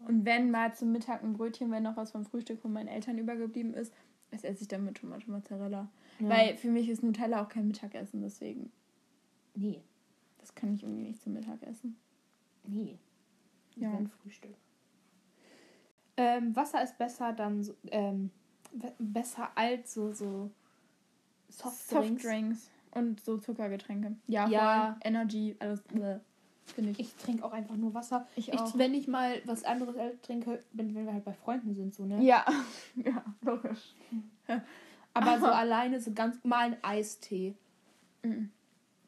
Und 0.06 0.24
wenn 0.24 0.50
mal 0.50 0.74
zum 0.74 0.92
Mittag 0.92 1.22
ein 1.22 1.32
Brötchen, 1.34 1.70
wenn 1.70 1.82
noch 1.82 1.96
was 1.96 2.12
vom 2.12 2.24
Frühstück 2.24 2.60
von 2.60 2.72
meinen 2.72 2.88
Eltern 2.88 3.18
übergeblieben 3.18 3.74
ist, 3.74 3.92
das 4.30 4.44
esse 4.44 4.62
ich 4.62 4.68
dann 4.68 4.84
mit 4.84 4.96
Tomate 4.98 5.26
und 5.26 5.32
Mozzarella. 5.32 5.88
Ja. 6.20 6.28
Weil 6.28 6.56
für 6.56 6.70
mich 6.70 6.88
ist 6.88 7.02
Nutella 7.02 7.42
auch 7.42 7.48
kein 7.48 7.66
Mittagessen, 7.66 8.20
deswegen. 8.22 8.70
Nee, 9.54 9.80
Das 10.38 10.54
kann 10.54 10.72
ich 10.74 10.82
irgendwie 10.84 11.02
nicht 11.08 11.20
zum 11.20 11.32
Mittag 11.32 11.62
essen. 11.62 11.96
nee. 12.64 12.98
Ja. 13.76 13.92
Wenn 13.94 14.08
Frühstück. 14.08 14.54
Ähm, 16.16 16.54
Wasser 16.54 16.82
ist 16.82 16.98
besser 16.98 17.32
dann 17.32 17.62
so, 17.62 17.74
ähm, 17.90 18.30
be- 18.72 18.92
besser 18.98 19.48
als 19.56 19.94
so, 19.94 20.12
so 20.12 20.50
Softdrinks. 21.50 22.22
Softdrinks 22.22 22.70
und 22.92 23.20
so 23.20 23.38
Zuckergetränke. 23.38 24.16
Ja, 24.26 24.48
Ja. 24.48 24.92
voll. 24.94 25.08
Energy, 25.10 25.56
alles. 25.58 25.82
Finde 26.74 26.90
ich. 26.92 27.00
Ich 27.00 27.14
trinke 27.16 27.44
auch 27.44 27.52
einfach 27.52 27.76
nur 27.76 27.92
Wasser. 27.94 28.26
Ich 28.36 28.52
Ich, 28.52 28.60
wenn 28.78 28.94
ich 28.94 29.08
mal 29.08 29.40
was 29.44 29.64
anderes 29.64 29.96
trinke, 30.22 30.62
wenn, 30.72 30.94
wenn 30.94 31.04
wir 31.06 31.12
halt 31.12 31.24
bei 31.24 31.32
Freunden 31.32 31.74
sind, 31.74 31.94
so, 31.94 32.04
ne? 32.04 32.22
Ja, 32.22 32.44
ja, 32.94 33.24
logisch. 33.42 33.94
Aber 35.14 35.40
so 35.40 35.46
alleine, 35.48 36.00
so 36.00 36.12
ganz 36.12 36.42
mal 36.44 36.66
ein 36.66 36.76
Eistee. 36.82 37.54
Mhm. 38.22 38.50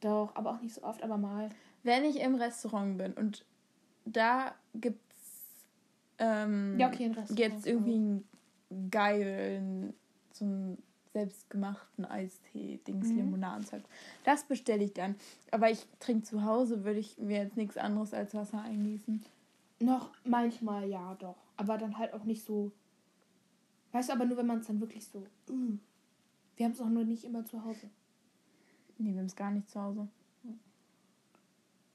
Doch, 0.00 0.34
aber 0.34 0.50
auch 0.50 0.60
nicht 0.60 0.74
so 0.74 0.82
oft, 0.82 1.02
aber 1.04 1.16
mal. 1.18 1.50
Wenn 1.84 2.04
ich 2.04 2.18
im 2.20 2.34
Restaurant 2.34 2.98
bin 2.98 3.12
und 3.12 3.44
da 4.04 4.54
gibt's 4.74 5.54
ähm, 6.18 6.76
Ja, 6.80 6.88
okay, 6.88 7.04
ein 7.04 7.12
Restaurant. 7.12 7.38
jetzt 7.38 7.66
irgendwie 7.66 7.94
einen 7.94 8.28
geilen, 8.90 9.94
so 10.32 10.44
einen 10.44 10.82
selbstgemachten 11.12 12.04
Eistee, 12.04 12.80
Dings, 12.86 13.08
Mhm. 13.08 13.16
Limonadenzeug. 13.16 13.82
Das 14.24 14.44
bestelle 14.44 14.84
ich 14.84 14.92
dann. 14.94 15.14
Aber 15.50 15.70
ich 15.70 15.86
trinke 16.00 16.22
zu 16.24 16.44
Hause, 16.44 16.84
würde 16.84 17.00
ich 17.00 17.18
mir 17.18 17.42
jetzt 17.42 17.56
nichts 17.56 17.76
anderes 17.76 18.14
als 18.14 18.34
Wasser 18.34 18.62
eingießen. 18.62 19.22
Noch 19.80 20.10
manchmal 20.24 20.88
ja, 20.88 21.14
doch. 21.16 21.36
Aber 21.56 21.76
dann 21.78 21.98
halt 21.98 22.14
auch 22.14 22.24
nicht 22.24 22.44
so. 22.44 22.70
Weißt 23.92 24.08
du, 24.08 24.14
aber 24.14 24.24
nur 24.24 24.36
wenn 24.38 24.46
man 24.46 24.60
es 24.60 24.66
dann 24.68 24.80
wirklich 24.80 25.04
so. 25.06 25.18
mm. 25.52 25.78
Wir 26.56 26.66
haben 26.66 26.72
es 26.72 26.80
auch 26.80 26.88
nur 26.88 27.04
nicht 27.04 27.24
immer 27.24 27.44
zu 27.44 27.62
Hause. 27.64 27.90
Nee, 28.98 29.12
wir 29.12 29.18
haben 29.18 29.26
es 29.26 29.36
gar 29.36 29.50
nicht 29.50 29.68
zu 29.70 29.80
Hause. 29.80 30.08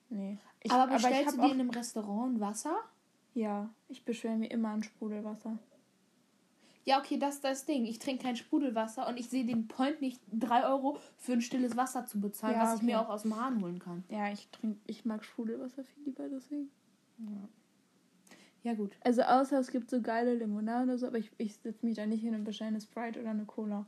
Nee. 0.10 0.38
Ich, 0.64 0.72
aber 0.72 0.96
ich 0.96 1.02
bestellst 1.04 1.28
hab 1.28 1.36
du 1.36 1.42
auch- 1.42 1.46
dir 1.48 1.54
in 1.54 1.60
einem 1.62 1.70
Restaurant 1.70 2.40
Wasser? 2.40 2.76
Ja, 3.34 3.70
ich 3.88 4.04
beschwere 4.04 4.36
mir 4.36 4.50
immer 4.50 4.72
ein 4.72 4.84
Sprudelwasser. 4.84 5.58
Ja, 6.88 7.00
okay, 7.00 7.18
das 7.18 7.36
ist 7.36 7.44
das 7.44 7.66
Ding. 7.66 7.86
Ich 7.86 8.00
trinke 8.00 8.24
kein 8.24 8.38
Sprudelwasser 8.38 9.08
und 9.10 9.18
ich 9.18 9.28
sehe 9.30 9.46
den 9.46 9.68
Point 9.68 10.00
nicht, 10.00 10.22
3 10.32 10.66
Euro 10.66 10.98
für 11.18 11.34
ein 11.34 11.42
stilles 11.42 11.76
Wasser 11.76 12.06
zu 12.06 12.22
bezahlen, 12.22 12.56
Ja, 12.56 12.62
was 12.62 12.70
ich 12.76 12.78
okay. 12.78 12.86
mir 12.86 13.02
auch 13.02 13.10
aus 13.10 13.24
dem 13.24 13.36
Hahn 13.36 13.62
holen 13.62 13.78
kann. 13.80 14.06
Ja, 14.10 14.32
ich 14.32 14.48
trinke, 14.52 14.80
ich 14.88 15.04
mag 15.04 15.26
Sprudelwasser 15.26 15.84
viel 15.84 16.04
lieber 16.06 16.30
deswegen. 16.30 16.72
Ja, 18.64 18.74
gut. 18.74 18.96
Also 19.04 19.22
außer 19.24 19.60
es 19.60 19.70
gibt 19.72 19.90
so 19.90 20.02
geile 20.02 20.36
Limonade 20.36 20.86
oder 20.86 20.98
so, 20.98 21.08
aber 21.08 21.18
ich, 21.18 21.30
ich 21.38 21.56
setze 21.58 21.86
mich 21.86 21.96
da 21.96 22.06
nicht 22.06 22.22
hin 22.22 22.34
und 22.36 22.46
bestelle 22.46 22.70
eine 22.70 22.80
Sprite 22.80 23.20
oder 23.20 23.32
eine 23.32 23.44
Cola. 23.46 23.86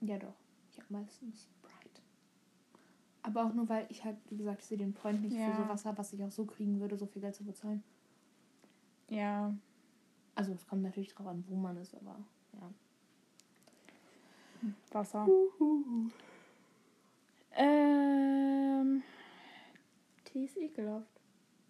Ja, 0.00 0.18
doch. 0.18 0.34
Ich 0.72 0.78
habe 0.78 0.86
meistens 0.92 1.48
Sprite. 1.62 2.00
Aber 3.22 3.44
auch 3.46 3.54
nur, 3.54 3.68
weil 3.68 3.86
ich 3.88 4.04
halt, 4.04 4.16
wie 4.30 4.36
gesagt, 4.36 4.62
ich 4.62 4.66
sehe 4.66 4.78
den 4.78 4.94
Point 4.94 5.22
nicht 5.22 5.36
Ja. 5.36 5.48
für 5.52 5.62
so 5.62 5.68
Wasser, 5.68 5.96
was 5.96 6.12
ich 6.12 6.24
auch 6.24 6.32
so 6.32 6.44
kriegen 6.44 6.80
würde, 6.80 6.96
so 6.96 7.06
viel 7.06 7.22
Geld 7.22 7.36
zu 7.36 7.44
bezahlen. 7.44 7.84
Ja. 9.08 9.54
Also, 10.40 10.54
es 10.54 10.66
kommt 10.66 10.80
natürlich 10.80 11.10
drauf 11.10 11.26
an, 11.26 11.44
wo 11.48 11.54
man 11.54 11.76
ist, 11.76 11.94
aber 11.94 12.16
ja. 12.54 12.72
Wasser. 14.90 15.28
Ähm. 17.52 19.02
Tee 20.24 20.44
ist 20.46 20.56
ekelhaft. 20.56 21.20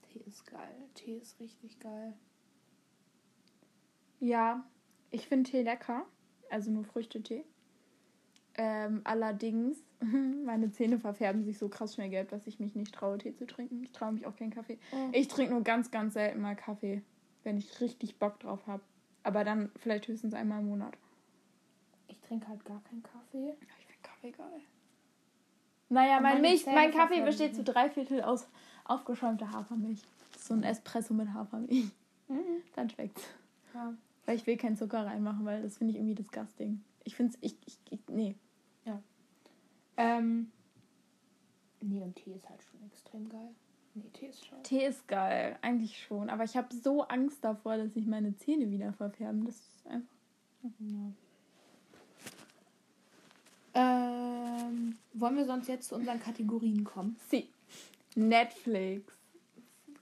Tee 0.03 0.21
ist 0.21 0.47
geil. 0.47 0.77
Tee 0.95 1.16
ist 1.16 1.41
richtig 1.41 1.81
geil. 1.81 2.14
Ja, 4.21 4.64
ich 5.11 5.27
finde 5.27 5.51
Tee 5.51 5.62
lecker. 5.62 6.07
Also 6.49 6.71
nur 6.71 6.85
Früchtetee. 6.85 7.45
Ähm, 8.55 9.01
allerdings, 9.03 9.83
meine 10.45 10.71
Zähne 10.71 11.01
verfärben 11.01 11.43
sich 11.43 11.59
so 11.59 11.68
krass 11.68 11.97
schnell 11.97 12.11
gelb, 12.11 12.29
dass 12.29 12.47
ich 12.47 12.61
mich 12.61 12.77
nicht 12.77 12.95
traue, 12.95 13.18
Tee 13.18 13.35
zu 13.35 13.49
trinken. 13.49 13.83
Ich 13.83 13.91
traue 13.91 14.12
mich 14.12 14.27
auch 14.27 14.37
keinen 14.37 14.53
Kaffee. 14.53 14.79
Oh. 14.93 15.09
Ich 15.11 15.27
trinke 15.27 15.55
nur 15.55 15.64
ganz, 15.64 15.91
ganz 15.91 16.14
selten 16.14 16.41
mal 16.41 16.55
Kaffee, 16.55 17.03
wenn 17.45 17.59
ich 17.59 17.80
richtig 17.80 18.18
Bock 18.18 18.41
drauf 18.41 18.66
habe. 18.66 18.82
Aber 19.22 19.45
dann 19.45 19.70
vielleicht 19.76 20.09
höchstens 20.09 20.34
einmal 20.34 20.61
im 20.61 20.68
Monat. 20.68 20.97
Ich 22.09 22.18
trinke 22.20 22.49
halt 22.49 22.64
gar 22.64 22.80
keinen 22.84 23.03
Kaffee. 23.03 23.55
Ich 23.61 23.86
finde 23.86 24.03
Kaffee 24.03 24.30
geil. 24.30 24.61
Naja, 25.88 26.20
mein, 26.20 26.41
Milch, 26.41 26.66
mein 26.66 26.93
Kaffee 26.93 27.20
besteht 27.22 27.55
zu 27.55 27.64
drei 27.64 27.91
Viertel 27.91 28.22
aus 28.22 28.47
aufgeschäumter 28.84 29.51
Hafermilch. 29.51 30.01
So 30.38 30.55
ein 30.55 30.62
Espresso 30.62 31.14
mit 31.14 31.32
Hafermilch. 31.32 31.91
Dann 32.76 32.88
schmeckt's. 32.91 33.22
Ja. 33.74 33.93
Weil 34.24 34.36
ich 34.36 34.47
will 34.47 34.57
keinen 34.57 34.76
Zucker 34.76 35.05
reinmachen, 35.05 35.45
weil 35.45 35.62
das 35.62 35.78
finde 35.78 35.93
ich 35.93 35.99
irgendwie 35.99 36.14
disgusting. 36.14 36.84
Ich 37.05 37.16
finde 37.16 37.32
es, 37.34 37.38
ich, 37.41 37.57
ich, 37.66 37.78
ich, 37.91 38.01
nee. 38.09 38.36
Ähm. 40.01 40.51
Nee, 41.82 42.01
und 42.01 42.16
Tee 42.16 42.32
ist 42.32 42.49
halt 42.49 42.62
schon 42.62 42.82
extrem 42.86 43.28
geil. 43.28 43.55
Nee, 44.03 44.11
Tee 44.12 44.26
ist 44.26 44.46
schon. 44.46 44.62
Tee 44.62 44.86
ist 44.86 45.09
geil, 45.09 45.59
eigentlich 45.62 46.03
schon. 46.03 46.30
Aber 46.30 46.44
ich 46.44 46.57
habe 46.57 46.74
so 46.74 47.03
Angst 47.03 47.44
davor, 47.44 47.76
dass 47.76 47.94
sich 47.94 48.07
meine 48.07 48.36
Zähne 48.36 48.70
wieder 48.70 48.92
verfärben. 48.92 49.44
Das 49.44 49.57
ist 49.57 49.86
einfach. 49.86 50.16
Ja. 50.80 51.12
Ähm, 53.72 54.98
wollen 55.14 55.36
wir 55.36 55.44
sonst 55.44 55.68
jetzt 55.68 55.88
zu 55.88 55.94
unseren 55.94 56.20
Kategorien 56.20 56.84
kommen? 56.84 57.16
Sie. 57.28 57.48
Netflix. 58.16 59.12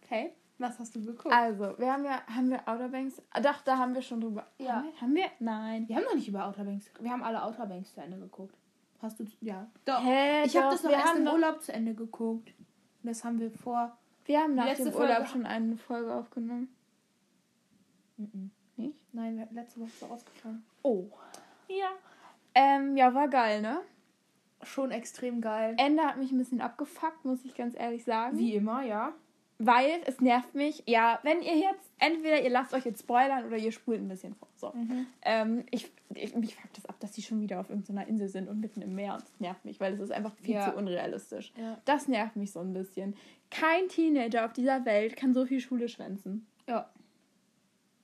Okay. 0.02 0.32
Was 0.58 0.78
hast 0.80 0.96
du 0.96 1.04
geguckt? 1.04 1.32
Also, 1.32 1.78
wir 1.78 1.92
haben 1.92 2.04
ja, 2.04 2.20
haben 2.26 2.50
wir 2.50 2.66
Outer 2.66 2.88
Banks? 2.88 3.22
Ah, 3.30 3.40
Doch, 3.40 3.60
da 3.62 3.78
haben 3.78 3.94
wir 3.94 4.02
schon 4.02 4.20
drüber. 4.20 4.46
Ja. 4.58 4.76
Haben 4.76 4.84
wir? 4.84 5.00
Haben 5.00 5.14
wir? 5.14 5.30
Nein. 5.38 5.88
wir 5.88 5.96
haben 5.96 6.04
noch 6.04 6.14
nicht 6.14 6.26
über 6.26 6.46
Outer 6.46 6.64
Banks. 6.64 6.90
Wir 6.98 7.10
haben 7.10 7.22
alle 7.22 7.42
Outer 7.44 7.66
Banks 7.66 7.94
zu 7.94 8.00
Ende 8.00 8.18
geguckt. 8.18 8.56
Hast 9.00 9.20
du. 9.20 9.26
Ja. 9.40 9.70
Doch. 9.84 10.02
Hä, 10.02 10.44
ich 10.44 10.56
habe 10.56 10.70
das 10.70 10.82
noch 10.82 10.90
wir 10.90 10.96
erst 10.96 11.14
haben 11.14 11.26
im 11.26 11.32
Urlaub 11.32 11.62
zu 11.62 11.72
Ende 11.72 11.94
geguckt. 11.94 12.52
Das 13.02 13.24
haben 13.24 13.38
wir 13.40 13.50
vor. 13.50 13.96
Wir 14.24 14.40
haben 14.40 14.54
nach 14.54 14.66
Letzte 14.66 14.90
dem 14.90 14.94
Urlaub 14.94 15.26
schon 15.28 15.46
eine 15.46 15.76
Folge 15.76 16.12
aufgenommen. 16.14 16.68
Nicht? 18.76 18.94
Nein, 19.12 19.38
wir- 19.38 19.48
letzte 19.52 19.80
Woche 19.80 19.88
ist 19.88 20.02
er 20.02 20.08
rausgefallen. 20.08 20.64
Oh. 20.82 21.04
Ja. 21.68 21.90
Ähm, 22.54 22.96
ja, 22.96 23.14
war 23.14 23.28
geil, 23.28 23.62
ne? 23.62 23.80
Schon 24.62 24.90
extrem 24.90 25.40
geil. 25.40 25.76
Ende 25.78 26.02
hat 26.02 26.16
mich 26.16 26.32
ein 26.32 26.38
bisschen 26.38 26.60
abgefuckt, 26.60 27.24
muss 27.24 27.44
ich 27.44 27.54
ganz 27.54 27.74
ehrlich 27.78 28.04
sagen. 28.04 28.36
Wie 28.38 28.54
immer, 28.54 28.82
ja. 28.82 29.12
Weil 29.60 30.00
es 30.06 30.20
nervt 30.20 30.54
mich. 30.54 30.84
Ja, 30.86 31.18
wenn 31.24 31.42
ihr 31.42 31.56
jetzt, 31.56 31.90
entweder 31.98 32.40
ihr 32.40 32.50
lasst 32.50 32.74
euch 32.74 32.84
jetzt 32.84 33.00
spoilern 33.00 33.44
oder 33.44 33.56
ihr 33.56 33.72
spult 33.72 34.00
ein 34.00 34.06
bisschen 34.08 34.34
vor. 34.36 34.46
So. 34.54 34.72
Ähm, 35.22 35.64
ich, 35.72 35.90
ich, 36.14 36.34
mich 36.36 36.54
fuckt 36.54 36.76
das 36.76 36.86
ab, 36.86 36.94
dass 37.00 37.10
die 37.10 37.22
schon 37.22 37.40
wieder 37.40 37.58
auf 37.58 37.68
irgendeiner 37.68 38.06
Insel 38.06 38.28
sind 38.28 38.48
und 38.48 38.60
mitten 38.60 38.82
im 38.82 38.94
Meer. 38.94 39.14
Und 39.14 39.22
das 39.22 39.40
nervt 39.40 39.64
mich, 39.64 39.80
weil 39.80 39.94
es 39.94 40.00
ist 40.00 40.12
einfach 40.12 40.32
viel 40.36 40.54
Ja. 40.54 40.70
zu 40.70 40.76
unrealistisch. 40.78 41.52
Ja. 41.60 41.76
Das 41.86 42.06
nervt 42.06 42.36
mich 42.36 42.52
so 42.52 42.60
ein 42.60 42.72
bisschen. 42.72 43.16
Kein 43.50 43.88
Teenager 43.88 44.44
auf 44.44 44.52
dieser 44.52 44.84
Welt 44.84 45.16
kann 45.16 45.34
so 45.34 45.44
viel 45.44 45.58
Schule 45.60 45.88
schwänzen. 45.88 46.46
Ja. 46.68 46.88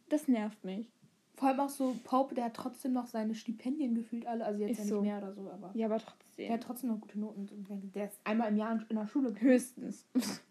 Das 0.08 0.26
nervt 0.26 0.64
mich. 0.64 0.90
Vor 1.36 1.48
allem 1.48 1.60
auch 1.60 1.68
so 1.68 1.96
Pope, 2.04 2.34
der 2.34 2.44
hat 2.46 2.54
trotzdem 2.54 2.92
noch 2.92 3.06
seine 3.06 3.34
Stipendien 3.36 3.94
gefühlt 3.94 4.26
alle. 4.26 4.44
Also 4.44 4.60
jetzt 4.60 4.72
Ist 4.72 4.78
ja 4.78 4.84
nicht 4.84 4.90
so. 4.92 5.02
mehr 5.02 5.18
oder 5.18 5.32
so, 5.32 5.50
aber 5.50 5.70
Ja, 5.74 5.86
aber 5.86 5.98
trotzdem. 5.98 6.46
der 6.46 6.52
hat 6.54 6.62
trotzdem 6.64 6.90
noch 6.90 7.00
gute 7.00 7.18
Noten. 7.18 7.92
Der 7.94 8.06
ist 8.06 8.18
einmal 8.24 8.48
im 8.50 8.56
Jahr 8.56 8.80
in 8.88 8.96
der 8.96 9.06
Schule. 9.06 9.32
Höchstens. 9.38 10.04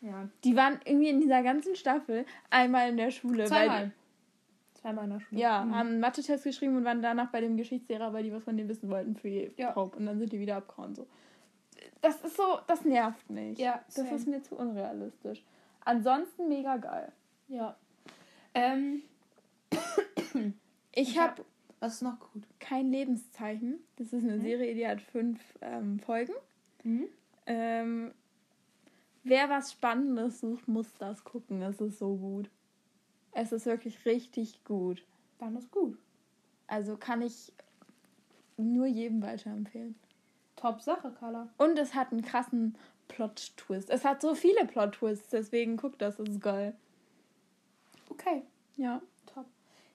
Ja. 0.00 0.28
Die 0.44 0.54
waren 0.56 0.78
irgendwie 0.84 1.08
in 1.08 1.20
dieser 1.20 1.42
ganzen 1.42 1.74
Staffel 1.76 2.26
einmal 2.50 2.88
in 2.90 2.96
der 2.96 3.10
Schule. 3.10 3.44
Zweimal. 3.46 3.82
Weil 3.82 3.92
Zweimal 4.74 5.04
in 5.04 5.10
der 5.10 5.18
die, 5.18 5.24
Schule. 5.24 5.40
ja, 5.40 5.64
Mhm. 5.64 5.74
haben 5.74 5.88
einen 5.88 6.00
Mathe-Test 6.00 6.44
geschrieben 6.44 6.76
und 6.76 6.84
waren 6.84 7.02
danach 7.02 7.30
bei 7.30 7.40
dem 7.40 7.56
Geschichtslehrer, 7.56 8.12
weil 8.12 8.22
die 8.22 8.32
was 8.32 8.44
von 8.44 8.56
dem 8.56 8.68
wissen 8.68 8.88
wollten 8.90 9.16
für 9.16 9.28
ihr 9.28 9.50
Ja. 9.56 9.72
Pope. 9.72 9.96
Und 9.96 10.06
dann 10.06 10.18
sind 10.18 10.32
die 10.32 10.38
wieder 10.40 10.56
abgehauen. 10.56 10.94
So. 10.94 11.06
Das 12.00 12.20
ist 12.22 12.36
so, 12.36 12.58
das 12.66 12.84
nervt 12.84 13.28
mich. 13.30 13.58
Ja, 13.58 13.82
Das 13.86 13.96
same. 13.96 14.14
ist 14.14 14.28
mir 14.28 14.42
zu 14.42 14.56
unrealistisch. 14.56 15.42
Ansonsten 15.84 16.48
mega 16.48 16.76
geil. 16.76 17.10
Ja. 17.48 17.76
Ähm, 18.54 19.02
Ich, 20.92 21.18
habe 21.18 21.44
was 21.80 21.94
ist 21.96 22.02
noch 22.02 22.18
gut? 22.32 22.44
kein 22.58 22.90
Lebenszeichen. 22.90 23.80
Das 23.96 24.12
ist 24.12 24.24
eine 24.24 24.36
Mhm. 24.36 24.42
Serie, 24.42 24.74
die 24.74 24.86
hat 24.86 25.00
fünf 25.02 25.40
ähm, 25.60 25.98
Folgen. 26.00 26.32
Mhm. 26.84 27.06
Ähm, 27.46 28.12
wer 29.26 29.48
was 29.50 29.72
Spannendes 29.72 30.40
sucht, 30.40 30.68
muss 30.68 30.94
das 30.98 31.24
gucken. 31.24 31.62
Es 31.62 31.80
ist 31.80 31.98
so 31.98 32.16
gut. 32.16 32.48
Es 33.32 33.52
ist 33.52 33.66
wirklich 33.66 34.04
richtig 34.06 34.64
gut. 34.64 35.04
Dann 35.38 35.56
ist 35.56 35.70
gut. 35.70 35.98
Also 36.66 36.96
kann 36.96 37.22
ich 37.22 37.52
nur 38.56 38.86
jedem 38.86 39.22
weiterempfehlen. 39.22 39.94
Top 40.56 40.80
Sache, 40.80 41.12
Carla. 41.20 41.48
Und 41.58 41.78
es 41.78 41.94
hat 41.94 42.12
einen 42.12 42.22
krassen 42.22 42.76
Plot-Twist. 43.08 43.90
Es 43.90 44.04
hat 44.04 44.22
so 44.22 44.34
viele 44.34 44.64
Plot-Twists, 44.64 45.28
deswegen 45.30 45.76
guckt 45.76 46.00
das, 46.00 46.16
das 46.16 46.28
ist 46.28 46.40
geil. 46.40 46.74
Okay. 48.08 48.42
Ja. 48.76 49.02
Top. 49.26 49.44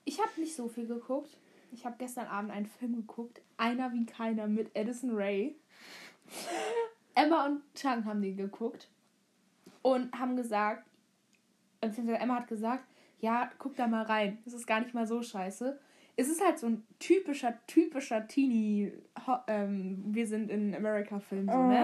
Ich 0.05 0.19
habe 0.19 0.29
nicht 0.39 0.55
so 0.55 0.67
viel 0.67 0.85
geguckt. 0.85 1.35
Ich 1.71 1.85
habe 1.85 1.95
gestern 1.97 2.27
Abend 2.27 2.51
einen 2.51 2.65
Film 2.65 2.95
geguckt. 2.95 3.41
Einer 3.57 3.91
wie 3.93 4.05
keiner 4.05 4.47
mit 4.47 4.75
Addison 4.75 5.15
Ray. 5.15 5.55
Emma 7.15 7.45
und 7.45 7.61
Chang 7.75 8.05
haben 8.05 8.21
den 8.21 8.37
geguckt. 8.37 8.87
Und 9.81 10.13
haben 10.17 10.35
gesagt, 10.35 10.85
beziehungsweise 11.79 12.19
Emma 12.19 12.35
hat 12.35 12.47
gesagt, 12.47 12.85
ja, 13.19 13.49
guck 13.57 13.75
da 13.75 13.87
mal 13.87 14.03
rein. 14.03 14.39
Das 14.45 14.53
ist 14.53 14.67
gar 14.67 14.79
nicht 14.81 14.93
mal 14.93 15.07
so 15.07 15.21
scheiße. 15.21 15.79
Es 16.17 16.27
ist 16.27 16.43
halt 16.43 16.59
so 16.59 16.67
ein 16.67 16.83
typischer, 16.99 17.55
typischer 17.67 18.27
Teenie, 18.27 18.91
ähm, 19.47 20.03
wir 20.07 20.27
sind 20.27 20.49
in 20.51 20.75
America-Film, 20.75 21.47
so, 21.47 21.57
ne? 21.67 21.77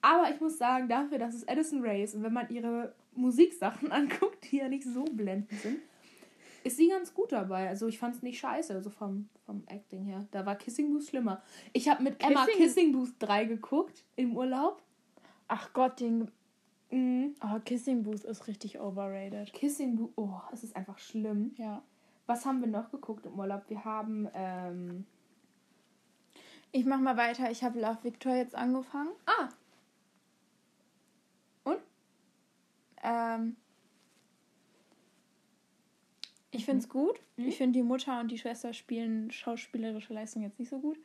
Aber 0.00 0.30
ich 0.32 0.40
muss 0.40 0.58
sagen, 0.58 0.88
dafür, 0.88 1.18
dass 1.18 1.34
es 1.34 1.46
Addison 1.48 1.84
Rae 1.84 2.02
ist 2.02 2.14
und 2.14 2.22
wenn 2.24 2.32
man 2.32 2.48
ihre 2.50 2.94
Musiksachen 3.14 3.90
anguckt, 3.92 4.50
die 4.50 4.58
ja 4.58 4.68
nicht 4.68 4.84
so 4.84 5.04
blendend 5.04 5.50
sind, 5.60 5.78
ist 6.64 6.76
sie 6.76 6.88
ganz 6.88 7.12
gut 7.14 7.32
dabei. 7.32 7.68
Also 7.68 7.86
ich 7.88 7.98
fand 7.98 8.14
es 8.16 8.22
nicht 8.22 8.38
scheiße, 8.38 8.74
also 8.74 8.90
vom, 8.90 9.28
vom 9.46 9.62
Acting 9.66 10.04
her. 10.04 10.26
Da 10.30 10.44
war 10.46 10.54
Kissing 10.56 10.92
Booth 10.92 11.04
schlimmer. 11.06 11.42
Ich 11.72 11.88
habe 11.88 12.02
mit 12.02 12.22
Emma 12.24 12.44
Kissing- 12.46 12.62
Kissing 12.62 12.92
Booth 12.92 13.14
3 13.20 13.44
geguckt 13.46 14.04
im 14.16 14.36
Urlaub. 14.36 14.82
Ach 15.48 15.72
Gott, 15.72 16.00
den. 16.00 16.30
Mhm. 16.92 17.34
Oh, 17.42 17.58
Kissing 17.64 18.02
Booth 18.04 18.24
ist 18.24 18.46
richtig 18.46 18.78
overrated. 18.78 19.52
Kissing 19.52 19.96
Booth, 19.96 20.12
oh, 20.16 20.40
es 20.52 20.62
ist 20.62 20.76
einfach 20.76 20.98
schlimm. 20.98 21.52
Ja. 21.56 21.82
Was 22.26 22.44
haben 22.46 22.60
wir 22.60 22.68
noch 22.68 22.90
geguckt 22.90 23.26
im 23.26 23.38
Urlaub? 23.38 23.64
Wir 23.68 23.84
haben, 23.84 24.28
ähm, 24.34 25.06
Ich 26.70 26.84
mach 26.84 27.00
mal 27.00 27.16
weiter. 27.16 27.50
Ich 27.50 27.64
habe 27.64 27.80
Love 27.80 28.04
Victor 28.04 28.34
jetzt 28.34 28.54
angefangen. 28.54 29.10
ah, 29.26 29.48
Ähm, 33.04 33.56
ich 36.52 36.64
finde 36.64 36.82
es 36.82 36.88
gut. 36.88 37.18
Mhm. 37.36 37.48
Ich 37.48 37.56
finde, 37.56 37.78
die 37.78 37.82
Mutter 37.82 38.20
und 38.20 38.28
die 38.30 38.38
Schwester 38.38 38.72
spielen 38.72 39.30
schauspielerische 39.32 40.14
Leistung 40.14 40.42
jetzt 40.42 40.58
nicht 40.60 40.68
so 40.68 40.78
gut. 40.78 40.96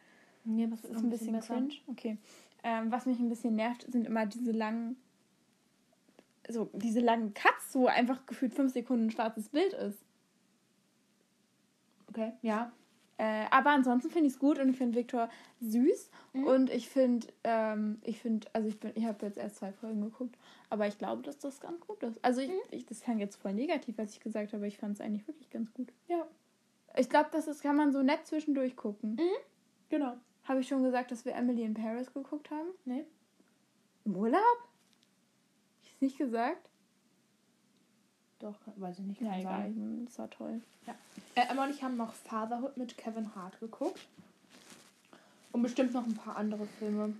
nee, 0.44 0.68
was 0.70 0.82
Das 0.84 0.92
ist 0.92 0.98
ein 1.04 1.10
bisschen 1.10 1.34
besser. 1.34 1.56
cringe. 1.56 1.74
Okay. 1.88 2.18
Ähm, 2.64 2.92
was 2.92 3.08
mich 3.08 3.18
ein 3.20 3.30
bisschen 3.30 3.56
nervt, 3.56 3.92
sind 3.92 4.06
immer 4.06 4.28
diese 4.28 4.52
langen, 4.52 4.96
so 6.50 6.70
diese 6.74 7.00
langen 7.00 7.34
Cuts, 7.34 7.74
wo 7.74 7.88
einfach 7.88 8.26
gefühlt 8.26 8.54
fünf 8.54 8.74
Sekunden 8.74 9.08
ein 9.08 9.12
schwarzes 9.12 9.50
Bild 9.50 9.74
ist. 9.74 10.00
Okay, 12.10 12.34
ja. 12.42 12.72
Äh, 13.20 13.46
aber 13.50 13.72
ansonsten 13.72 14.12
finde 14.12 14.28
ich 14.28 14.34
es 14.34 14.40
gut 14.40 14.60
und 14.60 14.70
ich 14.70 14.78
finde 14.78 14.96
Victor 14.98 15.28
süß. 15.60 16.12
Mhm. 16.34 16.44
Und 16.44 16.70
ich 16.70 16.88
finde, 16.88 17.28
ähm, 17.44 18.00
ich 18.04 18.20
finde, 18.22 18.48
also 18.54 18.68
ich 18.68 18.80
bin, 18.80 18.92
ich 18.94 19.06
habe 19.06 19.26
jetzt 19.26 19.40
erst 19.40 19.56
zwei 19.56 19.72
Folgen 19.72 20.02
geguckt, 20.02 20.38
aber 20.70 20.88
ich 20.88 21.00
glaube, 21.00 21.24
dass 21.24 21.40
das 21.40 21.60
ganz 21.60 21.80
gut 21.82 22.04
ist. 22.04 22.24
Also 22.24 22.42
ich, 22.42 22.52
ich 22.70 22.86
das 22.86 23.02
klang 23.02 23.18
jetzt 23.18 23.38
voll 23.38 23.54
negativ, 23.54 23.98
was 23.98 24.12
ich 24.14 24.20
gesagt 24.20 24.50
habe, 24.50 24.58
aber 24.58 24.68
ich 24.68 24.78
fand 24.78 24.94
es 24.94 25.02
eigentlich 25.02 25.28
wirklich 25.28 25.50
ganz 25.50 25.74
gut. 25.74 25.92
Ja, 26.08 26.28
Ich 26.96 27.10
glaube, 27.10 27.30
das 27.32 27.48
ist, 27.48 27.64
kann 27.64 27.76
man 27.76 27.92
so 27.92 28.04
nett 28.04 28.28
zwischendurch 28.28 28.76
gucken. 28.76 29.20
genau. 29.90 30.14
Habe 30.44 30.60
ich 30.62 30.68
schon 30.68 30.84
gesagt, 30.84 31.12
dass 31.12 31.26
wir 31.26 31.34
Emily 31.34 31.64
in 31.64 31.74
Paris 31.74 32.14
geguckt 32.14 32.52
haben? 32.52 32.70
Nee. 32.86 33.04
Im 34.06 34.16
Urlaub? 34.16 34.67
Es 35.98 36.02
nicht 36.02 36.18
gesagt? 36.20 36.70
Doch, 38.38 38.56
weiß 38.76 39.00
ich 39.00 39.06
nicht. 39.06 39.22
Ja, 39.22 39.32
kann 39.32 39.40
egal. 39.40 39.62
sein. 39.74 40.06
Das 40.06 40.20
war 40.20 40.30
toll. 40.30 40.62
Äh, 41.34 41.42
Emma 41.50 41.64
und 41.64 41.72
ich 41.72 41.82
haben 41.82 41.98
noch 41.98 42.14
Fatherhood 42.14 42.78
mit 42.78 42.96
Kevin 42.98 43.34
Hart 43.36 43.60
geguckt. 43.60 44.00
Und 45.52 45.64
bestimmt 45.64 45.94
noch 45.94 46.06
ein 46.06 46.14
paar 46.14 46.36
andere 46.36 46.68
Filme, 46.68 47.16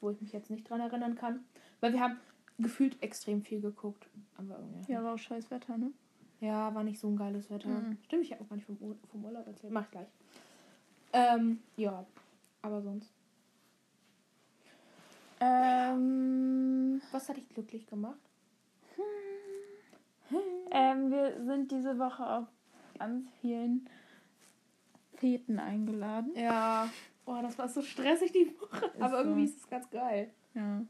wo 0.00 0.10
ich 0.10 0.20
mich 0.20 0.32
jetzt 0.32 0.50
nicht 0.50 0.68
dran 0.68 0.80
erinnern 0.80 1.14
kann. 1.14 1.44
Weil 1.80 1.92
wir 1.92 2.00
haben 2.00 2.16
gefühlt 2.58 3.00
extrem 3.00 3.42
viel 3.42 3.60
geguckt. 3.60 4.08
Aber 4.36 4.58
irgendwie. 4.58 4.90
Ja, 4.90 5.04
war 5.04 5.14
auch 5.14 5.18
scheiß 5.18 5.48
Wetter, 5.52 5.78
ne? 5.78 5.92
Ja, 6.40 6.74
war 6.74 6.82
nicht 6.82 6.98
so 6.98 7.06
ein 7.06 7.16
geiles 7.16 7.48
Wetter. 7.48 7.68
Mhm. 7.68 7.98
Stimmt, 8.06 8.24
ich 8.24 8.32
habe 8.32 8.42
noch 8.42 8.50
gar 8.50 8.56
nicht 8.56 8.66
vom, 8.66 8.76
Ur 8.80 8.96
vom 9.12 9.24
Urlaub 9.24 9.46
erzählt. 9.46 9.72
Mach 9.72 9.84
ich 9.84 9.90
gleich. 9.92 10.08
Ähm, 11.12 11.60
ja. 11.76 12.04
Aber 12.62 12.82
sonst. 12.82 13.12
Ähm, 15.40 17.00
Was 17.12 17.28
hat 17.28 17.36
dich 17.36 17.48
glücklich 17.48 17.86
gemacht? 17.86 18.18
ähm, 20.70 21.10
wir 21.10 21.44
sind 21.44 21.70
diese 21.70 21.98
Woche 21.98 22.26
auf 22.26 22.44
ganz 22.98 23.28
vielen 23.40 23.88
Feten 25.16 25.58
eingeladen. 25.58 26.32
Ja. 26.34 26.88
Oh, 27.24 27.38
das 27.42 27.58
war 27.58 27.68
so 27.68 27.82
stressig 27.82 28.32
die 28.32 28.54
Woche. 28.60 28.86
Ist 28.86 29.02
Aber 29.02 29.18
irgendwie 29.18 29.46
so. 29.46 29.54
ist 29.54 29.60
es 29.64 29.68
ganz 29.70 29.90
geil. 29.90 30.30
Ja. 30.54 30.82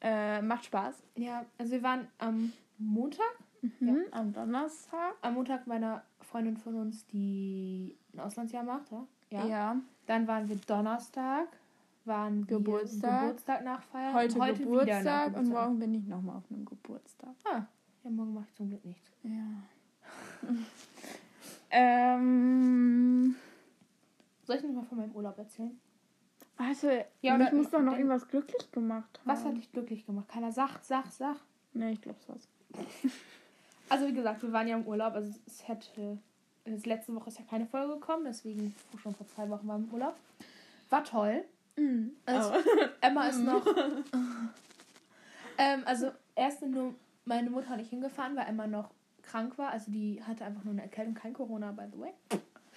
Äh, 0.00 0.42
macht 0.42 0.64
Spaß. 0.64 1.02
Ja, 1.16 1.44
also 1.58 1.72
wir 1.72 1.82
waren 1.82 2.08
am 2.18 2.52
Montag. 2.78 3.38
Mhm. 3.78 4.06
Am 4.10 4.32
Donnerstag. 4.32 5.14
Am 5.20 5.34
Montag 5.34 5.66
bei 5.66 5.74
einer 5.74 6.02
Freundin 6.20 6.56
von 6.56 6.74
uns, 6.74 7.06
die 7.06 7.96
ein 8.12 8.20
Auslandsjahr 8.20 8.64
macht, 8.64 8.90
ja? 9.30 9.46
Ja. 9.46 9.76
Dann 10.06 10.26
waren 10.26 10.48
wir 10.48 10.56
Donnerstag, 10.56 11.46
waren 12.06 12.46
Geburtstag. 12.46 13.20
Geburtstag 13.22 13.64
nachfeiern. 13.64 14.14
Heute, 14.14 14.38
nach 14.38 14.48
Geburtstag 14.58 15.36
und 15.36 15.48
morgen 15.48 15.78
bin 15.78 15.94
ich 15.94 16.06
nochmal 16.06 16.36
auf 16.36 16.44
einem 16.50 16.64
Geburtstag. 16.64 17.34
Ah, 17.44 17.66
ja, 18.04 18.10
morgen 18.10 18.34
mache 18.34 18.46
ich 18.48 18.54
zum 18.54 18.68
Glück 18.68 18.84
nichts. 18.84 19.10
Ja. 19.22 20.48
ähm. 21.70 23.36
Soll 24.44 24.56
ich 24.56 24.62
nicht 24.62 24.74
mal 24.74 24.84
von 24.84 24.98
meinem 24.98 25.12
Urlaub 25.12 25.38
erzählen? 25.38 25.78
Warte, 26.56 27.06
Ja, 27.20 27.36
mich 27.38 27.48
oder- 27.48 27.56
muss 27.56 27.70
doch 27.70 27.82
noch 27.82 27.96
irgendwas 27.96 28.28
glücklich 28.28 28.70
gemacht 28.72 29.18
haben. 29.20 29.28
Was 29.28 29.44
hat 29.44 29.56
dich 29.56 29.70
glücklich 29.72 30.04
gemacht? 30.06 30.28
Keiner 30.28 30.52
sagt, 30.52 30.84
sag, 30.84 31.06
sag. 31.06 31.36
Nee, 31.72 31.92
ich 31.92 32.00
glaub's 32.00 32.28
was. 32.28 32.48
Also 33.88 34.06
wie 34.06 34.14
gesagt, 34.14 34.42
wir 34.42 34.50
waren 34.52 34.66
ja 34.66 34.76
im 34.78 34.86
Urlaub, 34.86 35.12
also 35.14 35.30
es 35.46 35.68
hätte. 35.68 36.16
Letzte 36.64 37.14
Woche 37.14 37.28
ist 37.28 37.38
ja 37.38 37.44
keine 37.44 37.66
Folge 37.66 37.94
gekommen, 37.94 38.24
deswegen 38.24 38.74
schon 39.02 39.14
vor 39.14 39.26
zwei 39.26 39.50
Wochen 39.50 39.66
wir 39.66 39.74
im 39.74 39.92
Urlaub. 39.92 40.14
War 40.88 41.04
toll. 41.04 41.44
Mhm. 41.76 42.12
Also, 42.26 42.52
Emma 43.00 43.26
ist 43.28 43.40
noch. 43.40 43.66
ähm, 45.58 45.82
also 45.84 46.12
erst 46.34 46.60
sind 46.60 46.72
nur 46.72 46.94
meine 47.24 47.50
Mutter 47.50 47.74
und 47.74 47.80
ich 47.80 47.88
hingefahren, 47.88 48.36
weil 48.36 48.48
Emma 48.48 48.66
noch 48.66 48.90
krank 49.22 49.56
war. 49.58 49.70
Also 49.70 49.90
die 49.90 50.22
hatte 50.22 50.44
einfach 50.44 50.64
nur 50.64 50.72
eine 50.72 50.82
Erkältung, 50.82 51.14
kein 51.14 51.32
Corona, 51.32 51.72
by 51.72 51.84
the 51.92 51.98
way. 51.98 52.12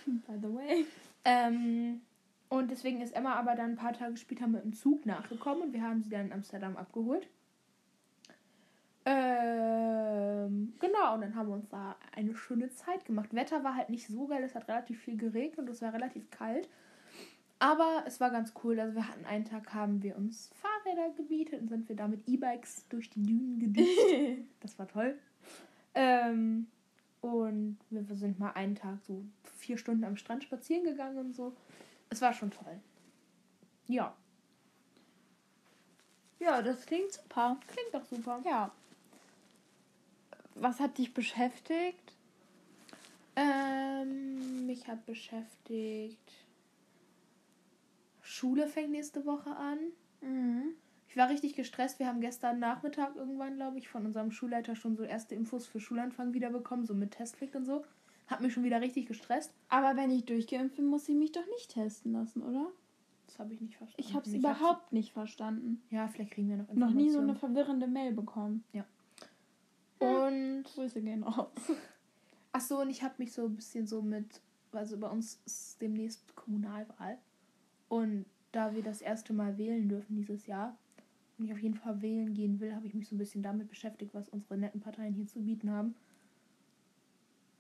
By 0.06 0.38
the 0.42 0.54
way. 0.54 0.86
Ähm, 1.24 2.02
und 2.50 2.70
deswegen 2.70 3.02
ist 3.02 3.16
Emma 3.16 3.34
aber 3.34 3.56
dann 3.56 3.72
ein 3.72 3.76
paar 3.76 3.94
Tage 3.94 4.18
später 4.18 4.48
mit 4.48 4.64
dem 4.64 4.74
Zug 4.74 5.06
nachgekommen 5.06 5.64
und 5.64 5.74
wir 5.74 5.82
haben 5.82 6.02
sie 6.02 6.10
dann 6.10 6.28
in 6.28 6.34
Amsterdam 6.34 6.78
abgeholt. 6.78 7.28
Ähm, 9.08 10.74
genau, 10.80 11.14
und 11.14 11.22
dann 11.22 11.36
haben 11.36 11.50
wir 11.50 11.56
uns 11.56 11.70
da 11.70 11.96
eine 12.16 12.36
schöne 12.36 12.70
Zeit 12.70 13.06
gemacht. 13.06 13.34
Wetter 13.34 13.64
war 13.64 13.76
halt 13.76 13.90
nicht 13.90 14.08
so 14.08 14.28
geil, 14.28 14.44
es 14.44 14.56
hat 14.56 14.68
relativ 14.68 15.00
viel 15.00 15.18
geregnet 15.18 15.60
und 15.60 15.70
es 15.70 15.82
war 15.82 15.94
relativ 15.94 16.30
kalt. 16.32 16.70
Aber 17.60 18.04
es 18.06 18.20
war 18.20 18.30
ganz 18.32 18.54
cool. 18.64 18.80
Also 18.80 18.96
wir 18.96 19.08
hatten 19.08 19.26
einen 19.26 19.46
Tag, 19.46 19.74
haben 19.74 20.04
wir 20.04 20.18
uns 20.18 20.50
Fahrräder 20.62 21.12
gemietet 21.16 21.62
und 21.62 21.70
sind 21.70 21.88
wir 21.90 21.96
da 21.96 22.08
mit 22.08 22.28
E-Bikes 22.28 22.88
durch 22.90 23.10
die 23.10 23.24
Dünen 23.24 23.60
gedüst. 23.60 23.90
Das 24.62 24.78
war 24.80 24.88
toll. 24.88 25.18
Ähm, 25.94 26.68
und 27.22 27.78
wir 27.90 28.04
sind 28.16 28.40
mal 28.40 28.52
einen 28.54 28.76
Tag 28.76 28.98
so 29.04 29.24
vier 29.58 29.78
Stunden 29.78 30.04
am 30.04 30.18
Strand 30.18 30.44
spazieren 30.44 30.84
gegangen 30.84 31.18
und 31.18 31.36
so. 31.36 31.54
Es 32.10 32.22
war 32.22 32.34
schon 32.34 32.52
toll. 32.52 32.80
Ja, 33.88 34.16
ja, 36.46 36.62
das 36.62 36.86
klingt 36.86 37.12
super. 37.12 37.58
klingt 37.68 37.94
doch 37.94 38.06
super. 38.06 38.42
Ja. 38.46 38.72
was 40.54 40.80
hat 40.80 40.98
dich 40.98 41.14
beschäftigt? 41.14 42.14
Ähm, 43.36 44.66
mich 44.68 44.88
hat 44.88 45.06
beschäftigt. 45.06 46.32
Schule 48.36 48.68
fängt 48.68 48.92
nächste 48.92 49.26
Woche 49.26 49.56
an. 49.56 49.78
Mhm. 50.22 50.74
Ich 51.08 51.16
war 51.16 51.30
richtig 51.30 51.56
gestresst. 51.56 52.00
Wir 52.00 52.08
haben 52.08 52.20
gestern 52.20 52.60
Nachmittag 52.60 53.16
irgendwann, 53.16 53.56
glaube 53.56 53.78
ich, 53.78 53.88
von 53.88 54.06
unserem 54.06 54.32
Schulleiter 54.32 54.76
schon 54.76 54.98
so 54.98 55.04
erste 55.04 55.36
Infos 55.36 55.66
für 55.68 55.80
Schulanfang 55.80 56.34
wieder 56.34 56.50
bekommen, 56.50 56.86
so 56.86 56.94
mit 56.94 57.12
Testpflicht 57.12 57.56
und 57.56 57.64
so. 57.66 57.86
Hat 58.28 58.42
mich 58.42 58.54
schon 58.54 58.64
wieder 58.64 58.82
richtig 58.82 59.06
gestresst. 59.08 59.54
Aber 59.70 59.96
wenn 59.96 60.12
ich 60.12 60.26
durchgeimpft 60.26 60.76
bin, 60.76 60.86
muss 60.88 61.08
ich 61.08 61.16
mich 61.16 61.32
doch 61.32 61.46
nicht 61.48 61.72
testen 61.72 62.12
lassen, 62.12 62.42
oder? 62.42 62.68
Das 63.28 63.40
habe 63.40 63.54
ich 63.54 63.62
nicht 63.62 63.78
verstanden. 63.78 64.02
Ich 64.06 64.14
habe 64.14 64.26
es 64.28 64.34
hab's- 64.34 64.40
überhaupt 64.40 64.92
nicht 64.92 65.14
verstanden. 65.14 65.82
Ja, 65.90 66.08
vielleicht 66.10 66.32
kriegen 66.32 66.50
wir 66.50 66.58
noch 66.58 66.74
Noch 66.74 66.90
nie 66.92 67.10
so 67.12 67.20
eine 67.20 67.36
verwirrende 67.36 67.88
Mail 67.88 68.12
bekommen. 68.14 68.64
Und 70.00 70.64
Grüße 70.66 71.02
gehen 71.02 71.24
raus. 71.24 71.52
ach 72.52 72.62
so, 72.62 72.82
und 72.82 72.90
ich 72.90 73.02
habe 73.04 73.14
mich 73.18 73.32
so 73.32 73.46
ein 73.46 73.56
bisschen 73.56 73.88
so 73.88 74.02
mit, 74.02 74.42
also 74.74 74.98
bei 74.98 75.08
uns 75.08 75.40
ist 75.46 75.82
demnächst 75.82 76.36
Kommunalwahl. 76.36 77.18
Und 77.96 78.26
da 78.52 78.76
wir 78.76 78.84
das 78.84 79.02
erste 79.02 79.32
Mal 79.32 79.58
wählen 79.58 79.88
dürfen 79.88 80.18
dieses 80.18 80.48
Jahr 80.48 80.78
und 81.38 81.46
ich 81.46 81.54
auf 81.54 81.60
jeden 81.60 81.76
Fall 81.76 82.02
wählen 82.02 82.34
gehen 82.34 82.60
will, 82.60 82.76
habe 82.76 82.86
ich 82.86 82.94
mich 82.94 83.08
so 83.08 83.16
ein 83.16 83.18
bisschen 83.18 83.42
damit 83.42 83.70
beschäftigt, 83.70 84.14
was 84.14 84.28
unsere 84.28 84.58
netten 84.58 84.82
Parteien 84.82 85.14
hier 85.14 85.28
zu 85.28 85.40
bieten 85.40 85.72
haben. 85.72 85.96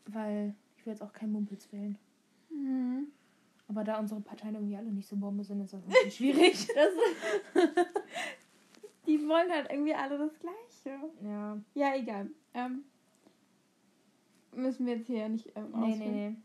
Weil 0.08 0.54
ich 0.76 0.86
will 0.86 0.92
jetzt 0.92 1.02
auch 1.02 1.14
kein 1.14 1.32
Mumpels 1.32 1.72
wählen. 1.72 1.98
Mhm. 2.50 3.08
Aber 3.70 3.86
da 3.86 3.98
unsere 3.98 4.20
Parteien 4.20 4.56
irgendwie 4.56 4.76
alle 4.76 4.92
nicht 4.92 5.08
so 5.08 5.16
Bombe 5.16 5.46
sind, 5.46 5.62
ist 5.62 5.72
das 5.72 5.82
ein 5.82 5.88
bisschen 5.88 6.12
schwierig. 6.12 6.68
Die 9.08 9.26
wollen 9.30 9.50
halt 9.50 9.72
irgendwie 9.72 9.94
alle 9.94 10.18
das 10.18 10.38
Gleiche. 10.38 11.00
ja. 11.24 11.58
Ja, 11.76 11.96
egal. 11.96 12.30
Ähm, 12.54 12.84
müssen 14.54 14.86
wir 14.86 14.98
jetzt 14.98 15.08
hier 15.08 15.30
nicht 15.30 15.50
ähm, 15.56 15.72
Nee, 15.72 15.96
nee, 15.96 16.10
nee. 16.10 16.36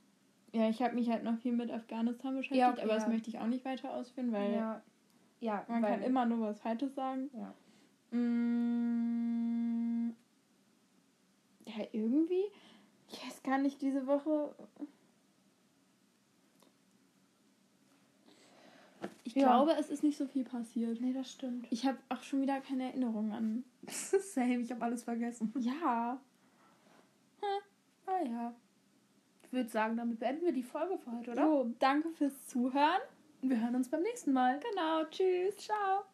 Ja, 0.53 0.68
ich 0.68 0.82
habe 0.82 0.94
mich 0.94 1.09
halt 1.09 1.22
noch 1.22 1.38
viel 1.38 1.53
mit 1.53 1.70
Afghanistan 1.70 2.34
beschäftigt, 2.34 2.59
Ja, 2.61 2.70
okay, 2.72 2.82
aber 2.82 2.94
das 2.94 3.05
ja. 3.05 3.09
möchte 3.11 3.30
ich 3.30 3.38
auch 3.38 3.46
nicht 3.46 3.64
weiter 3.64 3.94
ausführen, 3.94 4.32
weil 4.32 4.53
Ja. 4.53 4.82
Ja, 5.40 5.64
man 5.68 5.82
weil, 5.82 5.92
kann 5.92 6.03
immer 6.03 6.26
nur 6.26 6.40
was 6.48 6.61
Falsches 6.61 6.94
sagen. 6.94 7.30
Ja. 7.32 7.55
Mm, 8.16 10.11
ja, 11.66 11.84
irgendwie. 11.92 12.44
Ich 13.09 13.24
weiß 13.24 13.42
gar 13.42 13.59
nicht, 13.59 13.80
diese 13.80 14.07
Woche. 14.07 14.55
Ich 19.24 19.34
Ja. 19.34 19.46
glaube, 19.46 19.72
es 19.78 19.88
ist 19.90 20.03
nicht 20.03 20.18
so 20.18 20.26
viel 20.26 20.44
passiert. 20.44 21.01
Nee, 21.01 21.12
das 21.12 21.30
stimmt. 21.30 21.66
Ich 21.70 21.86
habe 21.86 21.98
auch 22.09 22.22
schon 22.22 22.42
wieder 22.42 22.61
keine 22.61 22.84
Erinnerung 22.84 23.32
an. 23.32 23.64
Same, 23.86 24.59
ich 24.59 24.70
habe 24.72 24.84
alles 24.84 25.05
vergessen. 25.05 25.53
Ja. 25.59 26.20
Ah 28.07 28.22
ja. 28.26 28.55
Ich 29.51 29.55
würde 29.55 29.68
sagen, 29.68 29.96
damit 29.96 30.20
beenden 30.20 30.44
wir 30.44 30.53
die 30.53 30.62
Folge 30.62 30.96
für 30.96 31.11
heute, 31.11 31.32
oder? 31.32 31.42
So, 31.44 31.74
danke 31.80 32.11
fürs 32.11 32.46
Zuhören. 32.46 33.01
Wir 33.42 33.61
hören 33.61 33.74
uns 33.74 33.88
beim 33.88 34.03
nächsten 34.03 34.32
Mal. 34.32 34.61
Genau, 34.61 35.03
tschüss. 35.11 35.57
Ciao. 35.57 36.05